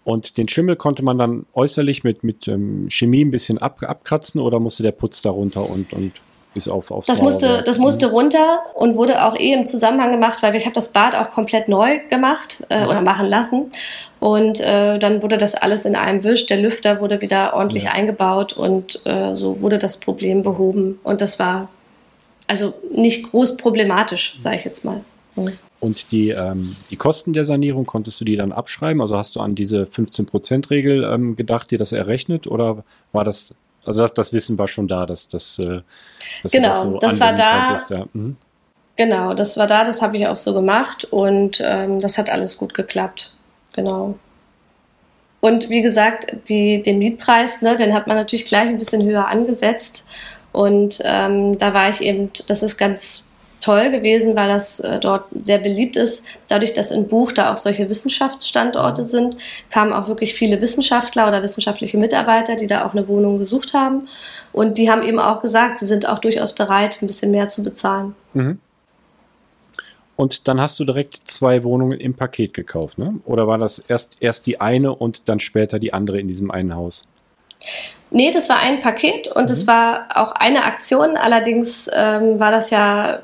Und 0.04 0.38
den 0.38 0.48
Schimmel 0.48 0.76
konnte 0.76 1.02
man 1.04 1.18
dann 1.18 1.44
äußerlich 1.52 2.02
mit, 2.02 2.24
mit 2.24 2.48
ähm, 2.48 2.86
Chemie 2.88 3.26
ein 3.26 3.30
bisschen 3.30 3.58
ab, 3.58 3.82
abkratzen 3.82 4.40
oder 4.40 4.58
musste 4.58 4.82
der 4.82 4.92
Putz 4.92 5.20
darunter 5.20 5.68
und, 5.68 5.92
und 5.92 6.14
bis 6.58 6.68
auf 6.68 6.90
aufs 6.90 7.06
das 7.06 7.22
musste 7.22 7.62
das 7.64 7.78
musste 7.78 8.10
runter 8.10 8.60
und 8.74 8.96
wurde 8.96 9.24
auch 9.24 9.38
eh 9.38 9.52
im 9.52 9.64
Zusammenhang 9.64 10.10
gemacht, 10.10 10.42
weil 10.42 10.54
ich 10.56 10.64
habe 10.64 10.74
das 10.74 10.92
Bad 10.92 11.14
auch 11.14 11.30
komplett 11.30 11.68
neu 11.68 12.00
gemacht 12.10 12.64
äh, 12.68 12.84
oder 12.84 13.00
machen 13.00 13.26
lassen 13.26 13.70
und 14.18 14.58
äh, 14.58 14.98
dann 14.98 15.22
wurde 15.22 15.38
das 15.38 15.54
alles 15.54 15.84
in 15.84 15.94
einem 15.94 16.24
Wisch. 16.24 16.46
Der 16.46 16.56
Lüfter 16.56 17.00
wurde 17.00 17.20
wieder 17.20 17.54
ordentlich 17.54 17.84
ja. 17.84 17.92
eingebaut 17.92 18.52
und 18.52 19.00
äh, 19.06 19.36
so 19.36 19.60
wurde 19.60 19.78
das 19.78 19.98
Problem 19.98 20.42
behoben 20.42 20.98
und 21.04 21.20
das 21.20 21.38
war 21.38 21.68
also 22.48 22.74
nicht 22.90 23.30
groß 23.30 23.56
problematisch, 23.56 24.38
sage 24.40 24.56
ich 24.56 24.64
jetzt 24.64 24.84
mal. 24.84 25.00
Mhm. 25.36 25.52
Und 25.80 26.10
die, 26.10 26.30
ähm, 26.30 26.74
die 26.90 26.96
Kosten 26.96 27.32
der 27.32 27.44
Sanierung, 27.44 27.86
konntest 27.86 28.20
du 28.20 28.24
die 28.24 28.34
dann 28.34 28.50
abschreiben? 28.50 29.00
Also 29.00 29.16
hast 29.16 29.36
du 29.36 29.40
an 29.40 29.54
diese 29.54 29.84
15%-Regel 29.84 31.04
ähm, 31.04 31.36
gedacht, 31.36 31.70
dir 31.70 31.78
das 31.78 31.92
errechnet 31.92 32.48
oder 32.48 32.82
war 33.12 33.24
das 33.24 33.54
also 33.88 34.02
das, 34.02 34.12
das 34.14 34.32
Wissen 34.32 34.58
war 34.58 34.68
schon 34.68 34.86
da, 34.86 35.06
dass, 35.06 35.28
dass, 35.28 35.58
äh, 35.58 35.80
dass 36.42 36.52
genau, 36.52 36.68
das, 36.68 36.82
so 36.82 36.98
das 36.98 37.20
war 37.20 37.32
da. 37.32 37.66
Konntest, 37.66 37.90
ja. 37.90 38.04
mhm. 38.12 38.36
Genau, 38.96 39.32
das 39.32 39.56
war 39.56 39.66
da, 39.66 39.84
das 39.84 40.02
habe 40.02 40.16
ich 40.16 40.26
auch 40.26 40.36
so 40.36 40.52
gemacht 40.52 41.04
und 41.04 41.62
ähm, 41.64 42.00
das 42.00 42.18
hat 42.18 42.28
alles 42.30 42.58
gut 42.58 42.74
geklappt. 42.74 43.36
Genau. 43.72 44.18
Und 45.40 45.70
wie 45.70 45.82
gesagt, 45.82 46.36
die, 46.48 46.82
den 46.82 46.98
Mietpreis, 46.98 47.62
ne, 47.62 47.76
den 47.76 47.94
hat 47.94 48.08
man 48.08 48.16
natürlich 48.16 48.44
gleich 48.44 48.68
ein 48.68 48.78
bisschen 48.78 49.04
höher 49.04 49.28
angesetzt. 49.28 50.08
Und 50.52 51.00
ähm, 51.04 51.58
da 51.58 51.74
war 51.74 51.88
ich 51.88 52.00
eben, 52.00 52.30
das 52.48 52.64
ist 52.64 52.76
ganz 52.76 53.27
toll 53.68 53.90
gewesen, 53.90 54.34
weil 54.34 54.48
das 54.48 54.80
äh, 54.80 54.98
dort 54.98 55.24
sehr 55.36 55.58
beliebt 55.58 55.98
ist. 55.98 56.26
Dadurch, 56.48 56.72
dass 56.72 56.90
in 56.90 57.06
Buch 57.06 57.32
da 57.32 57.52
auch 57.52 57.58
solche 57.58 57.86
Wissenschaftsstandorte 57.86 59.04
sind, 59.04 59.36
kamen 59.70 59.92
auch 59.92 60.08
wirklich 60.08 60.32
viele 60.32 60.58
Wissenschaftler 60.62 61.28
oder 61.28 61.42
wissenschaftliche 61.42 61.98
Mitarbeiter, 61.98 62.56
die 62.56 62.66
da 62.66 62.86
auch 62.86 62.92
eine 62.92 63.06
Wohnung 63.08 63.36
gesucht 63.36 63.74
haben. 63.74 64.08
Und 64.54 64.78
die 64.78 64.90
haben 64.90 65.02
eben 65.02 65.18
auch 65.18 65.42
gesagt, 65.42 65.76
sie 65.76 65.84
sind 65.84 66.08
auch 66.08 66.18
durchaus 66.18 66.54
bereit, 66.54 66.98
ein 67.02 67.06
bisschen 67.06 67.30
mehr 67.30 67.48
zu 67.48 67.62
bezahlen. 67.62 68.14
Mhm. 68.32 68.58
Und 70.16 70.48
dann 70.48 70.58
hast 70.58 70.80
du 70.80 70.84
direkt 70.84 71.20
zwei 71.26 71.62
Wohnungen 71.62 72.00
im 72.00 72.14
Paket 72.14 72.54
gekauft, 72.54 72.98
ne? 72.98 73.20
Oder 73.26 73.46
war 73.46 73.58
das 73.58 73.78
erst, 73.78 74.16
erst 74.20 74.46
die 74.46 74.60
eine 74.60 74.94
und 74.94 75.28
dann 75.28 75.40
später 75.40 75.78
die 75.78 75.92
andere 75.92 76.18
in 76.18 76.26
diesem 76.26 76.50
einen 76.50 76.74
Haus? 76.74 77.02
Nee, 78.10 78.30
das 78.30 78.48
war 78.48 78.58
ein 78.60 78.80
Paket 78.80 79.28
und 79.28 79.50
es 79.50 79.64
mhm. 79.64 79.68
war 79.68 80.08
auch 80.14 80.32
eine 80.32 80.64
Aktion. 80.64 81.16
Allerdings 81.16 81.90
ähm, 81.94 82.40
war 82.40 82.50
das 82.50 82.70
ja 82.70 83.20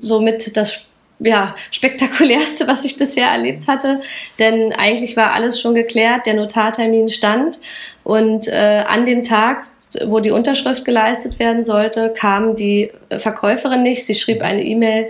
somit 0.00 0.56
das 0.56 0.86
ja, 1.20 1.54
spektakulärste, 1.70 2.66
was 2.66 2.84
ich 2.84 2.96
bisher 2.96 3.28
erlebt 3.28 3.68
hatte. 3.68 4.00
Denn 4.38 4.72
eigentlich 4.72 5.16
war 5.16 5.32
alles 5.32 5.60
schon 5.60 5.74
geklärt, 5.74 6.26
der 6.26 6.34
Notartermin 6.34 7.08
stand 7.08 7.58
und 8.04 8.48
äh, 8.48 8.84
an 8.86 9.04
dem 9.04 9.22
Tag, 9.22 9.64
wo 10.06 10.20
die 10.20 10.30
Unterschrift 10.30 10.84
geleistet 10.84 11.38
werden 11.38 11.64
sollte, 11.64 12.12
kam 12.16 12.56
die 12.56 12.90
Verkäuferin 13.10 13.82
nicht. 13.82 14.04
Sie 14.04 14.14
schrieb 14.14 14.42
eine 14.42 14.64
E-Mail, 14.64 15.08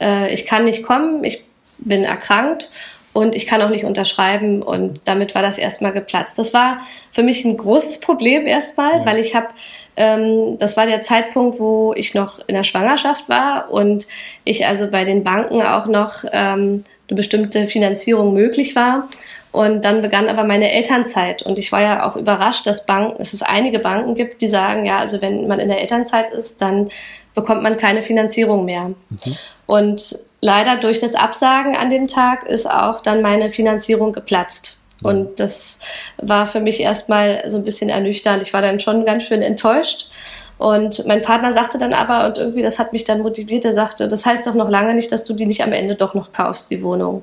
äh, 0.00 0.32
ich 0.32 0.46
kann 0.46 0.64
nicht 0.64 0.82
kommen, 0.82 1.22
ich 1.24 1.44
bin 1.78 2.04
erkrankt 2.04 2.70
und 3.12 3.34
ich 3.34 3.46
kann 3.46 3.60
auch 3.62 3.70
nicht 3.70 3.84
unterschreiben 3.84 4.62
und 4.62 5.02
damit 5.04 5.34
war 5.34 5.42
das 5.42 5.58
erstmal 5.58 5.92
geplatzt. 5.92 6.38
Das 6.38 6.54
war 6.54 6.78
für 7.10 7.22
mich 7.22 7.44
ein 7.44 7.56
großes 7.56 8.00
Problem 8.00 8.46
erstmal, 8.46 8.98
ja. 8.98 9.06
weil 9.06 9.18
ich 9.18 9.34
habe, 9.34 9.48
ähm, 9.96 10.58
das 10.58 10.76
war 10.76 10.86
der 10.86 11.00
Zeitpunkt, 11.00 11.58
wo 11.58 11.92
ich 11.94 12.14
noch 12.14 12.38
in 12.46 12.54
der 12.54 12.62
Schwangerschaft 12.62 13.28
war 13.28 13.70
und 13.70 14.06
ich 14.44 14.66
also 14.66 14.90
bei 14.90 15.04
den 15.04 15.24
Banken 15.24 15.60
auch 15.60 15.86
noch 15.86 16.24
ähm, 16.30 16.84
eine 17.08 17.16
bestimmte 17.16 17.66
Finanzierung 17.66 18.32
möglich 18.32 18.76
war. 18.76 19.08
Und 19.52 19.84
dann 19.84 20.00
begann 20.00 20.28
aber 20.28 20.44
meine 20.44 20.72
Elternzeit 20.72 21.42
und 21.42 21.58
ich 21.58 21.72
war 21.72 21.82
ja 21.82 22.08
auch 22.08 22.14
überrascht, 22.14 22.68
dass 22.68 22.86
Banken, 22.86 23.18
dass 23.18 23.32
es 23.32 23.42
einige 23.42 23.80
Banken 23.80 24.14
gibt, 24.14 24.42
die 24.42 24.46
sagen, 24.46 24.86
ja, 24.86 24.98
also 24.98 25.20
wenn 25.20 25.48
man 25.48 25.58
in 25.58 25.66
der 25.66 25.80
Elternzeit 25.80 26.30
ist, 26.30 26.62
dann 26.62 26.88
bekommt 27.34 27.64
man 27.64 27.76
keine 27.76 28.02
Finanzierung 28.02 28.64
mehr. 28.64 28.92
Mhm. 29.08 29.36
Und 29.66 30.29
leider 30.40 30.76
durch 30.76 30.98
das 30.98 31.14
Absagen 31.14 31.76
an 31.76 31.90
dem 31.90 32.08
Tag 32.08 32.44
ist 32.44 32.70
auch 32.70 33.00
dann 33.00 33.22
meine 33.22 33.50
Finanzierung 33.50 34.12
geplatzt. 34.12 34.80
Und 35.02 35.40
das 35.40 35.78
war 36.18 36.46
für 36.46 36.60
mich 36.60 36.80
erstmal 36.80 37.42
so 37.46 37.56
ein 37.56 37.64
bisschen 37.64 37.88
ernüchternd. 37.88 38.42
Ich 38.42 38.52
war 38.52 38.62
dann 38.62 38.80
schon 38.80 39.04
ganz 39.04 39.24
schön 39.24 39.42
enttäuscht. 39.42 40.10
Und 40.58 41.06
mein 41.06 41.22
Partner 41.22 41.52
sagte 41.52 41.78
dann 41.78 41.94
aber, 41.94 42.26
und 42.26 42.36
irgendwie 42.36 42.62
das 42.62 42.78
hat 42.78 42.92
mich 42.92 43.04
dann 43.04 43.22
motiviert, 43.22 43.64
er 43.64 43.72
sagte, 43.72 44.08
das 44.08 44.26
heißt 44.26 44.46
doch 44.46 44.54
noch 44.54 44.68
lange 44.68 44.92
nicht, 44.92 45.10
dass 45.10 45.24
du 45.24 45.32
die 45.32 45.46
nicht 45.46 45.62
am 45.62 45.72
Ende 45.72 45.94
doch 45.94 46.12
noch 46.12 46.32
kaufst, 46.32 46.70
die 46.70 46.82
Wohnung. 46.82 47.22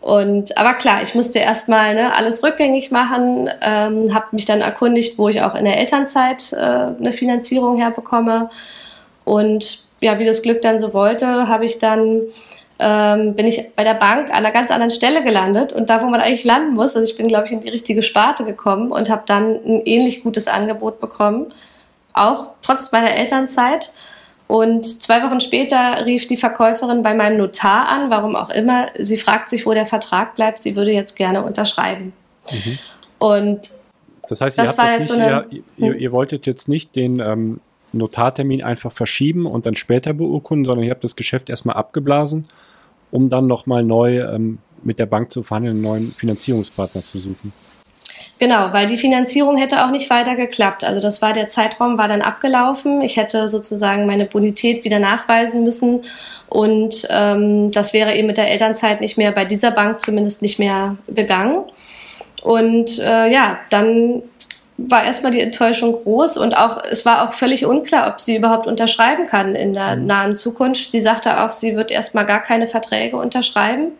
Und 0.00 0.56
aber 0.56 0.74
klar, 0.74 1.02
ich 1.02 1.14
musste 1.14 1.38
erstmal 1.38 1.94
ne, 1.94 2.14
alles 2.14 2.42
rückgängig 2.42 2.90
machen, 2.90 3.50
ähm, 3.60 4.14
habe 4.14 4.26
mich 4.32 4.44
dann 4.46 4.60
erkundigt, 4.60 5.18
wo 5.18 5.28
ich 5.28 5.42
auch 5.42 5.54
in 5.54 5.64
der 5.64 5.78
Elternzeit 5.78 6.52
äh, 6.52 6.56
eine 6.56 7.12
Finanzierung 7.12 7.78
herbekomme. 7.78 8.48
Und 9.24 9.83
ja, 10.04 10.18
wie 10.18 10.24
das 10.24 10.42
Glück 10.42 10.60
dann 10.60 10.78
so 10.78 10.92
wollte, 10.92 11.48
habe 11.48 11.64
ich 11.64 11.78
dann 11.78 12.20
ähm, 12.78 13.34
bin 13.34 13.46
ich 13.46 13.74
bei 13.74 13.84
der 13.84 13.94
Bank 13.94 14.28
an 14.28 14.36
einer 14.36 14.50
ganz 14.50 14.70
anderen 14.70 14.90
Stelle 14.90 15.22
gelandet 15.22 15.72
und 15.72 15.88
da, 15.88 16.02
wo 16.02 16.06
man 16.06 16.20
eigentlich 16.20 16.44
landen 16.44 16.74
muss. 16.74 16.94
Also 16.94 17.10
ich 17.10 17.16
bin, 17.16 17.26
glaube 17.26 17.46
ich, 17.46 17.52
in 17.52 17.60
die 17.60 17.68
richtige 17.70 18.02
Sparte 18.02 18.44
gekommen 18.44 18.90
und 18.90 19.08
habe 19.08 19.22
dann 19.26 19.54
ein 19.54 19.82
ähnlich 19.84 20.22
gutes 20.22 20.48
Angebot 20.48 21.00
bekommen, 21.00 21.46
auch 22.12 22.48
trotz 22.62 22.92
meiner 22.92 23.14
Elternzeit. 23.14 23.92
Und 24.46 24.84
zwei 25.02 25.22
Wochen 25.22 25.40
später 25.40 26.04
rief 26.04 26.26
die 26.26 26.36
Verkäuferin 26.36 27.02
bei 27.02 27.14
meinem 27.14 27.38
Notar 27.38 27.88
an, 27.88 28.10
warum 28.10 28.36
auch 28.36 28.50
immer. 28.50 28.88
Sie 28.98 29.16
fragt 29.16 29.48
sich, 29.48 29.64
wo 29.64 29.72
der 29.72 29.86
Vertrag 29.86 30.36
bleibt. 30.36 30.60
Sie 30.60 30.76
würde 30.76 30.90
jetzt 30.90 31.16
gerne 31.16 31.42
unterschreiben. 31.42 32.12
Mhm. 32.50 32.78
Und 33.18 33.70
das 34.28 34.40
heißt, 34.40 34.58
ihr, 34.58 34.64
das 34.64 34.76
habt 34.76 34.88
das 34.88 34.98
nicht, 34.98 35.08
so 35.08 35.14
eine, 35.14 35.46
ihr, 35.50 35.62
ihr, 35.76 35.92
hm? 35.92 35.98
ihr, 35.98 36.12
wolltet 36.12 36.46
jetzt 36.46 36.68
nicht 36.68 36.94
den 36.96 37.20
ähm, 37.20 37.60
Notartermin 37.98 38.62
einfach 38.62 38.92
verschieben 38.92 39.46
und 39.46 39.66
dann 39.66 39.74
später 39.74 40.12
beurkunden, 40.12 40.64
sondern 40.64 40.84
ihr 40.84 40.90
habt 40.90 41.04
das 41.04 41.16
Geschäft 41.16 41.50
erstmal 41.50 41.76
abgeblasen, 41.76 42.46
um 43.10 43.30
dann 43.30 43.46
nochmal 43.46 43.84
neu 43.84 44.20
ähm, 44.20 44.58
mit 44.82 44.98
der 44.98 45.06
Bank 45.06 45.32
zu 45.32 45.42
verhandeln, 45.42 45.76
einen 45.76 45.82
neuen 45.82 46.12
Finanzierungspartner 46.12 47.02
zu 47.02 47.18
suchen. 47.18 47.52
Genau, 48.38 48.72
weil 48.72 48.86
die 48.86 48.96
Finanzierung 48.96 49.56
hätte 49.56 49.84
auch 49.84 49.90
nicht 49.90 50.10
weiter 50.10 50.34
geklappt. 50.34 50.82
Also 50.82 51.00
das 51.00 51.22
war 51.22 51.32
der 51.32 51.48
Zeitraum 51.48 51.98
war 51.98 52.08
dann 52.08 52.20
abgelaufen. 52.20 53.00
Ich 53.00 53.16
hätte 53.16 53.46
sozusagen 53.48 54.06
meine 54.06 54.26
Bonität 54.26 54.84
wieder 54.84 54.98
nachweisen 54.98 55.62
müssen 55.62 56.02
und 56.48 57.06
ähm, 57.10 57.70
das 57.70 57.92
wäre 57.92 58.14
eben 58.16 58.26
mit 58.26 58.36
der 58.36 58.50
Elternzeit 58.50 59.00
nicht 59.00 59.16
mehr 59.16 59.32
bei 59.32 59.44
dieser 59.44 59.70
Bank 59.70 60.00
zumindest 60.00 60.42
nicht 60.42 60.58
mehr 60.58 60.96
gegangen. 61.08 61.64
Und 62.42 62.98
äh, 62.98 63.32
ja, 63.32 63.60
dann 63.70 64.22
war 64.76 65.04
erstmal 65.04 65.32
die 65.32 65.40
Enttäuschung 65.40 66.02
groß 66.02 66.36
und 66.36 66.56
auch 66.56 66.82
es 66.90 67.06
war 67.06 67.28
auch 67.28 67.32
völlig 67.32 67.64
unklar, 67.64 68.08
ob 68.12 68.20
sie 68.20 68.36
überhaupt 68.36 68.66
unterschreiben 68.66 69.26
kann 69.26 69.54
in 69.54 69.72
der 69.72 69.96
mhm. 69.96 70.06
nahen 70.06 70.36
Zukunft. 70.36 70.90
Sie 70.90 71.00
sagte 71.00 71.40
auch, 71.40 71.50
sie 71.50 71.76
wird 71.76 71.90
erstmal 71.90 72.24
gar 72.24 72.40
keine 72.40 72.66
Verträge 72.66 73.16
unterschreiben. 73.16 73.92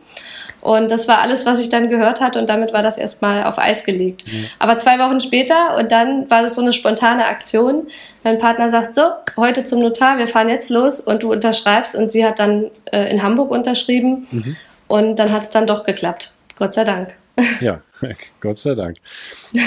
Und 0.61 0.91
das 0.91 1.09
war 1.09 1.19
alles, 1.19 1.45
was 1.45 1.61
ich 1.61 1.69
dann 1.69 1.91
gehört 1.91 2.23
hatte 2.23 2.39
und 2.39 2.49
damit 2.49 2.73
war 2.73 2.83
das 2.83 2.97
erstmal 2.97 3.45
auf 3.45 3.59
Eis 3.59 3.85
gelegt. 3.85 4.27
Mhm. 4.27 4.47
Aber 4.59 4.79
zwei 4.79 4.99
Wochen 4.99 5.21
später 5.21 5.77
und 5.77 5.93
dann 5.93 6.31
war 6.31 6.41
das 6.41 6.55
so 6.55 6.63
eine 6.63 6.73
spontane 6.73 7.27
Aktion. 7.27 7.87
Mein 8.23 8.39
Partner 8.39 8.71
sagt 8.71 8.95
so, 8.95 9.03
heute 9.37 9.65
zum 9.65 9.81
Notar, 9.81 10.17
wir 10.17 10.27
fahren 10.27 10.49
jetzt 10.49 10.71
los 10.71 11.01
und 11.01 11.23
du 11.23 11.31
unterschreibst 11.31 11.95
und 11.95 12.11
sie 12.11 12.25
hat 12.25 12.39
dann 12.39 12.71
äh, 12.91 13.11
in 13.11 13.23
Hamburg 13.23 13.51
unterschrieben 13.51 14.27
mhm. 14.31 14.57
und 14.89 15.19
dann 15.19 15.33
hat 15.33 15.43
es 15.43 15.51
dann 15.51 15.67
doch 15.67 15.85
geklappt. 15.85 16.35
Gott 16.57 16.73
sei 16.73 16.85
Dank. 16.85 17.15
Ja, 17.61 17.81
Gott 18.41 18.59
sei 18.59 18.75
Dank. 18.75 18.99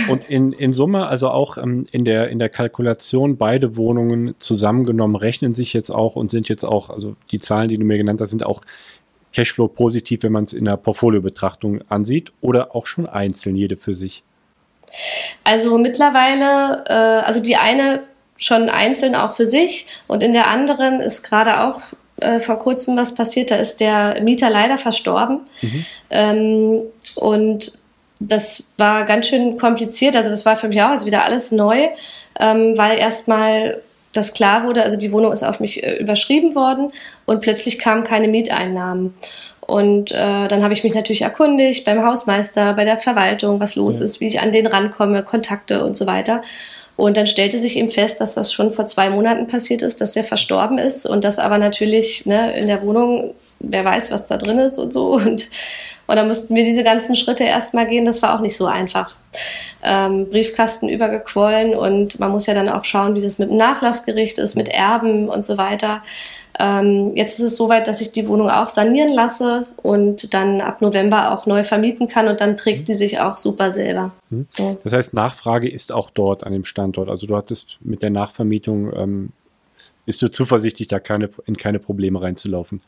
Und 0.09 0.30
in, 0.30 0.53
in 0.53 0.74
Summe, 0.74 1.07
also 1.07 1.30
auch 1.30 1.57
ähm, 1.57 1.86
in, 1.91 2.05
der, 2.05 2.30
in 2.30 2.39
der 2.39 2.49
Kalkulation, 2.49 3.38
beide 3.38 3.76
Wohnungen 3.76 4.36
zusammengenommen 4.39 5.15
rechnen 5.15 5.55
sich 5.55 5.74
jetzt 5.74 5.89
auch 5.89 6.15
und 6.15 6.32
sind 6.32 6.49
jetzt 6.49 6.63
auch, 6.63 6.89
also 6.89 7.15
die 7.32 7.39
Zahlen, 7.39 7.70
die 7.70 7.78
du 7.78 7.84
mir 7.84 7.97
genannt 7.97 8.22
hast, 8.22 8.30
sind 8.30 8.45
auch 8.45 8.61
Cashflow 9.34 9.68
positiv, 9.68 10.24
wenn 10.24 10.32
man 10.32 10.45
es 10.45 10.53
in 10.53 10.65
der 10.65 10.78
Portfoliobetrachtung 10.78 11.82
ansieht 11.89 12.32
oder 12.41 12.76
auch 12.76 12.88
schon 12.88 13.05
einzeln, 13.05 13.55
jede 13.55 13.78
für 13.78 13.93
sich? 13.93 14.24
Also 15.43 15.78
mittlerweile, 15.78 16.86
äh, 16.88 17.26
also 17.26 17.41
die 17.41 17.57
eine 17.57 18.03
schon 18.38 18.70
einzeln 18.70 19.15
auch 19.15 19.34
für 19.34 19.45
sich 19.45 19.88
und 20.07 20.24
in 20.24 20.34
der 20.34 20.47
anderen 20.47 21.01
ist 21.01 21.24
gerade 21.24 21.63
auch 21.65 21.82
äh, 22.22 22.39
vor 22.39 22.59
kurzem 22.59 22.97
was 22.97 23.15
passiert. 23.15 23.51
Da 23.51 23.55
ist 23.55 23.80
der 23.80 24.22
Mieter 24.22 24.49
leider 24.49 24.78
verstorben. 24.78 25.41
Mhm. 25.61 25.86
Ähm, 26.09 26.82
und 27.15 27.72
das 28.20 28.74
war 28.78 29.05
ganz 29.05 29.28
schön 29.28 29.57
kompliziert. 29.57 30.15
Also 30.15 30.30
das 30.30 30.45
war 30.45 30.55
für 30.55 30.68
mich 30.68 30.82
auch 30.82 30.89
also 30.89 31.05
wieder 31.05 31.24
alles 31.24 31.51
neu, 31.51 31.88
ähm, 32.39 32.78
weil 32.78 32.97
erstmal 32.97 33.82
das 34.13 34.34
klar 34.34 34.65
wurde, 34.65 34.82
also 34.84 34.97
die 34.97 35.11
Wohnung 35.11 35.32
ist 35.32 35.43
auf 35.43 35.59
mich 35.59 35.84
äh, 35.84 35.97
überschrieben 35.97 36.55
worden 36.55 36.91
und 37.26 37.41
plötzlich 37.41 37.78
kamen 37.78 38.03
keine 38.03 38.28
Mieteinnahmen. 38.28 39.13
Und 39.61 40.11
äh, 40.11 40.47
dann 40.47 40.63
habe 40.63 40.74
ich 40.74 40.84
mich 40.84 40.95
natürlich 40.95 41.24
erkundigt 41.24 41.84
beim 41.86 42.03
Hausmeister, 42.03 42.74
bei 42.74 42.86
der 42.86 42.97
Verwaltung, 42.97 43.59
was 43.59 43.76
los 43.76 43.99
ja. 43.99 44.05
ist, 44.05 44.22
wie 44.22 44.28
ich 44.28 44.39
an 44.39 44.53
den 44.53 44.65
rankomme, 44.65 45.24
Kontakte 45.24 45.84
und 45.84 45.95
so 45.95 46.07
weiter. 46.07 46.41
Und 46.97 47.15
dann 47.15 47.27
stellte 47.27 47.59
sich 47.59 47.77
eben 47.77 47.91
fest, 47.91 48.19
dass 48.19 48.33
das 48.33 48.51
schon 48.51 48.71
vor 48.71 48.87
zwei 48.87 49.11
Monaten 49.11 49.47
passiert 49.47 49.83
ist, 49.83 50.01
dass 50.01 50.13
der 50.13 50.23
verstorben 50.23 50.79
ist 50.79 51.05
und 51.05 51.23
dass 51.23 51.37
aber 51.37 51.59
natürlich 51.59 52.25
ne, 52.25 52.57
in 52.57 52.65
der 52.65 52.81
Wohnung, 52.81 53.35
wer 53.59 53.85
weiß, 53.85 54.11
was 54.11 54.25
da 54.25 54.35
drin 54.37 54.57
ist 54.57 54.79
und 54.79 54.91
so. 54.91 55.13
Und, 55.13 55.47
und 56.07 56.15
dann 56.15 56.27
mussten 56.27 56.55
wir 56.55 56.63
diese 56.63 56.83
ganzen 56.83 57.15
Schritte 57.15 57.43
erstmal 57.43 57.85
gehen. 57.85 58.05
Das 58.05 58.23
war 58.23 58.35
auch 58.35 58.41
nicht 58.41 58.57
so 58.57 58.65
einfach. 58.65 59.15
Ähm, 59.83 60.27
Briefkasten 60.31 60.89
übergequollen 60.89 61.75
und 61.75 62.19
man 62.19 62.31
muss 62.31 62.47
ja 62.47 62.55
dann 62.55 62.67
auch 62.67 62.83
schauen, 62.83 63.13
wie 63.13 63.21
das 63.21 63.37
mit 63.37 63.51
dem 63.51 63.57
Nachlassgericht 63.57 64.39
ist, 64.39 64.55
mit 64.55 64.67
Erben 64.67 65.29
und 65.29 65.45
so 65.45 65.59
weiter. 65.59 66.01
Ähm, 66.60 67.16
jetzt 67.16 67.39
ist 67.39 67.45
es 67.45 67.58
soweit, 67.58 67.88
dass 67.88 68.01
ich 68.01 68.12
die 68.12 68.28
Wohnung 68.28 68.49
auch 68.49 68.68
sanieren 68.68 69.14
lasse 69.14 69.68
und 69.84 70.34
dann 70.34 70.62
ab 70.62 70.82
November 70.82 71.32
auch 71.32 71.45
neu 71.45 71.64
vermieten 71.64 72.08
kann 72.08 72.28
und 72.28 72.41
dann 72.41 72.58
trägt 72.58 72.88
die 72.88 72.93
sich 72.93 73.20
auch 73.20 73.38
super 73.38 73.72
selber. 73.72 74.12
Hm. 74.30 74.47
Das 74.84 74.93
heißt, 74.93 75.14
Nachfrage 75.14 75.70
ist 75.70 75.91
auch 75.91 76.10
dort 76.10 76.43
an 76.43 76.53
dem 76.53 76.66
Standort. 76.66 77.10
Also 77.10 77.28
du 77.28 77.36
hattest 77.36 77.78
mit 77.82 78.01
der 78.01 78.10
Nachvermietung, 78.10 78.91
ähm, 78.95 79.30
bist 80.05 80.22
du 80.22 80.32
zuversichtlich, 80.32 80.88
da 80.88 80.99
keine, 80.99 81.30
in 81.45 81.58
keine 81.58 81.80
Probleme 81.80 82.22
reinzulaufen? 82.22 82.80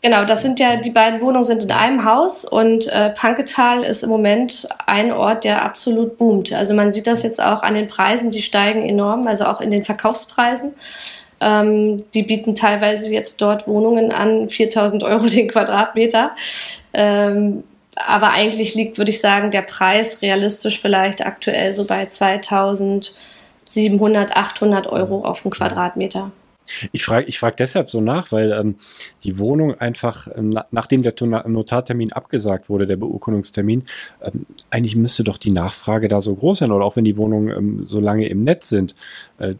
Genau, 0.00 0.24
das 0.24 0.42
sind 0.42 0.58
ja, 0.58 0.76
die 0.76 0.90
beiden 0.90 1.20
Wohnungen 1.20 1.44
sind 1.44 1.64
in 1.64 1.70
einem 1.70 2.04
Haus 2.04 2.44
und 2.44 2.86
äh, 2.86 3.10
Panketal 3.10 3.82
ist 3.82 4.02
im 4.02 4.08
Moment 4.08 4.68
ein 4.86 5.12
Ort, 5.12 5.44
der 5.44 5.64
absolut 5.64 6.16
boomt. 6.16 6.52
Also 6.52 6.74
man 6.74 6.92
sieht 6.92 7.06
das 7.06 7.22
jetzt 7.22 7.42
auch 7.42 7.62
an 7.62 7.74
den 7.74 7.88
Preisen, 7.88 8.30
die 8.30 8.40
steigen 8.40 8.82
enorm, 8.82 9.26
also 9.26 9.44
auch 9.44 9.60
in 9.60 9.70
den 9.70 9.84
Verkaufspreisen. 9.84 10.72
Ähm, 11.40 11.98
die 12.14 12.22
bieten 12.22 12.54
teilweise 12.54 13.12
jetzt 13.12 13.42
dort 13.42 13.66
Wohnungen 13.66 14.12
an, 14.12 14.48
4000 14.48 15.02
Euro 15.04 15.26
den 15.26 15.48
Quadratmeter. 15.48 16.34
Ähm, 16.94 17.64
aber 17.96 18.30
eigentlich 18.30 18.74
liegt, 18.74 18.98
würde 18.98 19.10
ich 19.10 19.20
sagen, 19.20 19.50
der 19.50 19.62
Preis 19.62 20.22
realistisch 20.22 20.80
vielleicht 20.80 21.26
aktuell 21.26 21.72
so 21.72 21.86
bei 21.86 22.06
2700, 22.06 24.36
800 24.36 24.86
Euro 24.86 25.24
auf 25.24 25.42
den 25.42 25.50
Quadratmeter. 25.50 26.30
Ich 26.92 27.04
frage 27.04 27.26
ich 27.26 27.38
frag 27.38 27.56
deshalb 27.56 27.90
so 27.90 28.00
nach, 28.00 28.32
weil 28.32 28.52
ähm, 28.52 28.76
die 29.24 29.38
Wohnung 29.38 29.78
einfach, 29.80 30.28
ähm, 30.34 30.50
na, 30.50 30.66
nachdem 30.70 31.02
der 31.02 31.14
Notartermin 31.46 32.12
abgesagt 32.12 32.68
wurde, 32.68 32.86
der 32.86 32.96
Beurkundungstermin, 32.96 33.84
ähm, 34.22 34.46
eigentlich 34.70 34.96
müsste 34.96 35.24
doch 35.24 35.38
die 35.38 35.52
Nachfrage 35.52 36.08
da 36.08 36.20
so 36.20 36.34
groß 36.34 36.58
sein, 36.58 36.72
oder 36.72 36.84
auch 36.84 36.96
wenn 36.96 37.04
die 37.04 37.16
Wohnungen 37.16 37.56
ähm, 37.56 37.84
so 37.84 38.00
lange 38.00 38.28
im 38.28 38.44
Netz 38.44 38.68
sind. 38.68 38.94
Äh, 39.38 39.54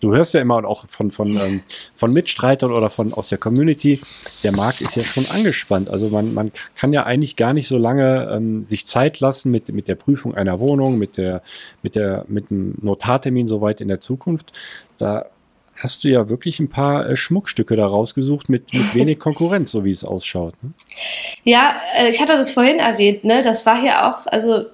du 0.00 0.14
hörst 0.14 0.34
ja 0.34 0.40
immer 0.40 0.64
auch 0.64 0.86
von, 0.88 1.10
von, 1.10 1.36
ähm, 1.36 1.62
von 1.94 2.12
Mitstreitern 2.12 2.72
oder 2.72 2.90
von 2.90 3.12
aus 3.12 3.28
der 3.28 3.38
Community, 3.38 4.00
der 4.42 4.52
Markt 4.52 4.80
ist 4.80 4.96
ja 4.96 5.02
schon 5.02 5.26
angespannt. 5.30 5.90
Also 5.90 6.08
man, 6.08 6.32
man 6.34 6.52
kann 6.76 6.92
ja 6.92 7.04
eigentlich 7.04 7.36
gar 7.36 7.52
nicht 7.52 7.68
so 7.68 7.78
lange 7.78 8.30
ähm, 8.32 8.64
sich 8.64 8.86
Zeit 8.86 9.20
lassen 9.20 9.50
mit, 9.50 9.68
mit 9.68 9.88
der 9.88 9.94
Prüfung 9.94 10.34
einer 10.34 10.60
Wohnung, 10.60 10.98
mit 10.98 11.16
der, 11.16 11.42
mit 11.82 11.96
der, 11.96 12.24
mit 12.28 12.50
dem 12.50 12.74
Notartermin 12.80 13.46
so 13.46 13.60
weit 13.60 13.80
in 13.80 13.88
der 13.88 14.00
Zukunft. 14.00 14.52
Da 14.98 15.26
hast 15.76 16.04
du 16.04 16.08
ja 16.08 16.28
wirklich 16.28 16.60
ein 16.60 16.68
paar 16.68 17.08
äh, 17.08 17.16
Schmuckstücke 17.16 17.76
da 17.76 17.86
rausgesucht 17.86 18.48
mit, 18.48 18.72
mit 18.72 18.94
wenig 18.94 19.18
Konkurrenz, 19.18 19.70
so 19.70 19.84
wie 19.84 19.90
es 19.90 20.04
ausschaut. 20.04 20.54
Ne? 20.62 20.72
Ja, 21.44 21.74
äh, 21.98 22.08
ich 22.08 22.20
hatte 22.20 22.34
das 22.34 22.52
vorhin 22.52 22.78
erwähnt, 22.78 23.24
ne? 23.24 23.42
Das 23.42 23.66
war 23.66 23.80
hier 23.80 24.06
auch, 24.06 24.26
also 24.26 24.64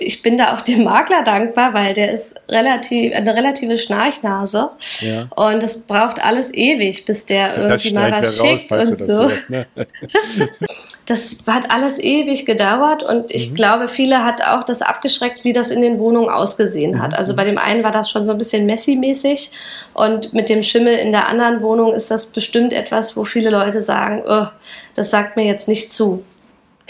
ich 0.00 0.22
bin 0.22 0.36
da 0.36 0.56
auch 0.56 0.62
dem 0.62 0.84
Makler 0.84 1.22
dankbar, 1.22 1.74
weil 1.74 1.94
der 1.94 2.10
ist 2.10 2.34
relativ 2.48 3.14
eine 3.14 3.34
relative 3.34 3.76
Schnarchnase 3.76 4.70
ja. 5.00 5.28
und 5.36 5.62
es 5.62 5.86
braucht 5.86 6.24
alles 6.24 6.52
ewig, 6.52 7.04
bis 7.04 7.26
der 7.26 7.56
irgendwie 7.56 7.92
mal 7.92 8.10
was 8.10 8.38
schickt 8.38 8.72
raus, 8.72 8.88
und 8.88 8.98
so. 8.98 9.22
Das, 9.22 9.48
ne? 9.48 9.66
das 11.06 11.36
hat 11.46 11.70
alles 11.70 11.98
ewig 11.98 12.46
gedauert 12.46 13.02
und 13.02 13.30
ich 13.30 13.50
mhm. 13.50 13.54
glaube, 13.54 13.88
viele 13.88 14.24
hat 14.24 14.42
auch 14.42 14.64
das 14.64 14.80
abgeschreckt, 14.80 15.44
wie 15.44 15.52
das 15.52 15.70
in 15.70 15.82
den 15.82 15.98
Wohnungen 15.98 16.30
ausgesehen 16.30 17.02
hat. 17.02 17.14
Also 17.16 17.32
mhm. 17.32 17.36
bei 17.36 17.44
dem 17.44 17.58
einen 17.58 17.84
war 17.84 17.90
das 17.90 18.10
schon 18.10 18.26
so 18.26 18.32
ein 18.32 18.38
bisschen 18.38 18.66
Messi-mäßig 18.66 19.50
und 19.92 20.32
mit 20.32 20.48
dem 20.48 20.62
Schimmel 20.62 20.94
in 20.94 21.12
der 21.12 21.28
anderen 21.28 21.62
Wohnung 21.62 21.92
ist 21.92 22.10
das 22.10 22.26
bestimmt 22.26 22.72
etwas, 22.72 23.16
wo 23.16 23.24
viele 23.24 23.50
Leute 23.50 23.82
sagen, 23.82 24.22
oh, 24.26 24.46
das 24.94 25.10
sagt 25.10 25.36
mir 25.36 25.44
jetzt 25.44 25.68
nicht 25.68 25.92
zu. 25.92 26.24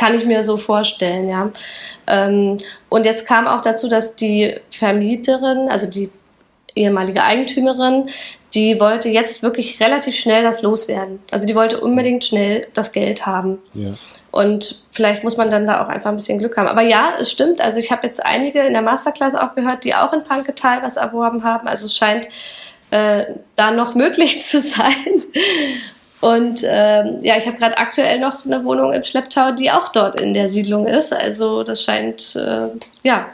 Kann 0.00 0.14
ich 0.14 0.24
mir 0.24 0.42
so 0.42 0.56
vorstellen, 0.56 1.28
ja. 1.28 1.50
Ähm, 2.06 2.56
und 2.88 3.04
jetzt 3.04 3.26
kam 3.26 3.46
auch 3.46 3.60
dazu, 3.60 3.86
dass 3.86 4.16
die 4.16 4.56
Vermieterin, 4.70 5.68
also 5.68 5.86
die 5.86 6.10
ehemalige 6.74 7.22
Eigentümerin, 7.22 8.08
die 8.54 8.80
wollte 8.80 9.10
jetzt 9.10 9.42
wirklich 9.42 9.78
relativ 9.78 10.16
schnell 10.16 10.42
das 10.42 10.62
loswerden. 10.62 11.20
Also 11.30 11.46
die 11.46 11.54
wollte 11.54 11.80
unbedingt 11.80 12.24
schnell 12.24 12.66
das 12.72 12.92
Geld 12.92 13.26
haben. 13.26 13.58
Ja. 13.74 13.92
Und 14.30 14.86
vielleicht 14.90 15.22
muss 15.22 15.36
man 15.36 15.50
dann 15.50 15.66
da 15.66 15.84
auch 15.84 15.88
einfach 15.88 16.08
ein 16.08 16.16
bisschen 16.16 16.38
Glück 16.38 16.56
haben. 16.56 16.68
Aber 16.68 16.82
ja, 16.82 17.12
es 17.20 17.30
stimmt. 17.30 17.60
Also 17.60 17.78
ich 17.78 17.92
habe 17.92 18.06
jetzt 18.06 18.24
einige 18.24 18.60
in 18.60 18.72
der 18.72 18.80
Masterclass 18.80 19.34
auch 19.34 19.54
gehört, 19.54 19.84
die 19.84 19.94
auch 19.94 20.14
in 20.14 20.24
Panketal 20.24 20.82
was 20.82 20.96
erworben 20.96 21.44
haben. 21.44 21.68
Also 21.68 21.84
es 21.84 21.94
scheint 21.94 22.26
äh, 22.90 23.26
da 23.54 23.70
noch 23.70 23.94
möglich 23.94 24.40
zu 24.46 24.62
sein. 24.62 25.24
Und 26.20 26.62
ähm, 26.64 27.18
ja, 27.22 27.36
ich 27.38 27.46
habe 27.46 27.56
gerade 27.56 27.78
aktuell 27.78 28.20
noch 28.20 28.44
eine 28.44 28.62
Wohnung 28.64 28.92
im 28.92 29.02
Schlepptau, 29.02 29.52
die 29.52 29.70
auch 29.70 29.88
dort 29.88 30.20
in 30.20 30.34
der 30.34 30.48
Siedlung 30.48 30.86
ist. 30.86 31.12
Also 31.12 31.62
das 31.62 31.82
scheint, 31.82 32.36
äh, 32.36 32.68
ja, 33.02 33.28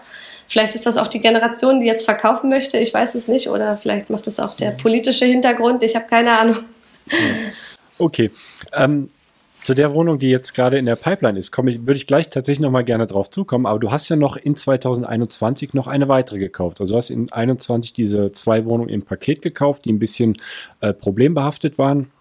vielleicht 0.46 0.74
ist 0.76 0.86
das 0.86 0.96
auch 0.96 1.08
die 1.08 1.20
Generation, 1.20 1.80
die 1.80 1.86
jetzt 1.86 2.04
verkaufen 2.04 2.48
möchte. 2.48 2.78
Ich 2.78 2.94
weiß 2.94 3.16
es 3.16 3.26
nicht. 3.26 3.48
Oder 3.48 3.76
vielleicht 3.76 4.08
macht 4.08 4.26
es 4.28 4.38
auch 4.38 4.54
der 4.54 4.70
politische 4.70 5.24
Hintergrund. 5.24 5.82
Ich 5.82 5.96
habe 5.96 6.06
keine 6.06 6.38
Ahnung. 6.38 6.58
Okay. 7.98 8.30
Ähm, 8.72 9.08
zu 9.62 9.74
der 9.74 9.92
Wohnung, 9.92 10.18
die 10.18 10.30
jetzt 10.30 10.54
gerade 10.54 10.78
in 10.78 10.86
der 10.86 10.94
Pipeline 10.94 11.36
ist, 11.40 11.50
komme 11.50 11.72
ich, 11.72 11.80
würde 11.80 11.94
ich 11.94 12.06
gleich 12.06 12.30
tatsächlich 12.30 12.60
noch 12.60 12.70
mal 12.70 12.84
gerne 12.84 13.08
drauf 13.08 13.30
zukommen. 13.30 13.66
Aber 13.66 13.80
du 13.80 13.90
hast 13.90 14.08
ja 14.08 14.14
noch 14.14 14.36
in 14.36 14.54
2021 14.54 15.74
noch 15.74 15.88
eine 15.88 16.06
weitere 16.06 16.38
gekauft. 16.38 16.80
Also 16.80 16.92
du 16.92 16.98
hast 16.98 17.10
in 17.10 17.26
2021 17.26 17.92
diese 17.92 18.30
zwei 18.30 18.64
Wohnungen 18.64 18.90
im 18.90 19.02
Paket 19.02 19.42
gekauft, 19.42 19.84
die 19.84 19.92
ein 19.92 19.98
bisschen 19.98 20.36
äh, 20.82 20.92
problembehaftet 20.92 21.78
waren. 21.78 22.12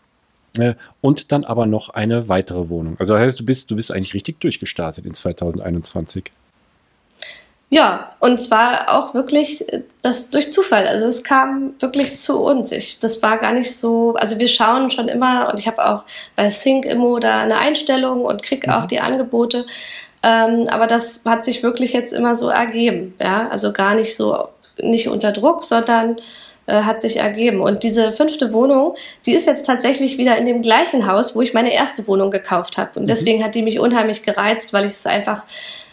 Äh, 0.57 0.75
und 1.01 1.31
dann 1.31 1.43
aber 1.43 1.65
noch 1.65 1.89
eine 1.89 2.27
weitere 2.29 2.69
Wohnung. 2.69 2.97
Also 2.99 3.13
das 3.13 3.23
heißt, 3.23 3.39
du 3.39 3.45
bist, 3.45 3.71
du 3.71 3.75
bist 3.75 3.93
eigentlich 3.93 4.13
richtig 4.13 4.39
durchgestartet 4.39 5.05
in 5.05 5.13
2021. 5.13 6.31
Ja, 7.71 8.11
und 8.19 8.39
zwar 8.39 8.95
auch 8.95 9.13
wirklich 9.13 9.67
äh, 9.73 9.81
das 10.01 10.29
durch 10.29 10.51
Zufall. 10.51 10.87
Also 10.87 11.07
es 11.07 11.23
kam 11.23 11.73
wirklich 11.79 12.17
zu 12.17 12.41
uns. 12.41 12.71
Ich, 12.71 12.99
das 12.99 13.21
war 13.23 13.37
gar 13.37 13.53
nicht 13.53 13.75
so, 13.75 14.13
also 14.15 14.39
wir 14.39 14.47
schauen 14.47 14.91
schon 14.91 15.07
immer 15.07 15.49
und 15.51 15.59
ich 15.59 15.67
habe 15.67 15.85
auch 15.85 16.03
bei 16.35 16.49
Sync 16.49 16.85
Immo 16.85 17.19
da 17.19 17.41
eine 17.41 17.57
Einstellung 17.57 18.23
und 18.23 18.43
kriege 18.43 18.75
auch 18.75 18.83
mhm. 18.83 18.87
die 18.87 18.99
Angebote. 18.99 19.65
Ähm, 20.23 20.67
aber 20.69 20.87
das 20.87 21.23
hat 21.25 21.43
sich 21.43 21.63
wirklich 21.63 21.93
jetzt 21.93 22.13
immer 22.13 22.35
so 22.35 22.49
ergeben. 22.49 23.15
Ja, 23.19 23.49
also 23.49 23.73
gar 23.73 23.95
nicht 23.95 24.15
so, 24.15 24.47
nicht 24.81 25.07
unter 25.07 25.31
Druck, 25.31 25.63
sondern 25.63 26.17
äh, 26.67 26.81
hat 26.81 27.01
sich 27.01 27.17
ergeben. 27.17 27.61
Und 27.61 27.83
diese 27.83 28.11
fünfte 28.11 28.53
Wohnung, 28.53 28.95
die 29.25 29.33
ist 29.33 29.47
jetzt 29.47 29.65
tatsächlich 29.65 30.17
wieder 30.17 30.37
in 30.37 30.45
dem 30.45 30.61
gleichen 30.61 31.07
Haus, 31.07 31.35
wo 31.35 31.41
ich 31.41 31.53
meine 31.53 31.73
erste 31.73 32.07
Wohnung 32.07 32.31
gekauft 32.31 32.77
habe. 32.77 32.91
Und 32.95 33.03
mhm. 33.03 33.07
deswegen 33.07 33.43
hat 33.43 33.55
die 33.55 33.61
mich 33.61 33.79
unheimlich 33.79 34.23
gereizt, 34.23 34.73
weil 34.73 34.85
ich 34.85 34.91
es 34.91 35.05
einfach 35.05 35.43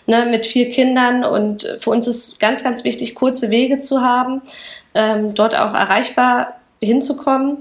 ne, 0.07 0.27
mit 0.27 0.47
vier 0.47 0.71
Kindern 0.71 1.25
und 1.25 1.79
für 1.81 1.91
uns 1.91 2.07
ist 2.07 2.41
ganz, 2.41 2.65
ganz 2.65 2.85
wichtig, 2.85 3.15
kurze 3.15 3.51
Wege 3.51 3.79
zu 3.79 4.01
haben, 4.01 4.43
ähm, 4.95 5.35
dort 5.35 5.55
auch 5.57 5.75
erreichbar 5.75 6.55
hinzukommen. 6.81 7.59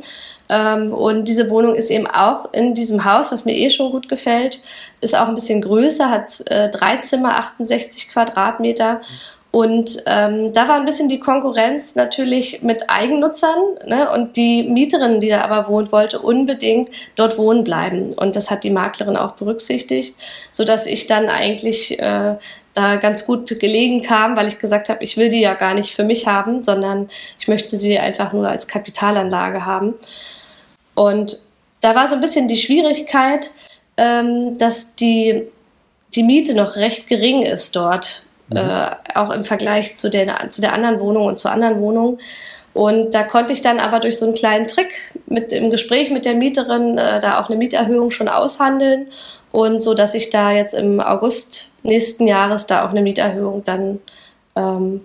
Ähm, 0.49 0.93
und 0.93 1.25
diese 1.25 1.49
Wohnung 1.49 1.75
ist 1.75 1.91
eben 1.91 2.07
auch 2.07 2.51
in 2.53 2.75
diesem 2.75 3.05
Haus, 3.05 3.31
was 3.31 3.45
mir 3.45 3.55
eh 3.55 3.69
schon 3.69 3.91
gut 3.91 4.09
gefällt, 4.09 4.61
ist 4.99 5.15
auch 5.15 5.27
ein 5.27 5.35
bisschen 5.35 5.61
größer, 5.61 6.09
hat 6.09 6.41
äh, 6.47 6.69
drei 6.69 6.97
Zimmer, 6.97 7.37
68 7.37 8.09
Quadratmeter 8.09 9.01
und 9.51 10.01
ähm, 10.05 10.53
da 10.53 10.69
war 10.69 10.75
ein 10.75 10.85
bisschen 10.85 11.09
die 11.09 11.19
Konkurrenz 11.19 11.95
natürlich 11.95 12.61
mit 12.61 12.89
Eigennutzern 12.89 13.59
ne? 13.85 14.09
und 14.09 14.37
die 14.37 14.63
Mieterin, 14.63 15.19
die 15.19 15.27
da 15.27 15.41
aber 15.41 15.67
wohnt, 15.67 15.91
wollte 15.91 16.19
unbedingt 16.19 16.89
dort 17.17 17.37
wohnen 17.37 17.65
bleiben. 17.65 18.13
Und 18.13 18.37
das 18.37 18.49
hat 18.49 18.63
die 18.63 18.69
Maklerin 18.69 19.17
auch 19.17 19.33
berücksichtigt, 19.33 20.15
so 20.51 20.63
dass 20.63 20.85
ich 20.85 21.05
dann 21.05 21.27
eigentlich 21.27 21.99
äh, 21.99 22.35
da 22.73 22.95
ganz 22.95 23.25
gut 23.25 23.59
gelegen 23.59 24.01
kam, 24.03 24.37
weil 24.37 24.47
ich 24.47 24.57
gesagt 24.57 24.87
habe, 24.87 25.03
ich 25.03 25.17
will 25.17 25.27
die 25.27 25.41
ja 25.41 25.53
gar 25.53 25.73
nicht 25.73 25.93
für 25.93 26.05
mich 26.05 26.27
haben, 26.27 26.63
sondern 26.63 27.09
ich 27.37 27.49
möchte 27.49 27.75
sie 27.75 27.99
einfach 27.99 28.31
nur 28.31 28.47
als 28.47 28.67
Kapitalanlage 28.67 29.65
haben. 29.65 29.95
Und 30.95 31.35
da 31.81 31.93
war 31.93 32.07
so 32.07 32.15
ein 32.15 32.21
bisschen 32.21 32.47
die 32.47 32.55
Schwierigkeit, 32.55 33.51
ähm, 33.97 34.57
dass 34.57 34.95
die, 34.95 35.45
die 36.15 36.23
Miete 36.23 36.53
noch 36.53 36.77
recht 36.77 37.07
gering 37.09 37.41
ist 37.41 37.75
dort 37.75 38.27
mhm. 38.51 38.57
äh, 38.57 38.91
auch 39.15 39.31
im 39.31 39.43
Vergleich 39.43 39.95
zu 39.95 40.09
der, 40.09 40.49
zu 40.49 40.61
der 40.61 40.73
anderen 40.73 40.99
Wohnung 40.99 41.25
und 41.25 41.39
zu 41.39 41.49
anderen 41.49 41.81
Wohnungen. 41.81 42.19
Und 42.73 43.13
da 43.13 43.23
konnte 43.23 43.51
ich 43.51 43.61
dann 43.61 43.79
aber 43.79 43.99
durch 43.99 44.17
so 44.17 44.25
einen 44.25 44.33
kleinen 44.35 44.67
Trick 44.67 44.93
mit 45.25 45.51
im 45.51 45.71
Gespräch 45.71 46.09
mit 46.09 46.25
der 46.25 46.35
Mieterin 46.35 46.97
äh, 46.97 47.19
da 47.19 47.41
auch 47.41 47.49
eine 47.49 47.57
Mieterhöhung 47.57 48.11
schon 48.11 48.29
aushandeln 48.29 49.07
und 49.51 49.81
so, 49.81 49.93
dass 49.93 50.13
ich 50.13 50.29
da 50.29 50.51
jetzt 50.51 50.73
im 50.73 51.01
August 51.01 51.73
nächsten 51.83 52.27
Jahres 52.27 52.67
da 52.67 52.85
auch 52.85 52.91
eine 52.91 53.01
Mieterhöhung 53.01 53.63
dann 53.65 53.99
ähm, 54.55 55.01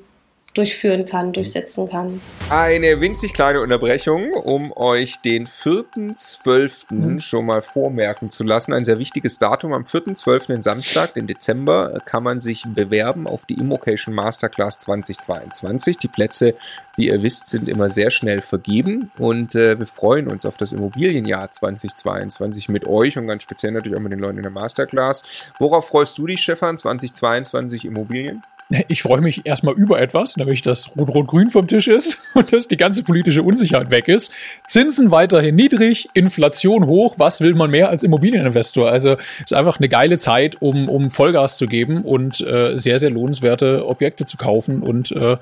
durchführen 0.57 1.07
kann, 1.07 1.32
durchsetzen 1.32 1.88
kann. 1.88 2.20
Eine 2.50 3.00
winzig 3.00 3.32
kleine 3.32 3.61
Unterbrechung, 3.61 4.32
um 4.32 4.72
euch 4.76 5.20
den 5.20 5.46
4.12. 5.46 6.86
Mhm. 6.90 7.20
schon 7.20 7.46
mal 7.46 7.62
vormerken 7.62 8.30
zu 8.30 8.44
lassen. 8.44 8.72
Ein 8.72 8.84
sehr 8.84 8.98
wichtiges 8.98 9.38
Datum. 9.38 9.72
Am 9.72 9.84
4.12., 9.84 10.46
den 10.48 10.62
Samstag, 10.62 11.14
den 11.14 11.26
Dezember, 11.26 12.00
kann 12.04 12.22
man 12.22 12.38
sich 12.38 12.64
bewerben 12.66 13.26
auf 13.26 13.44
die 13.46 13.54
Immocation 13.54 14.14
Masterclass 14.14 14.78
2022. 14.78 15.98
Die 15.98 16.09
Plätze, 16.09 16.54
wie 16.96 17.09
ihr 17.09 17.22
wisst, 17.22 17.48
sind 17.48 17.68
immer 17.68 17.88
sehr 17.88 18.11
schnell 18.11 18.42
vergeben 18.42 19.11
und 19.18 19.54
äh, 19.54 19.78
wir 19.78 19.86
freuen 19.86 20.28
uns 20.28 20.46
auf 20.46 20.57
das 20.57 20.72
Immobilienjahr 20.72 21.50
2022 21.50 22.68
mit 22.68 22.86
euch 22.86 23.18
und 23.18 23.26
ganz 23.26 23.42
speziell 23.42 23.72
natürlich 23.72 23.96
auch 23.96 24.02
mit 24.02 24.12
den 24.12 24.20
Leuten 24.20 24.38
in 24.38 24.42
der 24.42 24.52
Masterclass. 24.52 25.22
Worauf 25.59 25.88
freust 25.88 26.16
du 26.18 26.26
dich, 26.26 26.42
Stefan, 26.42 26.78
2022 26.78 27.84
Immobilien? 27.84 28.42
Ich 28.89 29.03
freue 29.03 29.21
mich 29.21 29.47
erstmal 29.47 29.75
über 29.75 30.01
etwas, 30.01 30.37
nämlich 30.37 30.61
dass 30.61 30.91
Rot-Rot-Grün 30.97 31.53
vom 31.53 31.69
Tisch 31.69 31.87
ist 31.87 32.19
und 32.35 32.53
dass 32.53 32.67
die 32.67 32.77
ganze 32.77 33.05
politische 33.05 33.45
Unsicherheit 33.45 33.91
weg 33.91 34.09
ist. 34.09 34.33
Zinsen 34.67 35.12
weiterhin 35.12 35.55
niedrig, 35.55 36.09
Inflation 36.14 36.87
hoch. 36.87 37.14
Was 37.17 37.41
will 37.41 37.55
man 37.55 37.71
mehr 37.71 37.91
als 37.91 38.03
Immobilieninvestor? 38.03 38.91
Also 38.91 39.19
ist 39.45 39.55
einfach 39.55 39.79
eine 39.79 39.89
geile 39.89 40.19
Zeit, 40.19 40.61
um, 40.61 40.89
um 40.89 41.12
Vollgas 41.12 41.59
zu 41.59 41.69
geben 41.69 42.03
und 42.03 42.41
äh, 42.41 42.77
sehr, 42.77 42.99
sehr 42.99 43.11
lohnenswerte 43.11 43.87
Objekte 43.87 44.27
zu 44.27 44.37
kaufen 44.37 44.83
und 44.83 45.12
äh, 45.12 45.37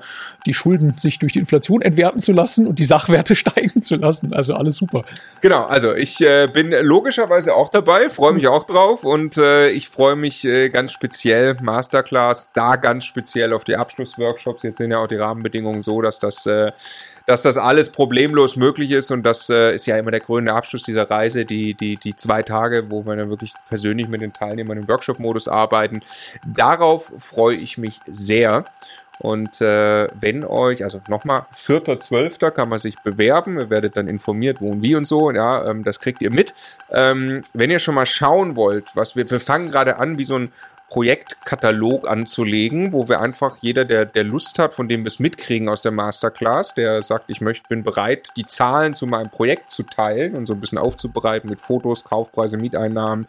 die 0.45 0.53
Schulden 0.53 0.93
sich 0.97 1.17
durch 1.17 1.33
die 1.33 1.39
Inflation 1.39 1.81
entwerten 1.81 2.21
zu 2.21 2.31
lassen 2.31 2.67
und 2.67 2.77
die 2.77 2.83
Sachwerte 2.83 3.33
steigen 3.35 3.81
zu 3.81 3.95
lassen. 3.95 4.33
Also 4.33 4.53
alles 4.53 4.75
super. 4.75 5.03
Genau, 5.41 5.63
also 5.65 5.95
ich 5.95 6.21
äh, 6.21 6.47
bin 6.47 6.69
logischerweise 6.69 7.55
auch 7.55 7.69
dabei, 7.69 8.11
freue 8.11 8.33
mich 8.33 8.47
auch 8.47 8.65
drauf 8.65 9.03
und 9.03 9.37
äh, 9.37 9.69
ich 9.69 9.89
freue 9.89 10.15
mich 10.15 10.45
äh, 10.45 10.69
ganz 10.69 10.91
speziell 10.91 11.57
Masterclass, 11.59 12.49
da 12.53 12.75
ganz 12.75 13.05
speziell 13.05 13.14
auf 13.53 13.63
die 13.63 13.75
Abschlussworkshops. 13.75 14.63
Jetzt 14.63 14.77
sind 14.77 14.91
ja 14.91 14.99
auch 14.99 15.07
die 15.07 15.15
Rahmenbedingungen 15.15 15.81
so, 15.81 16.01
dass 16.01 16.19
das, 16.19 16.45
äh, 16.45 16.71
dass 17.25 17.41
das 17.41 17.57
alles 17.57 17.89
problemlos 17.89 18.55
möglich 18.55 18.91
ist 18.91 19.11
und 19.11 19.23
das 19.23 19.49
äh, 19.49 19.75
ist 19.75 19.85
ja 19.85 19.97
immer 19.97 20.11
der 20.11 20.19
krönende 20.19 20.53
Abschluss 20.53 20.83
dieser 20.83 21.09
Reise, 21.09 21.45
die, 21.45 21.73
die, 21.73 21.97
die 21.97 22.15
zwei 22.15 22.43
Tage, 22.43 22.89
wo 22.89 23.05
wir 23.05 23.15
dann 23.15 23.29
wirklich 23.29 23.53
persönlich 23.69 24.07
mit 24.07 24.21
den 24.21 24.33
Teilnehmern 24.33 24.77
im 24.77 24.87
Workshop-Modus 24.87 25.47
arbeiten. 25.47 26.01
Darauf 26.45 27.11
freue 27.17 27.55
ich 27.55 27.77
mich 27.77 27.99
sehr. 28.07 28.65
Und 29.19 29.61
äh, 29.61 30.09
wenn 30.19 30.43
euch, 30.43 30.83
also 30.83 31.01
nochmal, 31.07 31.45
4.12. 31.55 32.51
kann 32.51 32.69
man 32.69 32.79
sich 32.79 32.99
bewerben, 32.99 33.57
ihr 33.57 33.69
werdet 33.69 33.95
dann 33.95 34.07
informiert, 34.07 34.59
wo 34.59 34.71
und 34.71 34.81
wie 34.81 34.95
und 34.95 35.05
so, 35.05 35.31
ja, 35.31 35.69
ähm, 35.69 35.83
das 35.83 35.99
kriegt 35.99 36.21
ihr 36.21 36.31
mit. 36.31 36.53
Ähm, 36.91 37.43
wenn 37.53 37.71
ihr 37.71 37.79
schon 37.79 37.95
mal 37.95 38.05
schauen 38.05 38.55
wollt, 38.55 38.95
was 38.95 39.15
wir, 39.15 39.29
wir 39.29 39.39
fangen 39.39 39.71
gerade 39.71 39.97
an, 39.97 40.17
wie 40.17 40.25
so 40.25 40.37
ein 40.37 40.51
Projektkatalog 40.89 42.07
anzulegen, 42.07 42.93
wo 42.93 43.07
wir 43.09 43.19
einfach 43.19 43.57
jeder, 43.61 43.85
der, 43.85 44.05
der 44.05 44.23
Lust 44.23 44.59
hat, 44.59 44.75
von 44.75 44.87
dem 44.87 45.03
wir 45.03 45.07
es 45.07 45.19
mitkriegen 45.19 45.67
aus 45.67 45.81
der 45.81 45.91
Masterclass, 45.91 46.75
der 46.75 47.01
sagt, 47.01 47.25
ich 47.29 47.41
möchte, 47.41 47.67
bin 47.67 47.83
bereit, 47.83 48.29
die 48.37 48.45
Zahlen 48.45 48.93
zu 48.93 49.07
meinem 49.07 49.29
Projekt 49.29 49.71
zu 49.71 49.83
teilen 49.83 50.35
und 50.35 50.45
so 50.45 50.53
ein 50.53 50.61
bisschen 50.61 50.77
aufzubereiten 50.77 51.49
mit 51.49 51.61
Fotos, 51.61 52.03
Kaufpreise, 52.03 52.57
Mieteinnahmen, 52.57 53.27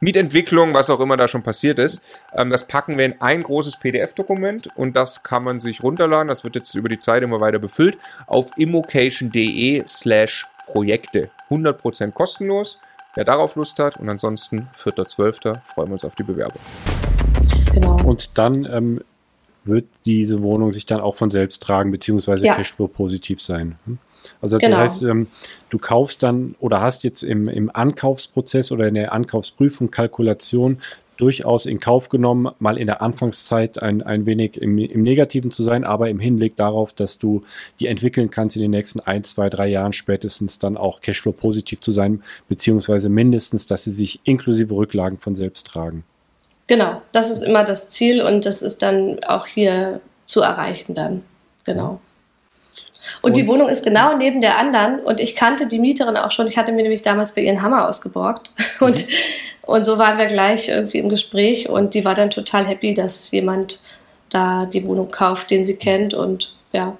Mietentwicklung, 0.00 0.72
was 0.72 0.88
auch 0.88 1.00
immer 1.00 1.16
da 1.16 1.28
schon 1.28 1.42
passiert 1.42 1.78
ist. 1.78 2.02
Ähm, 2.32 2.50
das 2.50 2.66
packen 2.66 2.96
wir 2.96 3.04
in 3.04 3.20
ein 3.20 3.42
großes 3.42 3.76
PDF-Dokument 3.76 4.68
und 4.74 4.96
das 4.96 5.22
kann 5.22 5.44
man 5.44 5.60
sich 5.60 5.82
runterladen. 5.82 6.28
Das 6.28 6.42
wird 6.42 6.56
jetzt 6.56 6.74
über 6.74 6.88
die 6.88 7.00
Zeit 7.00 7.22
immer 7.22 7.40
weiter 7.40 7.58
befüllt 7.58 7.98
auf 8.26 8.50
immocation.de 8.56 9.84
slash 9.86 10.46
Projekte. 10.66 11.30
100% 11.50 12.12
kostenlos 12.12 12.80
wer 13.14 13.24
darauf 13.24 13.56
Lust 13.56 13.78
hat. 13.78 13.96
Und 13.96 14.08
ansonsten 14.08 14.68
4.12. 14.74 15.60
freuen 15.64 15.88
wir 15.88 15.94
uns 15.94 16.04
auf 16.04 16.14
die 16.14 16.22
Bewerbung. 16.22 16.60
Genau. 17.72 17.96
Und 18.04 18.38
dann 18.38 18.64
ähm, 18.70 19.00
wird 19.64 19.86
diese 20.04 20.42
Wohnung 20.42 20.70
sich 20.70 20.86
dann 20.86 21.00
auch 21.00 21.16
von 21.16 21.30
selbst 21.30 21.62
tragen, 21.62 21.90
beziehungsweise 21.90 22.46
ja. 22.46 22.54
Cashflow 22.54 22.88
positiv 22.88 23.40
sein. 23.40 23.78
Hm? 23.86 23.98
Also 24.40 24.58
genau. 24.58 24.76
das 24.76 24.92
heißt, 24.92 25.02
ähm, 25.02 25.26
du 25.70 25.78
kaufst 25.78 26.22
dann 26.22 26.54
oder 26.58 26.80
hast 26.80 27.04
jetzt 27.04 27.22
im, 27.22 27.48
im 27.48 27.70
Ankaufsprozess 27.74 28.72
oder 28.72 28.88
in 28.88 28.94
der 28.94 29.12
Ankaufsprüfung, 29.12 29.90
Kalkulation 29.90 30.80
durchaus 31.16 31.66
in 31.66 31.80
Kauf 31.80 32.08
genommen, 32.08 32.52
mal 32.58 32.78
in 32.78 32.86
der 32.86 33.02
Anfangszeit 33.02 33.80
ein, 33.82 34.02
ein 34.02 34.26
wenig 34.26 34.56
im, 34.56 34.78
im 34.78 35.02
Negativen 35.02 35.50
zu 35.50 35.62
sein, 35.62 35.84
aber 35.84 36.08
im 36.08 36.18
Hinblick 36.18 36.56
darauf, 36.56 36.92
dass 36.92 37.18
du 37.18 37.42
die 37.80 37.86
entwickeln 37.86 38.30
kannst 38.30 38.56
in 38.56 38.62
den 38.62 38.70
nächsten 38.70 39.00
ein, 39.00 39.24
zwei, 39.24 39.48
drei 39.48 39.68
Jahren 39.68 39.92
spätestens 39.92 40.58
dann 40.58 40.76
auch 40.76 41.00
Cashflow 41.00 41.32
positiv 41.32 41.80
zu 41.80 41.92
sein, 41.92 42.22
beziehungsweise 42.48 43.08
mindestens, 43.08 43.66
dass 43.66 43.84
sie 43.84 43.92
sich 43.92 44.20
inklusive 44.24 44.74
Rücklagen 44.74 45.18
von 45.18 45.34
selbst 45.34 45.66
tragen. 45.66 46.04
Genau, 46.66 47.02
das 47.12 47.30
ist 47.30 47.42
immer 47.42 47.64
das 47.64 47.90
Ziel 47.90 48.22
und 48.22 48.46
das 48.46 48.62
ist 48.62 48.82
dann 48.82 49.22
auch 49.24 49.46
hier 49.46 50.00
zu 50.24 50.40
erreichen 50.40 50.94
dann. 50.94 51.22
Genau. 51.64 52.00
Und, 53.22 53.30
und, 53.30 53.36
die 53.36 53.46
Wohnung 53.46 53.68
ist 53.68 53.84
genau 53.84 54.16
neben 54.16 54.40
der 54.40 54.58
anderen 54.58 55.00
und 55.00 55.20
ich 55.20 55.36
kannte 55.36 55.66
die 55.66 55.78
Mieterin 55.78 56.16
auch 56.16 56.30
schon. 56.30 56.46
Ich 56.46 56.56
hatte 56.56 56.72
mir 56.72 56.82
nämlich 56.82 57.02
damals 57.02 57.34
bei 57.34 57.42
ihren 57.42 57.62
Hammer 57.62 57.88
ausgeborgt 57.88 58.50
und 58.80 59.06
mhm. 59.06 59.14
Und 59.66 59.84
so 59.84 59.98
waren 59.98 60.18
wir 60.18 60.26
gleich 60.26 60.68
irgendwie 60.68 60.98
im 60.98 61.08
Gespräch 61.08 61.68
und 61.68 61.94
die 61.94 62.04
war 62.04 62.14
dann 62.14 62.30
total 62.30 62.66
happy, 62.66 62.94
dass 62.94 63.30
jemand 63.30 63.80
da 64.28 64.66
die 64.66 64.86
Wohnung 64.86 65.08
kauft, 65.08 65.50
den 65.50 65.64
sie 65.64 65.76
kennt 65.76 66.12
und 66.14 66.54
ja. 66.72 66.96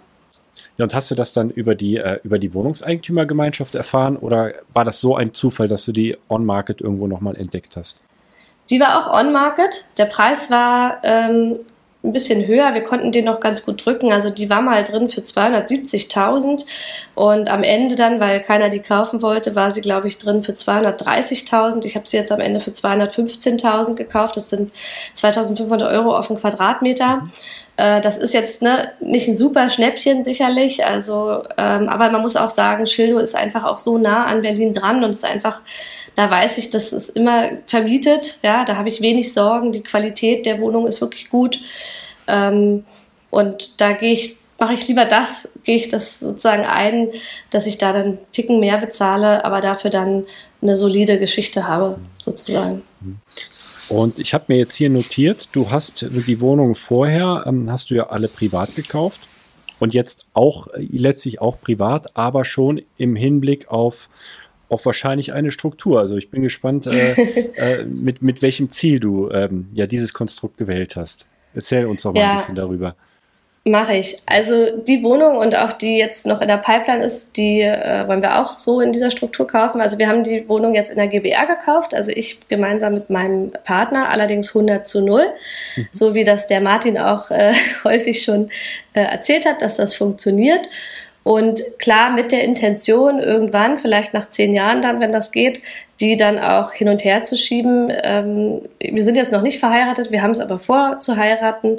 Ja, 0.77 0.85
und 0.85 0.95
hast 0.95 1.11
du 1.11 1.15
das 1.15 1.33
dann 1.33 1.51
über 1.51 1.75
die, 1.75 1.97
äh, 1.97 2.21
über 2.25 2.39
die 2.39 2.55
Wohnungseigentümergemeinschaft 2.55 3.75
erfahren 3.75 4.17
oder 4.17 4.53
war 4.73 4.85
das 4.85 5.01
so 5.01 5.17
ein 5.17 5.35
Zufall, 5.35 5.69
dass 5.69 5.85
du 5.85 5.93
die 5.93 6.17
On-Market 6.29 6.81
irgendwo 6.81 7.07
nochmal 7.07 7.37
entdeckt 7.37 7.77
hast? 7.77 8.01
Die 8.71 8.81
war 8.81 8.99
auch 8.99 9.21
On-Market. 9.21 9.85
Der 9.99 10.07
Preis 10.07 10.51
war 10.51 10.99
ähm, 11.03 11.59
ein 12.05 12.13
bisschen 12.13 12.47
höher. 12.47 12.75
Wir 12.75 12.83
konnten 12.83 13.13
den 13.13 13.25
noch 13.25 13.41
ganz 13.41 13.65
gut 13.65 13.85
drücken. 13.85 14.13
Also 14.13 14.29
die 14.31 14.51
war 14.51 14.61
mal 14.61 14.85
drin 14.85 15.09
für 15.09 15.23
270.000 15.23 16.67
und 17.15 17.51
am 17.51 17.63
Ende 17.63 17.97
dann, 17.97 18.21
weil 18.21 18.41
keiner 18.41 18.69
die 18.69 18.81
kaufen 18.81 19.23
wollte, 19.23 19.55
war 19.55 19.71
sie, 19.71 19.81
glaube 19.81 20.07
ich, 20.07 20.19
drin 20.19 20.43
für 20.43 20.53
230.000. 20.53 21.85
Ich 21.87 21.97
habe 21.97 22.07
sie 22.07 22.19
jetzt 22.19 22.31
am 22.31 22.41
Ende 22.41 22.61
für 22.61 22.71
215.000 22.71 23.95
gekauft. 23.95 24.37
Das 24.37 24.51
sind 24.51 24.71
2.500 25.17 25.91
Euro 25.91 26.17
auf 26.17 26.29
den 26.29 26.39
Quadratmeter. 26.39 27.29
Mhm. 27.77 27.85
Äh, 27.85 28.01
das 28.01 28.19
ist 28.19 28.35
jetzt 28.35 28.63
ne, 28.63 28.93
nicht 29.01 29.29
ein 29.29 29.37
super 29.37 29.69
Schnäppchen 29.69 30.25
sicherlich, 30.25 30.85
also, 30.85 31.43
ähm, 31.57 31.89
aber 31.89 32.11
man 32.11 32.23
muss 32.23 32.37
auch 32.37 32.49
sagen, 32.49 32.87
Schildow 32.87 33.19
ist 33.19 33.35
einfach 33.35 33.65
auch 33.65 33.79
so 33.79 33.99
nah 33.99 34.25
an 34.27 34.43
Berlin 34.43 34.75
dran 34.75 35.03
und 35.03 35.11
ist 35.11 35.25
einfach, 35.25 35.61
da 36.15 36.31
weiß 36.31 36.59
ich, 36.59 36.71
das 36.71 36.93
ist 36.93 37.11
immer 37.11 37.51
vermietet, 37.67 38.39
ja, 38.43 38.65
da 38.65 38.77
habe 38.77 38.89
ich 38.89 39.01
wenig 39.01 39.33
Sorgen, 39.33 39.73
die 39.73 39.83
Qualität 39.83 40.47
der 40.47 40.61
Wohnung 40.61 40.87
ist 40.87 41.01
wirklich 41.01 41.31
gut 41.31 41.61
ähm, 42.29 42.85
und 43.31 43.81
da 43.81 43.93
gehe 43.93 44.13
ich 44.13 44.37
mache 44.59 44.75
ich 44.75 44.87
lieber 44.89 45.05
das, 45.05 45.59
gehe 45.65 45.77
ich 45.77 45.89
das 45.89 46.21
sozusagen 46.21 46.65
ein, 46.65 47.11
dass 47.51 47.67
ich 47.67 47.77
da 47.77 47.93
dann 47.93 48.03
einen 48.03 48.19
Ticken 48.33 48.61
mehr 48.61 48.79
bezahle, 48.79 49.45
aber 49.45 49.61
dafür 49.61 49.91
dann 49.91 50.25
eine 50.63 50.77
solide 50.77 51.19
Geschichte 51.19 51.67
habe, 51.67 51.99
sozusagen. 52.19 52.83
Und 53.89 54.19
ich 54.19 54.35
habe 54.35 54.45
mir 54.49 54.57
jetzt 54.57 54.75
hier 54.75 54.91
notiert, 54.91 55.49
du 55.53 55.71
hast 55.71 56.07
die 56.11 56.41
Wohnung 56.41 56.75
vorher, 56.75 57.45
ähm, 57.47 57.71
hast 57.71 57.91
du 57.91 57.95
ja 57.95 58.09
alle 58.09 58.29
privat 58.29 58.75
gekauft 58.75 59.21
und 59.79 59.95
jetzt 59.95 60.27
auch 60.33 60.69
äh, 60.69 60.87
letztlich 60.91 61.41
auch 61.41 61.61
privat, 61.61 62.17
aber 62.17 62.45
schon 62.45 62.81
im 62.97 63.17
Hinblick 63.17 63.69
auf, 63.69 64.09
auf 64.69 64.87
wahrscheinlich 64.87 65.33
eine 65.33 65.51
Struktur. 65.51 66.01
Also 66.01 66.17
ich 66.17 66.31
bin 66.31 66.43
gespannt, 66.43 66.87
äh, 66.87 67.13
äh, 67.57 67.85
mit, 67.85 68.23
mit 68.23 68.43
welchem 68.43 68.71
Ziel 68.71 69.01
du 69.01 69.31
ähm, 69.31 69.69
ja 69.75 69.87
dieses 69.87 70.13
Konstrukt 70.13 70.57
gewählt 70.57 70.97
hast. 70.97 71.27
Erzähl 71.55 71.87
uns 71.87 72.03
doch 72.03 72.13
mal 72.13 72.21
ja. 72.21 72.33
ein 72.33 72.39
bisschen 72.39 72.57
darüber. 72.57 72.97
Mache 73.67 73.95
ich. 73.95 74.19
Also 74.27 74.77
die 74.77 75.03
Wohnung 75.03 75.39
und 75.39 75.57
auch 75.57 75.73
die 75.73 75.97
jetzt 75.97 76.27
noch 76.27 76.43
in 76.43 76.49
der 76.49 76.59
Pipeline 76.59 77.03
ist, 77.03 77.39
die 77.39 77.63
äh, 77.63 78.07
wollen 78.07 78.21
wir 78.21 78.39
auch 78.39 78.59
so 78.59 78.83
in 78.83 78.93
dieser 78.93 79.11
Struktur 79.11 79.47
kaufen. 79.47 79.81
Also 79.81 79.99
wir 79.99 80.07
haben 80.07 80.23
die 80.23 80.47
Wohnung 80.51 80.75
jetzt 80.75 80.91
in 80.91 80.99
der 80.99 81.09
GBR 81.09 81.47
gekauft, 81.47 81.95
also 81.95 82.13
ich 82.15 82.47
gemeinsam 82.49 82.93
mit 82.93 83.09
meinem 83.09 83.53
Partner, 83.65 84.11
allerdings 84.11 84.49
100 84.49 84.87
zu 84.87 85.01
0, 85.01 85.25
mhm. 85.77 85.89
so 85.93 86.15
wie 86.15 86.25
das 86.25 86.47
der 86.47 86.61
Martin 86.61 86.99
auch 86.99 87.31
äh, 87.31 87.55
häufig 87.85 88.23
schon 88.23 88.51
äh, 88.93 89.01
erzählt 89.01 89.47
hat, 89.47 89.63
dass 89.63 89.77
das 89.77 89.95
funktioniert. 89.95 90.69
Und 91.25 91.63
klar 91.79 92.11
mit 92.11 92.33
der 92.33 92.45
Intention, 92.45 93.19
irgendwann, 93.19 93.79
vielleicht 93.79 94.13
nach 94.13 94.29
zehn 94.29 94.53
Jahren 94.53 94.83
dann, 94.83 95.01
wenn 95.01 95.11
das 95.11 95.33
geht, 95.33 95.63
die 96.01 96.19
dann 96.19 96.39
auch 96.39 96.73
hin 96.73 96.89
und 96.89 97.03
her 97.03 97.23
zu 97.23 97.37
schieben. 97.37 97.91
Ähm, 98.03 98.61
wir 98.79 99.03
sind 99.03 99.17
jetzt 99.17 99.33
noch 99.33 99.41
nicht 99.41 99.59
verheiratet, 99.59 100.13
wir 100.13 100.23
haben 100.23 100.33
es 100.33 100.41
aber 100.41 100.59
vor 100.59 100.99
zu 101.01 101.17
heiraten 101.17 101.79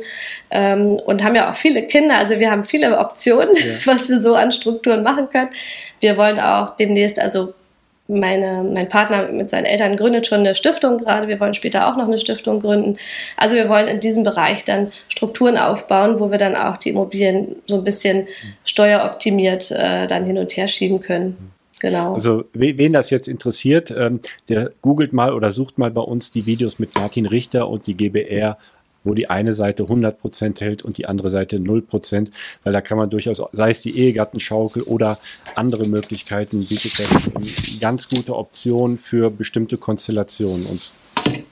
ähm, 0.50 0.94
und 1.06 1.24
haben 1.24 1.36
ja 1.36 1.52
auch 1.52 1.56
viele 1.56 1.84
Kinder. 1.84 2.16
Also 2.18 2.40
wir 2.40 2.50
haben 2.50 2.66
viele 2.66 2.98
Optionen, 2.98 3.56
ja. 3.56 3.74
was 3.86 4.10
wir 4.10 4.18
so 4.18 4.34
an 4.34 4.52
Strukturen 4.52 5.04
machen 5.04 5.30
können. 5.30 5.52
Wir 6.00 6.18
wollen 6.18 6.40
auch 6.40 6.76
demnächst, 6.78 7.20
also 7.20 7.54
meine, 8.08 8.64
mein 8.74 8.88
Partner 8.88 9.30
mit 9.32 9.50
seinen 9.50 9.66
Eltern 9.66 9.98
gründet 9.98 10.28
schon 10.28 10.42
eine 10.42 10.54
Stiftung 10.54 10.98
gerade. 10.98 11.28
Wir 11.28 11.40
wollen 11.40 11.54
später 11.54 11.88
auch 11.88 11.98
noch 11.98 12.08
eine 12.08 12.20
Stiftung 12.20 12.60
gründen. 12.60 12.98
Also 13.38 13.56
wir 13.56 13.68
wollen 13.68 13.88
in 13.88 14.00
diesem 14.00 14.24
Bereich 14.24 14.64
dann 14.64 14.92
Strukturen 15.10 15.58
aufbauen, 15.58 16.20
wo 16.20 16.30
wir 16.30 16.38
dann 16.38 16.56
auch 16.56 16.78
die 16.78 16.90
Immobilien 16.90 17.56
so 17.66 17.78
ein 17.78 17.84
bisschen 17.84 18.28
steueroptimiert 18.64 19.72
äh, 19.72 20.08
dann 20.08 20.26
hin 20.26 20.38
und 20.38 20.56
her 20.56 20.68
schieben 20.68 21.02
können. 21.02 21.52
Genau. 21.80 22.14
Also 22.14 22.46
wen 22.54 22.94
das 22.94 23.10
jetzt 23.10 23.28
interessiert, 23.28 23.92
ähm, 23.96 24.22
der 24.50 24.72
googelt 24.82 25.12
mal 25.12 25.34
oder 25.34 25.52
sucht 25.52 25.78
mal 25.78 25.92
bei 25.92 26.02
uns 26.02 26.32
die 26.32 26.46
Videos 26.46 26.80
mit 26.80 26.96
Martin 26.96 27.26
Richter 27.26 27.68
und 27.70 27.88
die 27.88 27.98
GBR 27.98 28.58
wo 29.06 29.14
die 29.14 29.30
eine 29.30 29.54
Seite 29.54 29.84
100% 29.84 30.60
hält 30.60 30.84
und 30.84 30.98
die 30.98 31.06
andere 31.06 31.30
Seite 31.30 31.58
0%, 31.58 32.32
weil 32.64 32.74
da 32.74 32.82
kann 32.82 32.98
man 32.98 33.10
durchaus, 33.10 33.42
sei 33.54 33.70
es 33.70 33.82
die 33.82 33.98
Ehegattenschaukel 33.98 34.84
oder 34.84 35.18
andere 35.56 35.88
Möglichkeiten, 35.88 36.66
bietet 36.66 37.00
das 37.00 37.30
eine 37.34 37.46
ganz 37.80 38.10
gute 38.10 38.36
Option 38.36 38.98
für 38.98 39.30
bestimmte 39.30 39.78
Konstellationen 39.78 40.66
und 40.66 40.82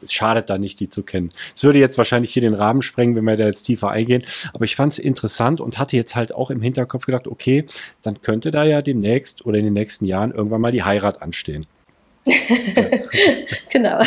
es 0.02 0.14
schadet 0.14 0.50
da 0.50 0.58
nicht, 0.58 0.80
die 0.80 0.90
zu 0.90 1.04
kennen. 1.04 1.32
Es 1.56 1.64
würde 1.64 1.80
jetzt 1.80 1.98
wahrscheinlich 1.98 2.34
hier 2.34 2.42
den 2.42 2.54
Rahmen 2.54 2.82
sprengen, 2.82 3.16
wenn 3.16 3.24
wir 3.24 3.38
da 3.38 3.46
jetzt 3.46 3.64
tiefer 3.64 3.90
eingehen, 3.90 4.24
aber 4.54 4.66
ich 4.66 4.76
fand 4.76 4.94
es 4.94 5.00
interessant 5.00 5.62
und 5.62 5.78
hatte 5.78 5.96
jetzt 5.96 6.16
halt 6.16 6.34
auch 6.34 6.50
im 6.52 6.62
Hinterkopf 6.62 7.06
gedacht, 7.06 7.28
okay, 7.28 7.66
dann 8.02 8.22
könnte 8.22 8.52
da 8.52 8.64
ja 8.64 8.82
demnächst 8.82 9.46
oder 9.46 9.58
in 9.58 9.66
den 9.66 9.74
nächsten 9.74 10.06
Jahren 10.06 10.32
irgendwann 10.32 10.62
mal 10.62 10.72
die 10.72 10.84
Heirat 10.84 11.22
anstehen. 11.22 11.66
genau. 13.70 14.00
Ja. 14.00 14.04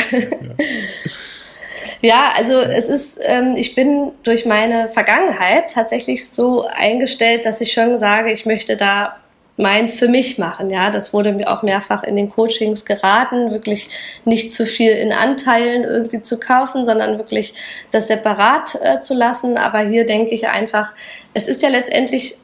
Ja, 2.00 2.30
also 2.36 2.54
es 2.60 2.88
ist, 2.88 3.20
ähm, 3.22 3.54
ich 3.56 3.74
bin 3.74 4.12
durch 4.22 4.46
meine 4.46 4.88
Vergangenheit 4.88 5.72
tatsächlich 5.72 6.28
so 6.28 6.66
eingestellt, 6.66 7.44
dass 7.44 7.60
ich 7.60 7.72
schon 7.72 7.96
sage, 7.98 8.32
ich 8.32 8.46
möchte 8.46 8.76
da 8.76 9.16
meins 9.56 9.94
für 9.94 10.08
mich 10.08 10.38
machen. 10.38 10.70
Ja, 10.70 10.90
das 10.90 11.12
wurde 11.12 11.32
mir 11.32 11.50
auch 11.50 11.62
mehrfach 11.62 12.02
in 12.02 12.16
den 12.16 12.28
Coachings 12.28 12.84
geraten, 12.84 13.52
wirklich 13.52 13.88
nicht 14.24 14.52
zu 14.52 14.66
viel 14.66 14.90
in 14.90 15.12
Anteilen 15.12 15.84
irgendwie 15.84 16.22
zu 16.22 16.38
kaufen, 16.38 16.84
sondern 16.84 17.18
wirklich 17.18 17.54
das 17.90 18.08
separat 18.08 18.78
äh, 18.82 18.98
zu 18.98 19.14
lassen. 19.14 19.56
Aber 19.56 19.80
hier 19.80 20.06
denke 20.06 20.34
ich 20.34 20.48
einfach, 20.48 20.92
es 21.32 21.48
ist 21.48 21.62
ja 21.62 21.68
letztendlich 21.68 22.36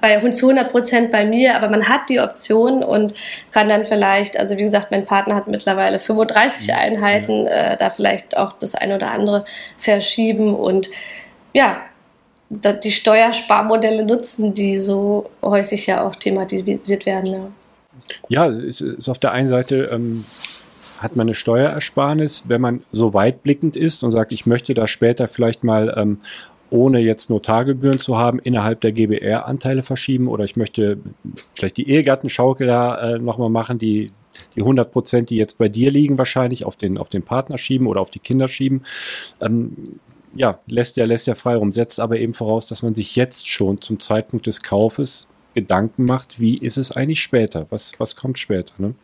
bei 0.00 0.18
zu 0.30 0.50
100 0.50 0.70
Prozent 0.70 1.10
bei 1.10 1.24
mir, 1.24 1.56
aber 1.56 1.68
man 1.68 1.88
hat 1.88 2.08
die 2.08 2.20
Option 2.20 2.82
und 2.82 3.14
kann 3.50 3.68
dann 3.68 3.84
vielleicht, 3.84 4.38
also 4.38 4.56
wie 4.56 4.62
gesagt, 4.62 4.90
mein 4.90 5.04
Partner 5.04 5.34
hat 5.34 5.48
mittlerweile 5.48 5.98
35 5.98 6.68
mhm. 6.68 6.74
Einheiten, 6.74 7.46
äh, 7.46 7.76
da 7.76 7.90
vielleicht 7.90 8.36
auch 8.36 8.52
das 8.54 8.74
eine 8.74 8.96
oder 8.96 9.10
andere 9.10 9.44
verschieben 9.76 10.54
und 10.54 10.88
ja, 11.52 11.82
die 12.50 12.90
Steuersparmodelle 12.90 14.04
nutzen, 14.04 14.54
die 14.54 14.80
so 14.80 15.30
häufig 15.42 15.86
ja 15.86 16.04
auch 16.04 16.16
thematisiert 16.16 17.06
werden. 17.06 17.52
Ja, 18.28 18.46
ja 18.46 18.48
es 18.48 18.80
ist 18.80 19.08
auf 19.08 19.18
der 19.18 19.32
einen 19.32 19.48
Seite 19.48 19.88
ähm, 19.92 20.24
hat 20.98 21.16
man 21.16 21.28
eine 21.28 21.34
Steuerersparnis, 21.34 22.44
wenn 22.46 22.60
man 22.60 22.82
so 22.92 23.14
weitblickend 23.14 23.76
ist 23.76 24.02
und 24.02 24.10
sagt, 24.10 24.32
ich 24.32 24.46
möchte 24.46 24.74
da 24.74 24.86
später 24.86 25.28
vielleicht 25.28 25.64
mal 25.64 25.94
ähm, 25.96 26.20
ohne 26.70 27.00
jetzt 27.00 27.30
Notargebühren 27.30 28.00
zu 28.00 28.16
haben, 28.16 28.38
innerhalb 28.38 28.80
der 28.80 28.92
GBR 28.92 29.46
Anteile 29.46 29.82
verschieben 29.82 30.28
oder 30.28 30.44
ich 30.44 30.56
möchte 30.56 30.98
vielleicht 31.54 31.76
die 31.76 31.88
Ehegattenschaukel 31.88 32.66
da 32.66 33.14
äh, 33.14 33.18
nochmal 33.18 33.50
machen, 33.50 33.78
die, 33.78 34.12
die 34.54 34.60
100 34.60 34.92
Prozent, 34.92 35.30
die 35.30 35.36
jetzt 35.36 35.58
bei 35.58 35.68
dir 35.68 35.90
liegen, 35.90 36.18
wahrscheinlich 36.18 36.64
auf 36.64 36.76
den, 36.76 36.98
auf 36.98 37.08
den 37.08 37.22
Partner 37.22 37.58
schieben 37.58 37.86
oder 37.86 38.00
auf 38.00 38.10
die 38.10 38.20
Kinder 38.20 38.48
schieben. 38.48 38.84
Ähm, 39.40 39.98
ja, 40.34 40.60
lässt 40.66 40.96
ja, 40.96 41.04
lässt 41.04 41.26
ja 41.26 41.34
frei 41.34 41.60
setzt 41.72 41.98
aber 41.98 42.18
eben 42.18 42.34
voraus, 42.34 42.66
dass 42.66 42.82
man 42.82 42.94
sich 42.94 43.16
jetzt 43.16 43.48
schon 43.48 43.80
zum 43.80 43.98
Zeitpunkt 43.98 44.46
des 44.46 44.62
Kaufes 44.62 45.28
Gedanken 45.54 46.04
macht, 46.04 46.40
wie 46.40 46.56
ist 46.56 46.76
es 46.76 46.92
eigentlich 46.92 47.20
später? 47.20 47.66
Was, 47.70 47.98
was 47.98 48.14
kommt 48.14 48.38
später? 48.38 48.72
Ne? 48.78 48.94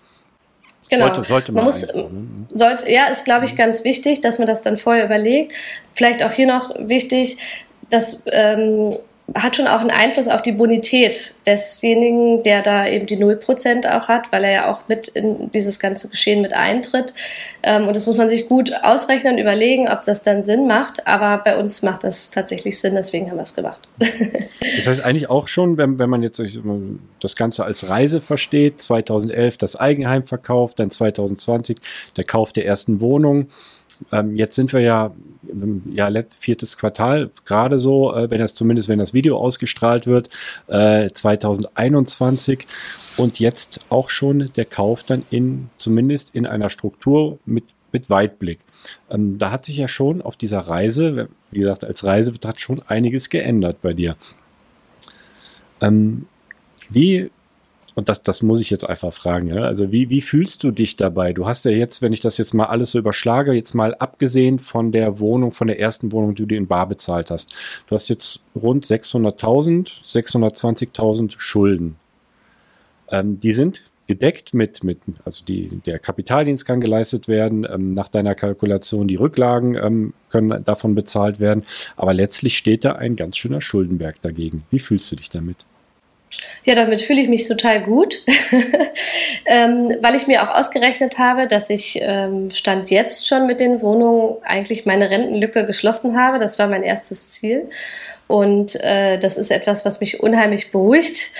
Genau. 0.88 1.06
Sollte, 1.06 1.28
sollte 1.28 1.52
man, 1.52 1.56
man 1.56 1.64
muss, 1.64 1.94
ne? 1.94 2.08
sollte, 2.50 2.90
ja, 2.90 3.06
ist 3.06 3.24
glaube 3.24 3.44
ich 3.44 3.52
mhm. 3.52 3.56
ganz 3.56 3.84
wichtig, 3.84 4.20
dass 4.20 4.38
man 4.38 4.46
das 4.46 4.62
dann 4.62 4.76
vorher 4.76 5.04
überlegt. 5.04 5.52
Vielleicht 5.92 6.22
auch 6.22 6.32
hier 6.32 6.46
noch 6.46 6.74
wichtig, 6.78 7.38
dass 7.90 8.22
ähm, 8.26 8.96
hat 9.34 9.56
schon 9.56 9.66
auch 9.66 9.80
einen 9.80 9.90
Einfluss 9.90 10.28
auf 10.28 10.40
die 10.40 10.52
Bonität 10.52 11.34
desjenigen, 11.46 12.44
der 12.44 12.62
da 12.62 12.86
eben 12.86 13.06
die 13.06 13.16
0% 13.16 13.88
auch 13.90 14.06
hat, 14.06 14.30
weil 14.30 14.44
er 14.44 14.52
ja 14.52 14.70
auch 14.72 14.86
mit 14.86 15.08
in 15.08 15.50
dieses 15.50 15.80
ganze 15.80 16.08
Geschehen 16.08 16.42
mit 16.42 16.52
eintritt. 16.54 17.12
Ähm, 17.64 17.88
und 17.88 17.96
das 17.96 18.06
muss 18.06 18.18
man 18.18 18.28
sich 18.28 18.48
gut 18.48 18.72
ausrechnen, 18.82 19.38
überlegen, 19.38 19.88
ob 19.88 20.04
das 20.04 20.22
dann 20.22 20.44
Sinn 20.44 20.68
macht. 20.68 21.08
Aber 21.08 21.42
bei 21.42 21.58
uns 21.58 21.82
macht 21.82 22.04
das 22.04 22.30
tatsächlich 22.30 22.78
Sinn, 22.78 22.94
deswegen 22.94 23.28
haben 23.28 23.36
wir 23.36 23.42
es 23.42 23.54
gemacht. 23.54 23.80
Das 23.98 24.86
heißt 24.86 25.04
eigentlich 25.04 25.28
auch 25.28 25.48
schon, 25.48 25.76
wenn, 25.76 25.98
wenn 25.98 26.10
man 26.10 26.22
jetzt 26.22 26.40
das 27.20 27.36
Ganze 27.36 27.64
als 27.64 27.88
Reise 27.88 28.20
versteht, 28.20 28.80
2011 28.82 29.58
das 29.58 29.76
Eigenheim 29.76 30.24
verkauft, 30.24 30.78
dann 30.78 30.90
2020 30.90 31.78
der 32.16 32.24
Kauf 32.24 32.52
der 32.52 32.66
ersten 32.66 33.00
Wohnung. 33.00 33.48
Ähm, 34.12 34.36
jetzt 34.36 34.54
sind 34.54 34.72
wir 34.72 34.80
ja 34.80 35.12
ja, 35.92 36.08
letzt, 36.08 36.38
viertes 36.38 36.76
Quartal, 36.76 37.30
gerade 37.44 37.78
so, 37.78 38.14
äh, 38.14 38.30
wenn 38.30 38.40
das 38.40 38.54
zumindest, 38.54 38.88
wenn 38.88 38.98
das 38.98 39.14
Video 39.14 39.38
ausgestrahlt 39.38 40.06
wird, 40.06 40.28
äh, 40.66 41.10
2021 41.10 42.66
und 43.16 43.38
jetzt 43.38 43.84
auch 43.88 44.10
schon 44.10 44.50
der 44.56 44.64
Kauf 44.64 45.02
dann 45.02 45.22
in, 45.30 45.70
zumindest 45.78 46.34
in 46.34 46.46
einer 46.46 46.70
Struktur 46.70 47.38
mit, 47.46 47.64
mit 47.92 48.10
Weitblick. 48.10 48.58
Ähm, 49.10 49.38
da 49.38 49.50
hat 49.50 49.64
sich 49.64 49.76
ja 49.76 49.88
schon 49.88 50.22
auf 50.22 50.36
dieser 50.36 50.60
Reise, 50.60 51.28
wie 51.50 51.60
gesagt, 51.60 51.84
als 51.84 52.04
Reisebetracht 52.04 52.60
schon 52.60 52.82
einiges 52.86 53.30
geändert 53.30 53.78
bei 53.82 53.92
dir. 53.92 54.16
Ähm, 55.80 56.26
wie 56.88 57.30
und 57.96 58.10
das, 58.10 58.22
das 58.22 58.42
muss 58.42 58.60
ich 58.60 58.68
jetzt 58.68 58.86
einfach 58.86 59.10
fragen, 59.10 59.48
ja. 59.48 59.62
Also 59.62 59.90
wie, 59.90 60.10
wie 60.10 60.20
fühlst 60.20 60.62
du 60.62 60.70
dich 60.70 60.96
dabei? 60.96 61.32
Du 61.32 61.46
hast 61.46 61.64
ja 61.64 61.70
jetzt, 61.70 62.02
wenn 62.02 62.12
ich 62.12 62.20
das 62.20 62.36
jetzt 62.36 62.52
mal 62.52 62.66
alles 62.66 62.90
so 62.90 62.98
überschlage, 62.98 63.54
jetzt 63.54 63.74
mal 63.74 63.94
abgesehen 63.94 64.58
von 64.58 64.92
der 64.92 65.18
Wohnung, 65.18 65.50
von 65.50 65.66
der 65.66 65.80
ersten 65.80 66.12
Wohnung, 66.12 66.34
die 66.34 66.44
du 66.44 66.54
in 66.54 66.66
Bar 66.66 66.88
bezahlt 66.90 67.30
hast. 67.30 67.54
Du 67.86 67.94
hast 67.94 68.08
jetzt 68.08 68.40
rund 68.54 68.84
600.000, 68.84 69.90
620.000 70.04 71.36
Schulden. 71.38 71.96
Ähm, 73.10 73.40
die 73.40 73.54
sind 73.54 73.90
gedeckt 74.06 74.52
mit, 74.52 74.84
mit 74.84 74.98
also 75.24 75.42
die, 75.46 75.80
der 75.86 75.98
Kapitaldienst 75.98 76.66
kann 76.66 76.80
geleistet 76.80 77.28
werden, 77.28 77.66
ähm, 77.68 77.94
nach 77.94 78.08
deiner 78.08 78.34
Kalkulation 78.34 79.08
die 79.08 79.16
Rücklagen 79.16 79.74
ähm, 79.74 80.12
können 80.28 80.62
davon 80.66 80.94
bezahlt 80.94 81.40
werden, 81.40 81.64
aber 81.96 82.12
letztlich 82.12 82.58
steht 82.58 82.84
da 82.84 82.92
ein 82.92 83.16
ganz 83.16 83.38
schöner 83.38 83.62
Schuldenberg 83.62 84.20
dagegen. 84.20 84.64
Wie 84.70 84.80
fühlst 84.80 85.10
du 85.10 85.16
dich 85.16 85.30
damit? 85.30 85.64
Ja, 86.64 86.74
damit 86.74 87.00
fühle 87.00 87.20
ich 87.20 87.28
mich 87.28 87.46
total 87.46 87.82
gut, 87.82 88.22
ähm, 89.46 89.96
weil 90.00 90.14
ich 90.14 90.26
mir 90.26 90.42
auch 90.42 90.54
ausgerechnet 90.54 91.18
habe, 91.18 91.46
dass 91.46 91.70
ich 91.70 91.98
ähm, 92.02 92.50
Stand 92.50 92.90
jetzt 92.90 93.26
schon 93.26 93.46
mit 93.46 93.60
den 93.60 93.80
Wohnungen 93.82 94.36
eigentlich 94.42 94.86
meine 94.86 95.10
Rentenlücke 95.10 95.64
geschlossen 95.64 96.18
habe. 96.20 96.38
Das 96.38 96.58
war 96.58 96.66
mein 96.66 96.82
erstes 96.82 97.30
Ziel. 97.30 97.68
Und 98.28 98.74
äh, 98.82 99.18
das 99.18 99.36
ist 99.36 99.52
etwas, 99.52 99.84
was 99.84 100.00
mich 100.00 100.20
unheimlich 100.20 100.72
beruhigt 100.72 101.30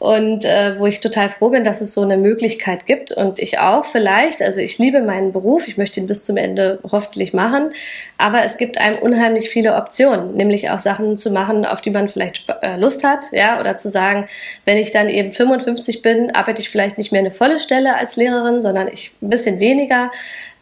und 0.00 0.44
äh, 0.44 0.76
wo 0.76 0.86
ich 0.86 0.98
total 0.98 1.28
froh 1.28 1.50
bin, 1.50 1.62
dass 1.62 1.80
es 1.80 1.94
so 1.94 2.02
eine 2.02 2.16
Möglichkeit 2.16 2.86
gibt. 2.86 3.12
Und 3.12 3.38
ich 3.38 3.60
auch 3.60 3.84
vielleicht, 3.84 4.42
also 4.42 4.60
ich 4.60 4.78
liebe 4.78 5.02
meinen 5.02 5.30
Beruf, 5.30 5.68
ich 5.68 5.76
möchte 5.76 6.00
ihn 6.00 6.08
bis 6.08 6.24
zum 6.24 6.36
Ende 6.36 6.80
hoffentlich 6.90 7.32
machen, 7.32 7.70
aber 8.18 8.44
es 8.44 8.56
gibt 8.56 8.78
einem 8.78 8.98
unheimlich 8.98 9.50
viele 9.50 9.76
Optionen, 9.76 10.34
nämlich 10.34 10.70
auch 10.70 10.80
Sachen 10.80 11.16
zu 11.16 11.30
machen, 11.30 11.64
auf 11.64 11.80
die 11.80 11.90
man 11.90 12.08
vielleicht 12.08 12.46
äh, 12.62 12.76
Lust 12.76 13.04
hat, 13.04 13.26
ja, 13.30 13.60
oder 13.60 13.76
zu 13.76 13.88
sagen, 13.88 14.26
wenn 14.64 14.78
ich 14.78 14.90
dann 14.90 15.08
eben 15.08 15.32
55 15.32 16.02
bin, 16.02 16.34
arbeite 16.34 16.60
ich 16.60 16.70
vielleicht 16.70 16.98
nicht 16.98 17.12
mehr 17.12 17.20
eine 17.20 17.30
volle 17.30 17.60
Stelle 17.60 17.96
als 17.96 18.16
Lehrerin, 18.16 18.60
sondern 18.60 18.88
ich 18.92 19.12
ein 19.22 19.30
bisschen 19.30 19.60
weniger, 19.60 20.10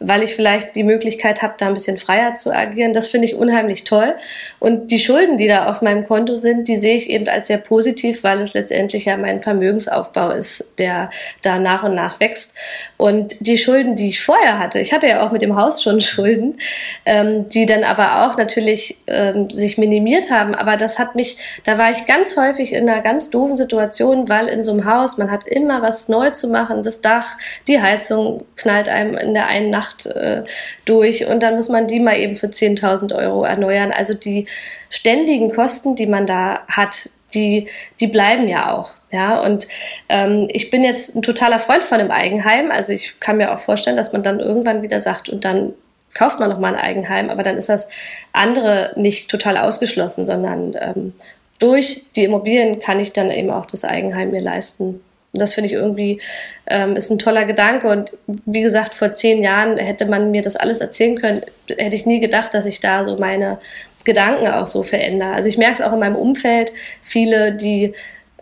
weil 0.01 0.23
ich 0.23 0.35
vielleicht 0.35 0.75
die 0.75 0.83
Möglichkeit 0.83 1.41
habe, 1.41 1.53
da 1.57 1.67
ein 1.67 1.73
bisschen 1.73 1.97
freier 1.97 2.33
zu 2.35 2.51
agieren. 2.51 2.91
Das 2.91 3.07
finde 3.07 3.27
ich 3.27 3.35
unheimlich 3.35 3.83
toll. 3.83 4.15
Und 4.59 4.89
die 4.89 4.99
Schulden, 4.99 5.37
die 5.37 5.47
da 5.47 5.69
auf 5.69 5.81
meinem 5.81 6.05
Konto 6.05 6.35
sind, 6.35 6.67
die 6.67 6.75
sehe 6.75 6.95
ich 6.95 7.09
eben 7.09 7.27
als 7.27 7.47
sehr 7.47 7.59
positiv, 7.59 8.23
weil 8.23 8.41
es 8.41 8.53
letztendlich 8.53 9.05
ja 9.05 9.15
mein 9.15 9.41
Vermögensaufbau 9.41 10.31
ist, 10.31 10.73
der 10.79 11.09
da 11.43 11.59
nach 11.59 11.83
und 11.83 11.93
nach 11.93 12.19
wächst. 12.19 12.57
Und 12.97 13.35
die 13.39 13.57
Schulden, 13.57 13.95
die 13.95 14.09
ich 14.09 14.21
vorher 14.21 14.59
hatte, 14.59 14.79
ich 14.79 14.91
hatte 14.91 15.07
ja 15.07 15.25
auch 15.25 15.31
mit 15.31 15.41
dem 15.41 15.55
Haus 15.55 15.83
schon 15.83 16.01
Schulden, 16.01 16.57
ähm, 17.05 17.47
die 17.49 17.65
dann 17.65 17.83
aber 17.83 18.25
auch 18.25 18.37
natürlich 18.37 18.97
ähm, 19.07 19.49
sich 19.49 19.77
minimiert 19.77 20.31
haben. 20.31 20.55
Aber 20.55 20.77
das 20.77 20.97
hat 20.97 21.15
mich, 21.15 21.37
da 21.63 21.77
war 21.77 21.91
ich 21.91 22.05
ganz 22.05 22.35
häufig 22.37 22.73
in 22.73 22.89
einer 22.89 23.01
ganz 23.01 23.29
doofen 23.29 23.55
Situation, 23.55 24.29
weil 24.29 24.47
in 24.47 24.63
so 24.63 24.71
einem 24.71 24.85
Haus, 24.85 25.17
man 25.17 25.29
hat 25.29 25.47
immer 25.47 25.81
was 25.81 26.09
neu 26.09 26.31
zu 26.31 26.47
machen, 26.47 26.81
das 26.81 27.01
Dach, 27.01 27.37
die 27.67 27.81
Heizung 27.81 28.45
knallt 28.55 28.89
einem 28.89 29.15
in 29.15 29.33
der 29.33 29.47
einen 29.47 29.69
Nacht 29.69 29.90
Nacht 29.91 30.05
äh, 30.05 30.43
durch 30.85 31.25
und 31.25 31.41
dann 31.43 31.55
muss 31.55 31.69
man 31.69 31.87
die 31.87 31.99
mal 31.99 32.17
eben 32.17 32.35
für 32.35 32.47
10.000 32.47 33.15
Euro 33.15 33.43
erneuern. 33.43 33.91
Also 33.91 34.13
die 34.13 34.47
ständigen 34.89 35.51
Kosten, 35.53 35.95
die 35.95 36.07
man 36.07 36.25
da 36.25 36.61
hat, 36.67 37.09
die, 37.33 37.67
die 37.99 38.07
bleiben 38.07 38.47
ja 38.47 38.73
auch. 38.73 38.95
Ja, 39.11 39.41
und 39.41 39.67
ähm, 40.07 40.47
ich 40.51 40.69
bin 40.69 40.83
jetzt 40.83 41.15
ein 41.15 41.21
totaler 41.21 41.59
Freund 41.59 41.83
von 41.83 41.99
einem 41.99 42.11
Eigenheim. 42.11 42.71
Also 42.71 42.93
ich 42.93 43.19
kann 43.19 43.37
mir 43.37 43.53
auch 43.53 43.59
vorstellen, 43.59 43.97
dass 43.97 44.13
man 44.13 44.23
dann 44.23 44.39
irgendwann 44.39 44.81
wieder 44.81 45.01
sagt, 45.01 45.27
und 45.27 45.43
dann 45.43 45.73
kauft 46.13 46.39
man 46.39 46.49
nochmal 46.49 46.75
ein 46.75 46.81
Eigenheim, 46.81 47.29
aber 47.29 47.43
dann 47.43 47.57
ist 47.57 47.69
das 47.69 47.89
andere 48.31 48.93
nicht 48.95 49.29
total 49.29 49.57
ausgeschlossen, 49.57 50.25
sondern 50.25 50.75
ähm, 50.79 51.13
durch 51.59 52.11
die 52.15 52.23
Immobilien 52.23 52.79
kann 52.79 52.99
ich 52.99 53.13
dann 53.13 53.31
eben 53.31 53.51
auch 53.51 53.65
das 53.65 53.85
Eigenheim 53.85 54.31
mir 54.31 54.41
leisten. 54.41 55.01
Und 55.33 55.39
das 55.39 55.53
finde 55.53 55.67
ich 55.67 55.73
irgendwie 55.73 56.21
ähm, 56.67 56.95
ist 56.95 57.09
ein 57.09 57.19
toller 57.19 57.45
Gedanke. 57.45 57.87
Und 57.87 58.11
wie 58.27 58.61
gesagt, 58.61 58.93
vor 58.93 59.11
zehn 59.11 59.41
Jahren 59.41 59.77
hätte 59.77 60.05
man 60.05 60.31
mir 60.31 60.41
das 60.41 60.55
alles 60.55 60.81
erzählen 60.81 61.19
können, 61.19 61.41
hätte 61.67 61.95
ich 61.95 62.05
nie 62.05 62.19
gedacht, 62.19 62.53
dass 62.53 62.65
ich 62.65 62.79
da 62.79 63.05
so 63.05 63.15
meine 63.17 63.59
Gedanken 64.03 64.47
auch 64.47 64.67
so 64.67 64.83
verändere. 64.83 65.31
Also 65.33 65.47
ich 65.47 65.57
merke 65.57 65.75
es 65.75 65.81
auch 65.81 65.93
in 65.93 65.99
meinem 65.99 66.15
Umfeld, 66.15 66.71
viele, 67.01 67.53
die 67.53 67.93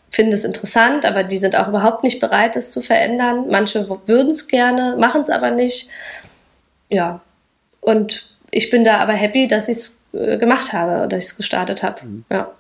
finden 0.10 0.34
es 0.34 0.44
interessant, 0.44 1.06
aber 1.06 1.24
die 1.24 1.38
sind 1.38 1.56
auch 1.56 1.68
überhaupt 1.68 2.04
nicht 2.04 2.20
bereit, 2.20 2.56
es 2.56 2.72
zu 2.72 2.82
verändern. 2.82 3.46
Manche 3.50 3.88
würden 4.06 4.32
es 4.32 4.48
gerne, 4.48 4.96
machen 4.98 5.22
es 5.22 5.30
aber 5.30 5.52
nicht. 5.52 5.90
Ja. 6.90 7.22
Und 7.82 8.36
ich 8.52 8.70
bin 8.70 8.84
da 8.84 8.98
aber 8.98 9.14
happy, 9.14 9.48
dass 9.48 9.70
ich 9.70 9.78
es 9.78 10.06
äh, 10.14 10.38
gemacht 10.38 10.74
habe, 10.74 11.08
dass 11.08 11.24
ich 11.24 11.30
es 11.30 11.38
gestartet 11.38 11.84
habe. 11.84 12.06
Mhm. 12.06 12.26
Ja. 12.32 12.52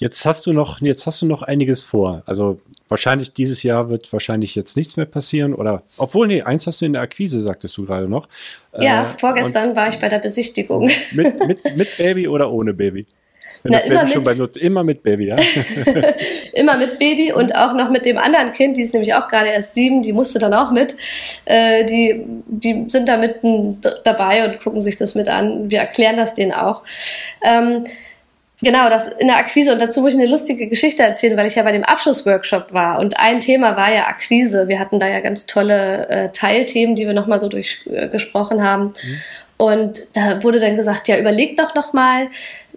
Jetzt 0.00 0.24
hast 0.24 0.46
du 0.46 0.54
noch, 0.54 0.80
jetzt 0.80 1.04
hast 1.04 1.20
du 1.20 1.26
noch 1.26 1.42
einiges 1.42 1.82
vor. 1.82 2.22
Also 2.24 2.58
wahrscheinlich 2.88 3.34
dieses 3.34 3.62
Jahr 3.62 3.90
wird 3.90 4.10
wahrscheinlich 4.14 4.54
jetzt 4.54 4.74
nichts 4.74 4.96
mehr 4.96 5.04
passieren 5.04 5.54
oder, 5.54 5.82
obwohl, 5.98 6.26
nee, 6.26 6.40
eins 6.40 6.66
hast 6.66 6.80
du 6.80 6.86
in 6.86 6.94
der 6.94 7.02
Akquise, 7.02 7.42
sagtest 7.42 7.76
du 7.76 7.84
gerade 7.84 8.08
noch. 8.08 8.26
Ja, 8.78 9.02
äh, 9.02 9.06
vorgestern 9.18 9.76
war 9.76 9.88
ich 9.88 9.98
bei 9.98 10.08
der 10.08 10.18
Besichtigung. 10.18 10.90
Mit, 11.12 11.46
mit, 11.46 11.76
mit 11.76 11.98
Baby 11.98 12.28
oder 12.28 12.50
ohne 12.50 12.72
Baby? 12.72 13.06
Na, 13.62 13.78
immer, 13.80 14.04
mit, 14.04 14.24
bei, 14.24 14.60
immer 14.60 14.84
mit 14.84 15.02
Baby, 15.02 15.26
ja? 15.26 15.36
immer 16.54 16.78
mit 16.78 16.98
Baby 16.98 17.34
und 17.34 17.54
auch 17.54 17.74
noch 17.74 17.90
mit 17.90 18.06
dem 18.06 18.16
anderen 18.16 18.54
Kind, 18.54 18.78
die 18.78 18.80
ist 18.80 18.94
nämlich 18.94 19.12
auch 19.12 19.28
gerade 19.28 19.50
erst 19.50 19.74
sieben, 19.74 20.00
die 20.00 20.14
musste 20.14 20.38
dann 20.38 20.54
auch 20.54 20.70
mit. 20.70 20.96
Äh, 21.44 21.84
die, 21.84 22.24
die 22.46 22.86
sind 22.88 23.06
da 23.06 23.18
mitten 23.18 23.82
dabei 24.04 24.48
und 24.48 24.60
gucken 24.60 24.80
sich 24.80 24.96
das 24.96 25.14
mit 25.14 25.28
an. 25.28 25.70
Wir 25.70 25.80
erklären 25.80 26.16
das 26.16 26.32
denen 26.32 26.52
auch. 26.52 26.84
Ähm, 27.44 27.84
Genau, 28.62 28.90
das 28.90 29.08
in 29.08 29.28
der 29.28 29.36
Akquise. 29.36 29.72
Und 29.72 29.80
dazu 29.80 30.02
muss 30.02 30.14
ich 30.14 30.20
eine 30.20 30.28
lustige 30.28 30.68
Geschichte 30.68 31.02
erzählen, 31.02 31.36
weil 31.36 31.46
ich 31.46 31.54
ja 31.54 31.62
bei 31.62 31.72
dem 31.72 31.84
Abschlussworkshop 31.84 32.72
war. 32.72 32.98
Und 32.98 33.18
ein 33.18 33.40
Thema 33.40 33.76
war 33.76 33.92
ja 33.92 34.06
Akquise. 34.06 34.68
Wir 34.68 34.78
hatten 34.78 35.00
da 35.00 35.08
ja 35.08 35.20
ganz 35.20 35.46
tolle 35.46 36.08
äh, 36.08 36.28
Teilthemen, 36.30 36.94
die 36.94 37.06
wir 37.06 37.14
nochmal 37.14 37.38
so 37.38 37.48
durchgesprochen 37.48 38.58
äh, 38.58 38.62
haben. 38.62 38.84
Mhm. 38.84 39.20
Und 39.56 40.16
da 40.16 40.42
wurde 40.42 40.58
dann 40.58 40.76
gesagt, 40.76 41.08
ja, 41.08 41.18
überlegt 41.18 41.60
doch 41.60 41.74
nochmal, 41.74 42.28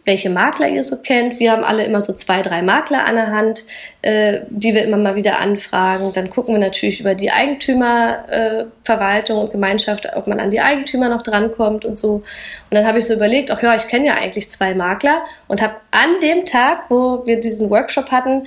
welche 0.05 0.29
Makler 0.29 0.69
ihr 0.69 0.83
so 0.83 0.97
kennt. 0.97 1.39
Wir 1.39 1.53
haben 1.53 1.63
alle 1.63 1.85
immer 1.85 2.01
so 2.01 2.11
zwei, 2.13 2.41
drei 2.41 2.61
Makler 2.61 3.05
an 3.05 3.15
der 3.15 3.31
Hand, 3.31 3.63
äh, 4.01 4.41
die 4.49 4.73
wir 4.73 4.83
immer 4.83 4.97
mal 4.97 5.15
wieder 5.15 5.39
anfragen. 5.39 6.11
Dann 6.13 6.29
gucken 6.29 6.55
wir 6.55 6.59
natürlich 6.59 6.99
über 6.99 7.15
die 7.15 7.31
Eigentümerverwaltung 7.31 9.37
äh, 9.37 9.41
und 9.41 9.51
Gemeinschaft, 9.51 10.13
ob 10.15 10.27
man 10.27 10.41
an 10.41 10.51
die 10.51 10.59
Eigentümer 10.59 11.07
noch 11.09 11.21
drankommt 11.21 11.85
und 11.85 11.97
so. 11.97 12.15
Und 12.15 12.23
dann 12.71 12.85
habe 12.85 12.99
ich 12.99 13.05
so 13.05 13.13
überlegt, 13.13 13.49
ach 13.51 13.63
ja, 13.63 13.73
ich 13.75 13.87
kenne 13.87 14.07
ja 14.07 14.15
eigentlich 14.15 14.49
zwei 14.49 14.73
Makler 14.73 15.21
und 15.47 15.61
habe 15.61 15.75
an 15.91 16.19
dem 16.21 16.43
Tag, 16.45 16.89
wo 16.89 17.25
wir 17.25 17.39
diesen 17.39 17.69
Workshop 17.69 18.11
hatten, 18.11 18.43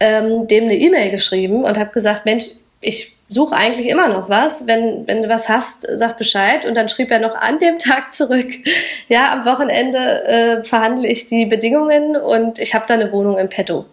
ähm, 0.00 0.46
dem 0.46 0.64
eine 0.64 0.76
E-Mail 0.76 1.10
geschrieben 1.10 1.64
und 1.64 1.78
habe 1.78 1.90
gesagt, 1.90 2.26
Mensch, 2.26 2.44
ich 2.80 3.17
suche 3.28 3.54
eigentlich 3.54 3.88
immer 3.88 4.08
noch 4.08 4.28
was. 4.28 4.66
Wenn, 4.66 5.06
wenn 5.06 5.22
du 5.22 5.28
was 5.28 5.48
hast, 5.48 5.86
sag 5.94 6.16
Bescheid. 6.16 6.64
Und 6.64 6.74
dann 6.74 6.88
schrieb 6.88 7.10
er 7.10 7.18
noch 7.18 7.34
an 7.34 7.58
dem 7.58 7.78
Tag 7.78 8.12
zurück, 8.12 8.48
ja, 9.08 9.32
am 9.32 9.44
Wochenende 9.44 10.24
äh, 10.24 10.64
verhandle 10.64 11.06
ich 11.08 11.26
die 11.26 11.46
Bedingungen 11.46 12.16
und 12.16 12.58
ich 12.58 12.74
habe 12.74 12.86
da 12.86 12.94
eine 12.94 13.12
Wohnung 13.12 13.38
im 13.38 13.48
Petto. 13.48 13.86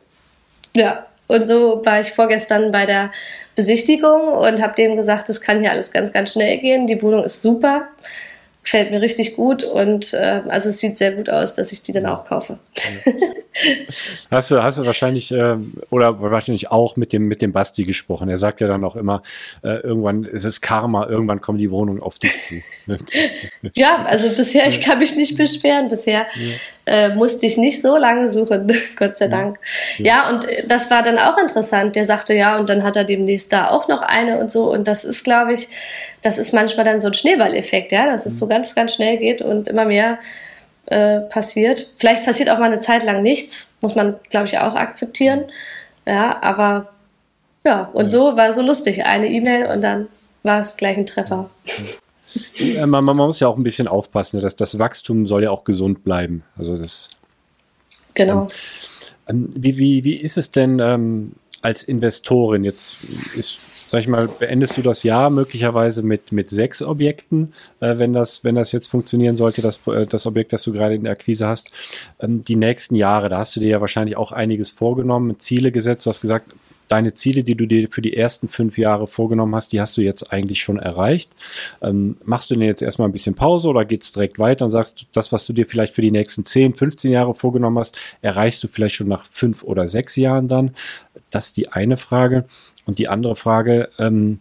Ja, 0.76 1.06
und 1.28 1.48
so 1.48 1.82
war 1.84 2.02
ich 2.02 2.12
vorgestern 2.12 2.72
bei 2.72 2.86
der 2.86 3.12
Besichtigung 3.56 4.28
und 4.28 4.62
habe 4.62 4.76
dem 4.76 4.96
gesagt, 4.96 5.28
das 5.30 5.42
kann 5.42 5.62
hier 5.62 5.72
alles 5.72 5.92
ganz, 5.92 6.14
ganz 6.14 6.34
schnell 6.34 6.60
gehen. 6.60 6.86
Die 6.86 7.02
Wohnung 7.02 7.24
ist 7.24 7.42
super 7.42 7.88
gefällt 8.66 8.92
mir 8.92 9.02
richtig 9.02 9.36
gut 9.36 9.64
und 9.64 10.14
äh, 10.14 10.42
also 10.48 10.70
es 10.70 10.80
sieht 10.80 10.98
sehr 10.98 11.12
gut 11.12 11.30
aus, 11.30 11.54
dass 11.54 11.72
ich 11.72 11.84
die 11.84 11.92
dann 11.92 12.08
auch 12.08 12.24
kaufe. 12.24 12.58
hast 14.32 14.52
du, 14.52 14.62
hast 14.62 14.80
du 14.80 14.86
wahrscheinlich 14.86 15.32
äh, 15.32 15.56
oder 15.92 16.20
wahrscheinlich 16.20 16.72
auch 16.72 16.98
mit 16.98 17.14
dem 17.14 17.28
mit 17.28 17.44
dem 17.44 17.54
Basti 17.54 17.84
gesprochen. 17.84 18.28
Er 18.28 18.40
sagt 18.40 18.60
ja 18.62 18.68
dann 18.68 18.84
auch 18.84 18.96
immer, 18.96 19.22
äh, 19.64 19.78
irgendwann 19.78 20.24
ist 20.24 20.46
es 20.46 20.62
Karma, 20.62 21.08
irgendwann 21.08 21.42
kommen 21.42 21.60
die 21.60 21.70
Wohnungen 21.70 22.02
auf 22.02 22.18
dich 22.18 22.34
zu. 22.42 22.56
ja, 23.76 24.04
also 24.04 24.30
bisher 24.36 24.68
ich 24.68 24.82
kann 24.82 24.98
mich 24.98 25.16
nicht 25.16 25.38
beschweren. 25.38 25.88
Bisher. 25.88 26.26
Äh, 26.86 27.10
musste 27.16 27.46
ich 27.46 27.58
nicht 27.58 27.82
so 27.82 27.98
lange 27.98 28.30
suchen, 28.30 28.72
Gott 28.96 29.18
sei 29.18 29.28
Dank. 29.28 29.60
Ja. 29.98 30.06
ja, 30.06 30.30
und 30.30 30.48
das 30.68 30.92
war 30.92 31.04
dann 31.04 31.18
auch 31.18 31.38
interessant. 31.38 31.96
Der 31.96 32.06
sagte 32.06 32.34
ja 32.34 32.58
und 32.58 32.70
dann 32.70 32.84
hat 32.84 32.96
er 32.96 33.04
demnächst 33.04 33.52
da 33.54 33.70
auch 33.70 33.88
noch 33.88 34.02
eine 34.02 34.40
und 34.40 34.52
so 34.52 34.72
und 34.72 34.88
das 34.88 35.04
ist, 35.04 35.24
glaube 35.24 35.54
ich, 35.54 35.68
das 36.22 36.38
ist 36.38 36.54
manchmal 36.54 36.86
dann 36.86 37.02
so 37.02 37.08
ein 37.08 37.14
Schneeballeffekt, 37.14 37.92
ja, 37.92 38.06
dass 38.06 38.26
es 38.26 38.38
so 38.38 38.48
ganz, 38.48 38.76
ganz 38.76 38.94
schnell 38.94 39.18
geht 39.18 39.42
und 39.42 39.68
immer 39.68 39.86
mehr 39.86 40.20
äh, 40.88 41.22
passiert. 41.22 41.92
Vielleicht 41.98 42.24
passiert 42.24 42.50
auch 42.50 42.60
mal 42.60 42.66
eine 42.66 42.80
Zeit 42.80 43.04
lang 43.04 43.22
nichts, 43.24 43.76
muss 43.82 43.96
man, 43.96 44.16
glaube 44.30 44.48
ich, 44.48 44.60
auch 44.60 44.76
akzeptieren. 44.76 45.46
Ja, 46.06 46.38
aber 46.42 46.90
ja, 47.66 47.90
und 47.94 48.06
ja. 48.06 48.10
so 48.10 48.38
war 48.38 48.54
so 48.54 48.62
lustig. 48.62 49.06
Eine 49.06 49.28
E-Mail 49.28 49.66
und 49.66 49.82
dann 49.82 50.08
war 50.44 50.60
es 50.60 50.78
gleich 50.78 50.98
ein 50.98 51.08
Treffer. 51.08 51.50
Ja, 52.56 52.86
man, 52.86 53.04
man, 53.04 53.18
muss 53.18 53.40
ja 53.40 53.48
auch 53.48 53.58
ein 53.58 53.64
bisschen 53.64 53.88
aufpassen, 53.88 54.40
dass 54.40 54.56
das 54.56 54.80
Wachstum 54.80 55.28
soll 55.28 55.44
ja 55.44 55.52
auch 55.52 55.64
gesund 55.64 56.04
bleiben. 56.04 56.44
Also 56.58 56.76
das. 56.76 57.10
Genau. 58.14 58.48
Ähm, 59.28 59.50
wie, 59.56 59.78
wie, 59.78 60.04
wie 60.04 60.16
ist 60.16 60.38
es 60.38 60.52
denn 60.52 60.80
ähm, 60.80 61.34
als 61.62 61.84
Investorin? 61.84 62.64
Jetzt 62.64 63.04
ist 63.36 63.76
sag 63.90 64.02
ich 64.02 64.08
mal, 64.08 64.28
beendest 64.28 64.78
du 64.78 64.82
das 64.82 65.04
Jahr 65.04 65.30
möglicherweise 65.30 66.02
mit, 66.02 66.32
mit 66.32 66.50
sechs 66.50 66.82
Objekten, 66.82 67.54
äh, 67.80 67.98
wenn, 67.98 68.14
das, 68.14 68.44
wenn 68.44 68.56
das 68.56 68.72
jetzt 68.72 68.88
funktionieren 68.88 69.38
sollte, 69.38 69.62
das, 69.62 69.86
äh, 69.88 70.06
das 70.06 70.26
Objekt, 70.26 70.54
das 70.54 70.64
du 70.64 70.74
gerade 70.74 70.96
in 70.96 71.04
der 71.04 71.14
Akquise 71.14 71.48
hast. 71.48 71.72
Ähm, 72.20 72.42
die 72.42 72.56
nächsten 72.56 72.96
Jahre, 72.96 73.30
da 73.30 73.40
hast 73.40 73.56
du 73.56 73.60
dir 73.60 73.70
ja 73.70 73.82
wahrscheinlich 73.82 74.18
auch 74.18 74.32
einiges 74.32 74.72
vorgenommen, 74.72 75.40
Ziele 75.40 75.72
gesetzt. 75.72 76.06
Du 76.06 76.10
hast 76.10 76.22
gesagt, 76.22 76.54
deine 76.88 77.14
Ziele, 77.14 77.44
die 77.44 77.56
du 77.56 77.66
dir 77.66 77.88
für 77.90 78.02
die 78.02 78.16
ersten 78.16 78.48
fünf 78.48 78.78
Jahre 78.78 79.08
vorgenommen 79.08 79.56
hast, 79.56 79.72
die 79.72 79.82
hast 79.82 79.98
du 79.98 80.02
jetzt 80.02 80.32
eigentlich 80.32 80.62
schon 80.62 80.78
erreicht. 80.78 81.32
Ähm, 81.82 82.18
machst 82.26 82.50
du 82.50 82.56
denn 82.56 82.64
jetzt 82.64 82.82
erstmal 82.82 83.08
ein 83.08 83.12
bisschen 83.12 83.36
Pause 83.36 83.70
oder 83.70 83.86
geht 83.86 84.04
es 84.04 84.12
direkt 84.12 84.40
weiter 84.40 84.66
und 84.66 84.72
sagst, 84.72 85.08
das, 85.14 85.32
was 85.32 85.46
du 85.46 85.54
dir 85.54 85.66
vielleicht 85.66 85.94
für 85.94 86.02
die 86.02 86.12
nächsten 86.12 86.46
10, 86.46 86.76
15 86.76 87.12
Jahre 87.12 87.34
vorgenommen 87.34 87.80
hast, 87.80 87.98
erreichst 88.22 88.64
du 88.64 88.68
vielleicht 88.68 88.96
schon 88.96 89.08
nach 89.08 89.26
fünf 89.32 89.64
oder 89.64 89.88
sechs 89.88 90.16
Jahren 90.16 90.48
dann? 90.48 90.72
Das 91.30 91.48
ist 91.48 91.58
die 91.58 91.72
eine 91.72 91.98
Frage. 91.98 92.46
Und 92.86 93.00
die 93.00 93.08
andere 93.08 93.36
Frage, 93.36 93.90
ähm, 93.98 94.40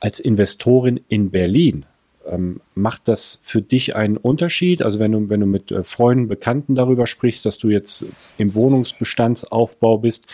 als 0.00 0.20
Investorin 0.20 1.00
in 1.08 1.30
Berlin, 1.30 1.86
ähm, 2.28 2.60
macht 2.74 3.08
das 3.08 3.40
für 3.42 3.62
dich 3.62 3.96
einen 3.96 4.16
Unterschied? 4.16 4.82
Also 4.82 4.98
wenn 4.98 5.12
du, 5.12 5.28
wenn 5.28 5.40
du 5.40 5.46
mit 5.46 5.70
äh, 5.70 5.84
Freunden, 5.84 6.28
Bekannten 6.28 6.74
darüber 6.74 7.06
sprichst, 7.06 7.46
dass 7.46 7.58
du 7.58 7.68
jetzt 7.68 8.06
im 8.38 8.54
Wohnungsbestandsaufbau 8.54 9.98
bist, 9.98 10.26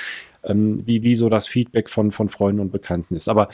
ähm, 0.45 0.83
wie, 0.87 1.03
wie 1.03 1.15
so 1.15 1.29
das 1.29 1.47
Feedback 1.47 1.89
von, 1.91 2.13
von 2.13 2.29
Freunden 2.29 2.61
und 2.61 2.73
Bekannten 2.73 3.15
ist. 3.17 3.29
Aber 3.29 3.49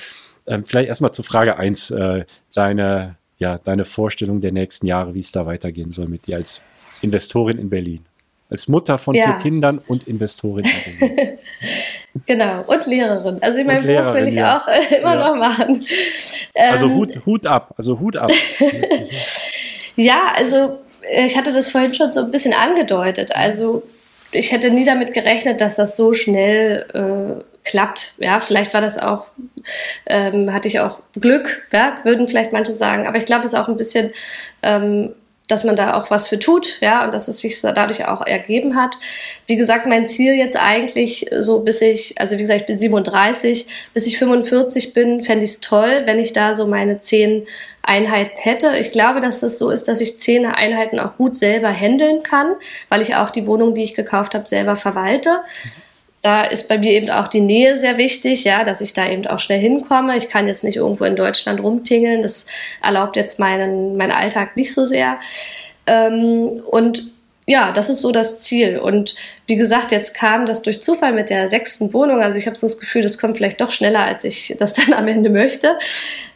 ähm, 0.47 0.64
vielleicht 0.64 0.89
erstmal 0.89 1.12
zu 1.12 1.22
Frage 1.22 1.57
1, 1.57 1.91
äh, 1.91 2.24
deine, 2.55 3.16
ja, 3.39 3.59
deine 3.59 3.84
Vorstellung 3.84 4.41
der 4.41 4.53
nächsten 4.53 4.86
Jahre, 4.86 5.14
wie 5.14 5.20
es 5.20 5.32
da 5.32 5.47
weitergehen 5.47 5.93
soll 5.93 6.09
mit 6.09 6.26
dir 6.26 6.36
als 6.36 6.62
Investorin 7.03 7.59
in 7.59 7.70
Berlin. 7.70 8.05
Als 8.51 8.66
Mutter 8.66 8.97
von 8.97 9.14
ja. 9.14 9.26
vier 9.26 9.34
Kindern 9.43 9.78
und 9.86 10.09
Investorin. 10.09 10.64
in 10.64 10.99
Berlin. 10.99 11.39
genau, 12.26 12.64
und 12.66 12.86
Lehrerin. 12.86 13.39
Also 13.43 13.61
in 13.61 13.66
meinem 13.66 13.84
Beruf 13.84 14.14
will 14.14 14.28
ich 14.28 14.36
ja. 14.36 14.59
auch 14.59 14.68
äh, 14.68 14.97
immer 15.01 15.14
ja. 15.14 15.28
noch 15.28 15.36
machen. 15.36 15.84
Also 16.55 16.86
ähm, 16.86 16.95
Hut, 16.95 17.26
Hut 17.26 17.47
ab, 17.47 17.74
also 17.76 18.01
Hut 18.01 18.16
ab. 18.16 18.30
ja, 19.97 20.32
also 20.34 20.78
äh, 21.03 21.26
ich 21.26 21.36
hatte 21.36 21.53
das 21.53 21.68
vorhin 21.68 21.93
schon 21.93 22.12
so 22.12 22.20
ein 22.20 22.30
bisschen 22.30 22.55
angedeutet. 22.55 23.36
Also 23.36 23.82
ich 24.32 24.52
hätte 24.52 24.70
nie 24.70 24.84
damit 24.84 25.12
gerechnet, 25.14 25.60
dass 25.60 25.76
das 25.76 25.96
so 25.96 26.12
schnell 26.12 26.86
äh, 26.92 27.44
klappt. 27.64 28.14
Ja, 28.18 28.40
vielleicht 28.40 28.74
war 28.74 28.80
das 28.80 28.98
auch, 28.98 29.26
ähm, 30.06 30.52
hatte 30.52 30.68
ich 30.68 30.80
auch 30.80 31.00
Glück, 31.14 31.66
ja, 31.72 31.98
würden 32.04 32.28
vielleicht 32.28 32.52
manche 32.52 32.72
sagen. 32.72 33.06
Aber 33.06 33.16
ich 33.16 33.26
glaube, 33.26 33.44
es 33.44 33.52
ist 33.52 33.58
auch 33.58 33.68
ein 33.68 33.76
bisschen 33.76 34.10
ähm, 34.62 35.14
dass 35.49 35.64
man 35.64 35.76
da 35.76 35.94
auch 35.94 36.11
was 36.11 36.28
für 36.28 36.38
tut, 36.38 36.78
ja, 36.80 37.05
und 37.05 37.12
dass 37.12 37.26
es 37.26 37.40
sich 37.40 37.61
dadurch 37.61 38.07
auch 38.07 38.24
ergeben 38.24 38.76
hat. 38.76 38.96
Wie 39.46 39.57
gesagt, 39.57 39.86
mein 39.86 40.07
Ziel 40.07 40.34
jetzt 40.34 40.57
eigentlich 40.57 41.26
so 41.40 41.61
bis 41.61 41.80
ich, 41.80 42.20
also 42.20 42.36
wie 42.36 42.42
gesagt, 42.42 42.61
ich 42.61 42.66
bin 42.66 42.78
37, 42.78 43.66
bis 43.94 44.07
ich 44.07 44.18
45 44.18 44.92
bin, 44.92 45.24
fände 45.24 45.44
ich 45.44 45.53
es 45.53 45.61
toll, 45.61 46.03
wenn 46.05 46.18
ich 46.18 46.32
da 46.32 46.55
so 46.55 46.66
meine 46.66 47.01
zehn 47.01 47.46
Einheiten 47.82 48.36
hätte. 48.38 48.76
Ich 48.76 48.92
glaube, 48.92 49.20
dass 49.20 49.40
das 49.40 49.59
so 49.59 49.70
ist, 49.70 49.88
dass 49.88 50.01
ich 50.03 50.18
zehn 50.18 50.44
Einheiten 50.44 51.01
auch 51.01 51.16
gut 51.16 51.36
selber 51.36 51.70
handeln 51.70 52.22
kann, 52.22 52.55
weil 52.90 53.01
ich 53.01 53.16
auch 53.16 53.30
die 53.30 53.46
Wohnung, 53.46 53.72
die 53.72 53.82
ich 53.82 53.94
gekauft 53.94 54.34
habe, 54.34 54.46
selber 54.46 54.76
verwalte 54.76 55.40
da 56.22 56.42
ist 56.42 56.68
bei 56.68 56.78
mir 56.78 56.92
eben 56.92 57.10
auch 57.10 57.28
die 57.28 57.40
Nähe 57.40 57.78
sehr 57.78 57.96
wichtig, 57.96 58.44
ja, 58.44 58.64
dass 58.64 58.80
ich 58.80 58.92
da 58.92 59.08
eben 59.08 59.26
auch 59.26 59.38
schnell 59.38 59.60
hinkomme. 59.60 60.16
Ich 60.16 60.28
kann 60.28 60.48
jetzt 60.48 60.64
nicht 60.64 60.76
irgendwo 60.76 61.04
in 61.04 61.16
Deutschland 61.16 61.60
rumtingeln. 61.60 62.22
Das 62.22 62.46
erlaubt 62.82 63.16
jetzt 63.16 63.38
meinen, 63.38 63.96
meinen 63.96 64.12
Alltag 64.12 64.56
nicht 64.56 64.74
so 64.74 64.84
sehr. 64.84 65.18
Ähm, 65.86 66.60
und 66.66 67.12
ja, 67.49 67.72
das 67.72 67.88
ist 67.88 68.03
so 68.03 68.12
das 68.12 68.40
Ziel. 68.40 68.78
Und 68.78 69.14
wie 69.46 69.57
gesagt, 69.57 69.90
jetzt 69.90 70.14
kam 70.14 70.44
das 70.44 70.61
durch 70.61 70.82
Zufall 70.82 71.14
mit 71.14 71.30
der 71.30 71.49
sechsten 71.49 71.94
Wohnung. 71.94 72.20
Also 72.20 72.36
ich 72.36 72.46
habe 72.46 72.55
so 72.55 72.66
das 72.66 72.78
Gefühl, 72.78 73.01
das 73.01 73.16
kommt 73.16 73.38
vielleicht 73.38 73.62
doch 73.62 73.70
schneller, 73.70 74.05
als 74.05 74.24
ich 74.24 74.55
das 74.59 74.74
dann 74.74 74.92
am 74.92 75.09
Ende 75.09 75.30
möchte. 75.30 75.78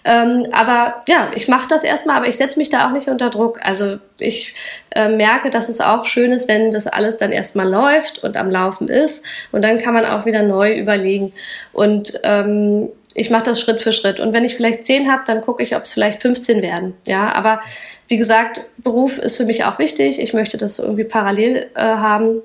Ähm, 0.04 0.46
aber 0.52 1.02
ja, 1.06 1.30
ich 1.34 1.48
mache 1.48 1.68
das 1.68 1.84
erstmal, 1.84 2.16
aber 2.16 2.28
ich 2.28 2.36
setze 2.36 2.58
mich 2.58 2.70
da 2.70 2.88
auch 2.88 2.92
nicht 2.92 3.08
unter 3.08 3.28
Druck. 3.28 3.60
Also 3.62 3.98
ich 4.18 4.54
äh, 4.96 5.10
merke, 5.10 5.50
dass 5.50 5.68
es 5.68 5.82
auch 5.82 6.06
schön 6.06 6.32
ist, 6.32 6.48
wenn 6.48 6.70
das 6.70 6.86
alles 6.86 7.18
dann 7.18 7.30
erstmal 7.30 7.68
läuft 7.68 8.24
und 8.24 8.38
am 8.38 8.50
Laufen 8.50 8.88
ist. 8.88 9.22
Und 9.52 9.62
dann 9.62 9.78
kann 9.78 9.92
man 9.92 10.06
auch 10.06 10.24
wieder 10.24 10.42
neu 10.42 10.78
überlegen. 10.78 11.34
Und 11.74 12.18
ähm, 12.24 12.88
ich 13.14 13.30
mache 13.30 13.44
das 13.44 13.60
Schritt 13.60 13.80
für 13.80 13.92
Schritt. 13.92 14.20
Und 14.20 14.32
wenn 14.32 14.44
ich 14.44 14.54
vielleicht 14.54 14.84
zehn 14.84 15.10
habe, 15.10 15.22
dann 15.26 15.40
gucke 15.40 15.62
ich, 15.62 15.76
ob 15.76 15.84
es 15.84 15.92
vielleicht 15.92 16.22
15 16.22 16.62
werden. 16.62 16.94
Ja, 17.06 17.32
aber 17.32 17.60
wie 18.08 18.16
gesagt, 18.16 18.62
Beruf 18.78 19.18
ist 19.18 19.36
für 19.36 19.44
mich 19.44 19.64
auch 19.64 19.78
wichtig. 19.78 20.20
Ich 20.20 20.34
möchte 20.34 20.58
das 20.58 20.78
irgendwie 20.78 21.04
parallel 21.04 21.70
äh, 21.74 21.80
haben. 21.80 22.42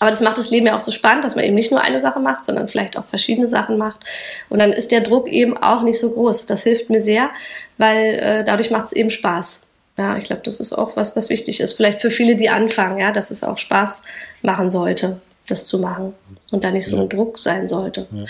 Aber 0.00 0.10
das 0.10 0.20
macht 0.20 0.38
das 0.38 0.50
Leben 0.50 0.66
ja 0.66 0.76
auch 0.76 0.80
so 0.80 0.90
spannend, 0.90 1.24
dass 1.24 1.36
man 1.36 1.44
eben 1.44 1.54
nicht 1.54 1.70
nur 1.70 1.80
eine 1.80 2.00
Sache 2.00 2.18
macht, 2.18 2.44
sondern 2.44 2.68
vielleicht 2.68 2.96
auch 2.96 3.04
verschiedene 3.04 3.46
Sachen 3.46 3.78
macht. 3.78 4.00
Und 4.48 4.58
dann 4.58 4.72
ist 4.72 4.90
der 4.90 5.00
Druck 5.00 5.28
eben 5.28 5.56
auch 5.56 5.82
nicht 5.82 6.00
so 6.00 6.10
groß. 6.10 6.46
Das 6.46 6.64
hilft 6.64 6.90
mir 6.90 7.00
sehr, 7.00 7.30
weil 7.78 8.14
äh, 8.14 8.44
dadurch 8.44 8.70
macht 8.70 8.86
es 8.86 8.92
eben 8.92 9.10
Spaß. 9.10 9.66
Ja, 9.96 10.16
ich 10.16 10.24
glaube, 10.24 10.42
das 10.44 10.58
ist 10.58 10.72
auch 10.72 10.96
was, 10.96 11.14
was 11.14 11.30
wichtig 11.30 11.60
ist. 11.60 11.74
Vielleicht 11.74 12.02
für 12.02 12.10
viele, 12.10 12.34
die 12.34 12.48
anfangen, 12.48 12.98
ja, 12.98 13.12
dass 13.12 13.30
es 13.30 13.44
auch 13.44 13.58
Spaß 13.58 14.02
machen 14.42 14.70
sollte 14.70 15.20
das 15.48 15.66
zu 15.66 15.78
machen 15.78 16.14
und 16.52 16.64
da 16.64 16.70
nicht 16.70 16.86
so 16.86 16.96
ja. 16.96 17.02
ein 17.02 17.08
Druck 17.08 17.38
sein 17.38 17.68
sollte. 17.68 18.06
Ja. 18.12 18.24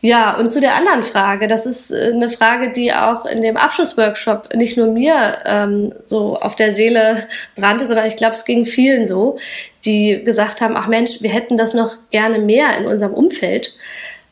ja. 0.00 0.38
und 0.38 0.50
zu 0.50 0.60
der 0.60 0.74
anderen 0.74 1.02
Frage, 1.02 1.46
das 1.46 1.64
ist 1.64 1.92
äh, 1.92 2.12
eine 2.12 2.28
Frage, 2.28 2.72
die 2.72 2.92
auch 2.92 3.24
in 3.24 3.40
dem 3.40 3.56
Abschlussworkshop 3.56 4.54
nicht 4.54 4.76
nur 4.76 4.88
mir 4.88 5.38
ähm, 5.46 5.94
so 6.04 6.36
auf 6.38 6.56
der 6.56 6.72
Seele 6.72 7.26
brannte, 7.56 7.86
sondern 7.86 8.06
ich 8.06 8.16
glaube, 8.16 8.34
es 8.34 8.44
ging 8.44 8.66
vielen 8.66 9.06
so, 9.06 9.38
die 9.84 10.22
gesagt 10.24 10.60
haben, 10.60 10.76
ach 10.76 10.88
Mensch, 10.88 11.22
wir 11.22 11.30
hätten 11.30 11.56
das 11.56 11.72
noch 11.72 11.96
gerne 12.10 12.38
mehr 12.38 12.76
in 12.76 12.86
unserem 12.86 13.14
Umfeld, 13.14 13.74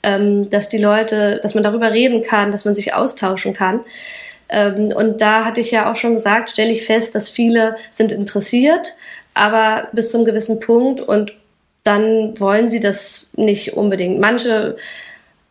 ähm, 0.02 0.50
dass 0.50 0.68
die 0.68 0.78
Leute, 0.78 1.40
dass 1.42 1.54
man 1.54 1.64
darüber 1.64 1.92
reden 1.92 2.22
kann, 2.22 2.52
dass 2.52 2.64
man 2.64 2.74
sich 2.74 2.92
austauschen 2.92 3.54
kann. 3.54 3.80
Ähm, 4.50 4.92
und 4.94 5.22
da 5.22 5.44
hatte 5.44 5.60
ich 5.60 5.70
ja 5.70 5.90
auch 5.90 5.96
schon 5.96 6.14
gesagt, 6.14 6.50
stelle 6.50 6.72
ich 6.72 6.84
fest, 6.84 7.14
dass 7.14 7.30
viele 7.30 7.76
sind 7.90 8.12
interessiert, 8.12 8.94
aber 9.32 9.88
bis 9.92 10.10
zum 10.10 10.24
gewissen 10.24 10.58
Punkt 10.60 11.00
und 11.00 11.32
dann 11.84 12.38
wollen 12.38 12.68
sie 12.68 12.80
das 12.80 13.30
nicht 13.36 13.74
unbedingt. 13.74 14.20
Manche 14.20 14.76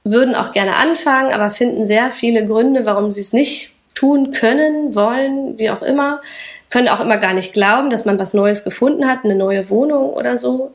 würden 0.04 0.36
auch 0.36 0.54
gerne 0.54 0.78
anfangen, 0.78 1.34
aber 1.34 1.50
finden 1.50 1.86
sehr 1.86 2.12
viele 2.12 2.46
Gründe, 2.46 2.86
warum 2.86 3.12
sie 3.12 3.22
es 3.22 3.34
nicht 3.34 3.72
tun 3.96 4.32
können, 4.32 4.96
wollen, 4.96 5.60
wie 5.60 5.70
auch 5.70 5.82
immer, 5.82 6.22
können 6.70 6.88
auch 6.88 7.02
immer 7.02 7.18
gar 7.18 7.34
nicht 7.34 7.54
glauben, 7.54 7.90
dass 7.90 8.06
man 8.06 8.18
was 8.18 8.34
Neues 8.34 8.64
gefunden 8.64 9.08
hat, 9.08 9.26
eine 9.26 9.36
neue 9.36 9.70
Wohnung 9.70 10.14
oder 10.14 10.38
so, 10.38 10.72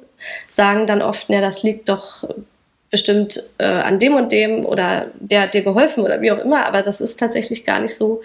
sagen 0.46 0.86
dann 0.86 1.00
oft, 1.00 1.30
ja, 1.30 1.40
das 1.40 1.62
liegt 1.62 1.88
doch 1.88 2.28
bestimmt 2.90 3.42
äh, 3.58 3.64
an 3.64 3.98
dem 3.98 4.14
und 4.14 4.30
dem 4.30 4.64
oder 4.66 5.06
der 5.14 5.42
hat 5.42 5.54
dir 5.54 5.62
geholfen 5.62 6.04
oder 6.04 6.20
wie 6.20 6.30
auch 6.32 6.38
immer, 6.38 6.66
aber 6.66 6.82
das 6.82 7.00
ist 7.00 7.18
tatsächlich 7.18 7.64
gar 7.64 7.80
nicht 7.80 7.94
so 7.94 8.20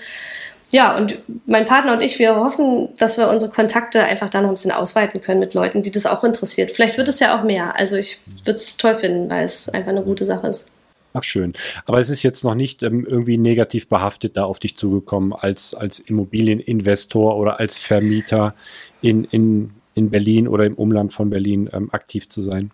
ja, 0.71 0.95
und 0.95 1.19
mein 1.45 1.65
Partner 1.65 1.93
und 1.93 2.01
ich, 2.01 2.19
wir 2.19 2.35
hoffen, 2.35 2.89
dass 2.97 3.17
wir 3.17 3.29
unsere 3.29 3.51
Kontakte 3.51 4.03
einfach 4.03 4.29
da 4.29 4.41
noch 4.41 4.49
ein 4.49 4.55
bisschen 4.55 4.71
ausweiten 4.71 5.21
können 5.21 5.39
mit 5.39 5.53
Leuten, 5.53 5.81
die 5.81 5.91
das 5.91 6.05
auch 6.05 6.23
interessiert. 6.23 6.71
Vielleicht 6.71 6.97
wird 6.97 7.07
es 7.07 7.19
ja 7.19 7.37
auch 7.37 7.43
mehr. 7.43 7.77
Also 7.77 7.95
ich 7.95 8.19
würde 8.45 8.57
es 8.57 8.77
toll 8.77 8.93
finden, 8.93 9.29
weil 9.29 9.45
es 9.45 9.69
einfach 9.69 9.89
eine 9.89 10.03
gute 10.03 10.25
Sache 10.25 10.47
ist. 10.47 10.71
Ach 11.13 11.23
schön. 11.23 11.53
Aber 11.85 11.99
es 11.99 12.09
ist 12.09 12.21
jetzt 12.21 12.43
noch 12.43 12.53
nicht 12.53 12.83
ähm, 12.83 13.05
irgendwie 13.07 13.37
negativ 13.37 13.87
behaftet 13.87 14.37
da 14.37 14.43
auf 14.43 14.59
dich 14.59 14.77
zugekommen 14.77 15.33
als, 15.33 15.73
als 15.73 15.99
Immobilieninvestor 15.99 17.35
oder 17.35 17.59
als 17.59 17.79
Vermieter 17.79 18.53
in, 19.01 19.23
in, 19.23 19.71
in 19.95 20.11
Berlin 20.11 20.47
oder 20.47 20.65
im 20.65 20.75
Umland 20.75 21.13
von 21.13 21.31
Berlin 21.31 21.67
ähm, 21.73 21.89
aktiv 21.91 22.29
zu 22.29 22.41
sein. 22.41 22.69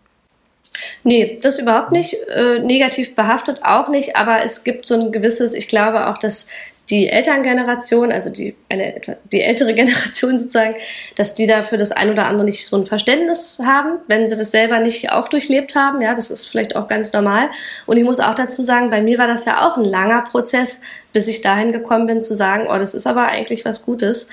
Nee, 1.03 1.39
das 1.41 1.59
überhaupt 1.59 1.93
nicht. 1.93 2.15
Äh, 2.27 2.59
negativ 2.59 3.15
behaftet 3.15 3.61
auch 3.63 3.87
nicht, 3.87 4.17
aber 4.17 4.43
es 4.43 4.65
gibt 4.65 4.85
so 4.85 4.95
ein 4.95 5.13
gewisses, 5.13 5.53
ich 5.53 5.69
glaube 5.69 6.07
auch, 6.07 6.17
dass 6.17 6.49
die 6.89 7.09
Elterngeneration, 7.09 8.11
also 8.11 8.29
die, 8.29 8.55
eine, 8.69 9.01
die 9.31 9.41
ältere 9.41 9.73
Generation 9.75 10.37
sozusagen, 10.37 10.75
dass 11.15 11.33
die 11.33 11.47
da 11.47 11.61
für 11.61 11.77
das 11.77 11.91
ein 11.91 12.11
oder 12.11 12.27
andere 12.27 12.45
nicht 12.45 12.67
so 12.67 12.77
ein 12.77 12.85
Verständnis 12.85 13.57
haben, 13.63 13.97
wenn 14.07 14.27
sie 14.27 14.35
das 14.35 14.51
selber 14.51 14.79
nicht 14.79 15.11
auch 15.11 15.27
durchlebt 15.27 15.75
haben. 15.75 16.01
Ja, 16.01 16.13
das 16.13 16.31
ist 16.31 16.45
vielleicht 16.45 16.75
auch 16.75 16.87
ganz 16.87 17.11
normal. 17.13 17.49
Und 17.85 17.97
ich 17.97 18.03
muss 18.03 18.19
auch 18.19 18.35
dazu 18.35 18.63
sagen, 18.63 18.89
bei 18.89 19.01
mir 19.01 19.17
war 19.17 19.27
das 19.27 19.45
ja 19.45 19.67
auch 19.67 19.77
ein 19.77 19.85
langer 19.85 20.21
Prozess, 20.21 20.81
bis 21.13 21.27
ich 21.27 21.41
dahin 21.41 21.71
gekommen 21.71 22.07
bin, 22.07 22.21
zu 22.21 22.35
sagen, 22.35 22.67
oh, 22.69 22.77
das 22.77 22.93
ist 22.93 23.07
aber 23.07 23.27
eigentlich 23.27 23.65
was 23.65 23.83
Gutes. 23.83 24.27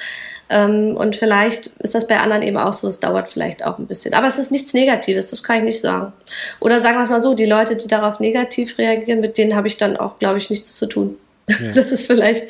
Ähm, 0.51 0.97
und 0.97 1.17
vielleicht 1.17 1.69
ist 1.79 1.95
das 1.95 2.07
bei 2.07 2.19
anderen 2.19 2.43
eben 2.43 2.59
auch 2.59 2.75
so, 2.75 2.87
es 2.87 3.01
dauert 3.01 3.29
vielleicht 3.29 3.65
auch 3.65 3.79
ein 3.79 3.87
bisschen. 3.87 4.13
Aber 4.13 4.27
es 4.27 4.39
ist 4.39 4.53
nichts 4.53 4.75
Negatives, 4.75 5.29
das 5.29 5.43
kann 5.43 5.59
ich 5.59 5.65
nicht 5.65 5.81
sagen. 5.81 6.13
Oder 6.61 6.81
sagen 6.81 6.99
wir 6.99 7.05
es 7.05 7.11
mal 7.11 7.21
so, 7.21 7.35
die 7.35 7.47
Leute, 7.47 7.77
die 7.77 7.89
darauf 7.89 8.21
negativ 8.21 8.77
reagieren, 8.77 9.21
mit 9.21 9.39
denen 9.39 9.57
habe 9.57 9.69
ich 9.69 9.79
dann 9.79 9.97
auch, 9.97 10.19
glaube 10.19 10.39
ich, 10.39 10.51
nichts 10.51 10.77
zu 10.77 10.87
tun. 10.87 11.17
Ja. 11.49 11.73
Das 11.75 11.93
ist 11.93 12.07
vielleicht 12.07 12.45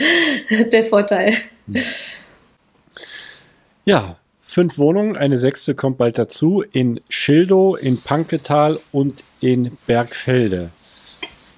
der 0.72 0.84
Vorteil. 0.84 1.34
Ja, 3.84 4.16
fünf 4.42 4.78
Wohnungen, 4.78 5.16
eine 5.16 5.38
sechste 5.38 5.74
kommt 5.74 5.98
bald 5.98 6.18
dazu, 6.18 6.62
in 6.72 7.00
Schildow, 7.08 7.74
in 7.74 8.00
Panketal 8.00 8.78
und 8.92 9.22
in 9.40 9.72
Bergfelde. 9.86 10.70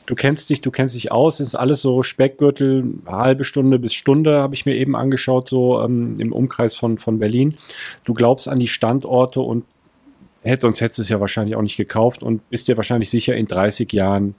Du 0.06 0.14
kennst 0.14 0.50
dich, 0.50 0.60
du 0.60 0.70
kennst 0.70 0.94
dich 0.94 1.10
aus, 1.12 1.40
ist 1.40 1.54
alles 1.54 1.80
so 1.80 2.02
Speckgürtel, 2.02 2.84
halbe 3.06 3.44
Stunde 3.44 3.78
bis 3.78 3.94
Stunde, 3.94 4.36
habe 4.36 4.54
ich 4.54 4.66
mir 4.66 4.74
eben 4.74 4.96
angeschaut, 4.96 5.48
so 5.48 5.82
ähm, 5.82 6.16
im 6.18 6.32
Umkreis 6.32 6.76
von, 6.76 6.98
von 6.98 7.18
Berlin. 7.18 7.56
Du 8.04 8.12
glaubst 8.12 8.46
an 8.46 8.58
die 8.58 8.68
Standorte 8.68 9.40
und 9.40 9.64
hätt, 10.42 10.60
sonst 10.60 10.82
hättest 10.82 10.98
du 10.98 11.02
es 11.02 11.08
ja 11.08 11.20
wahrscheinlich 11.20 11.56
auch 11.56 11.62
nicht 11.62 11.78
gekauft 11.78 12.22
und 12.22 12.48
bist 12.50 12.68
dir 12.68 12.76
wahrscheinlich 12.76 13.08
sicher, 13.08 13.34
in 13.34 13.46
30 13.46 13.92
Jahren 13.92 14.34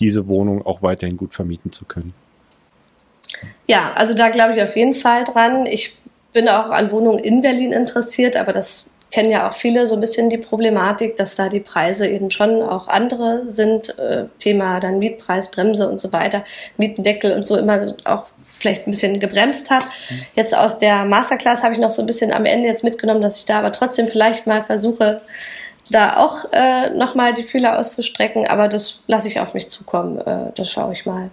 diese 0.00 0.26
Wohnung 0.26 0.64
auch 0.64 0.82
weiterhin 0.82 1.18
gut 1.18 1.34
vermieten 1.34 1.70
zu 1.70 1.84
können. 1.84 2.14
Ja, 3.66 3.92
also 3.94 4.14
da 4.14 4.28
glaube 4.28 4.54
ich 4.54 4.62
auf 4.62 4.76
jeden 4.76 4.94
Fall 4.94 5.24
dran. 5.24 5.66
Ich 5.66 5.96
bin 6.32 6.48
auch 6.48 6.70
an 6.70 6.90
Wohnungen 6.90 7.18
in 7.18 7.42
Berlin 7.42 7.72
interessiert, 7.72 8.36
aber 8.36 8.52
das 8.52 8.90
kennen 9.10 9.30
ja 9.30 9.48
auch 9.48 9.54
viele 9.54 9.86
so 9.86 9.94
ein 9.94 10.00
bisschen 10.00 10.28
die 10.28 10.38
Problematik, 10.38 11.16
dass 11.16 11.36
da 11.36 11.48
die 11.48 11.60
Preise 11.60 12.08
eben 12.08 12.32
schon 12.32 12.62
auch 12.62 12.88
andere 12.88 13.44
sind. 13.46 13.96
Äh, 13.96 14.24
Thema 14.40 14.80
dann 14.80 14.98
Mietpreis, 14.98 15.52
Bremse 15.52 15.88
und 15.88 16.00
so 16.00 16.12
weiter, 16.12 16.44
Mietendeckel 16.76 17.32
und 17.32 17.46
so 17.46 17.56
immer 17.56 17.94
auch 18.04 18.26
vielleicht 18.56 18.88
ein 18.88 18.90
bisschen 18.90 19.20
gebremst 19.20 19.70
hat. 19.70 19.84
Jetzt 20.34 20.56
aus 20.56 20.78
der 20.78 21.04
Masterclass 21.04 21.62
habe 21.62 21.74
ich 21.74 21.78
noch 21.78 21.92
so 21.92 22.02
ein 22.02 22.06
bisschen 22.06 22.32
am 22.32 22.44
Ende 22.44 22.68
jetzt 22.68 22.82
mitgenommen, 22.82 23.22
dass 23.22 23.38
ich 23.38 23.44
da 23.44 23.60
aber 23.60 23.70
trotzdem 23.70 24.08
vielleicht 24.08 24.48
mal 24.48 24.62
versuche, 24.62 25.20
da 25.90 26.16
auch 26.16 26.52
äh, 26.52 26.90
nochmal 26.90 27.34
die 27.34 27.42
Fühler 27.42 27.78
auszustrecken, 27.78 28.46
aber 28.46 28.68
das 28.68 29.02
lasse 29.06 29.28
ich 29.28 29.38
auf 29.38 29.54
mich 29.54 29.68
zukommen. 29.68 30.18
Äh, 30.18 30.52
das 30.56 30.70
schaue 30.70 30.92
ich 30.92 31.06
mal, 31.06 31.30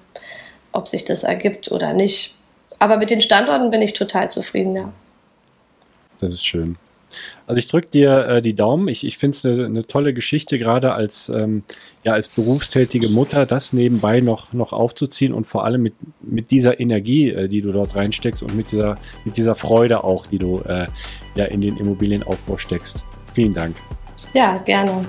ob 0.71 0.87
sich 0.87 1.05
das 1.05 1.23
ergibt 1.23 1.71
oder 1.71 1.93
nicht. 1.93 2.35
Aber 2.79 2.97
mit 2.97 3.11
den 3.11 3.21
Standorten 3.21 3.69
bin 3.69 3.81
ich 3.81 3.93
total 3.93 4.29
zufrieden, 4.29 4.75
ja. 4.75 4.93
Das 6.19 6.33
ist 6.33 6.45
schön. 6.45 6.77
Also 7.47 7.59
ich 7.59 7.67
drücke 7.67 7.87
dir 7.87 8.27
äh, 8.27 8.41
die 8.41 8.53
Daumen. 8.53 8.87
Ich, 8.87 9.05
ich 9.05 9.17
finde 9.17 9.35
es 9.35 9.45
eine 9.45 9.69
ne 9.69 9.87
tolle 9.87 10.13
Geschichte, 10.13 10.57
gerade 10.57 10.93
als, 10.93 11.29
ähm, 11.29 11.63
ja, 12.03 12.13
als 12.13 12.29
berufstätige 12.29 13.09
Mutter, 13.09 13.45
das 13.45 13.73
nebenbei 13.73 14.21
noch, 14.21 14.53
noch 14.53 14.71
aufzuziehen 14.71 15.33
und 15.33 15.47
vor 15.47 15.65
allem 15.65 15.81
mit, 15.81 15.93
mit 16.21 16.51
dieser 16.51 16.79
Energie, 16.79 17.29
äh, 17.29 17.47
die 17.47 17.61
du 17.61 17.71
dort 17.71 17.95
reinsteckst 17.95 18.43
und 18.43 18.55
mit 18.55 18.71
dieser, 18.71 18.97
mit 19.25 19.37
dieser 19.37 19.55
Freude 19.55 20.03
auch, 20.03 20.27
die 20.27 20.37
du 20.37 20.59
äh, 20.61 20.87
ja 21.35 21.45
in 21.45 21.61
den 21.61 21.77
Immobilienaufbau 21.77 22.57
steckst. 22.57 23.03
Vielen 23.33 23.53
Dank. 23.53 23.75
Ja, 24.33 24.57
gerne. 24.59 25.05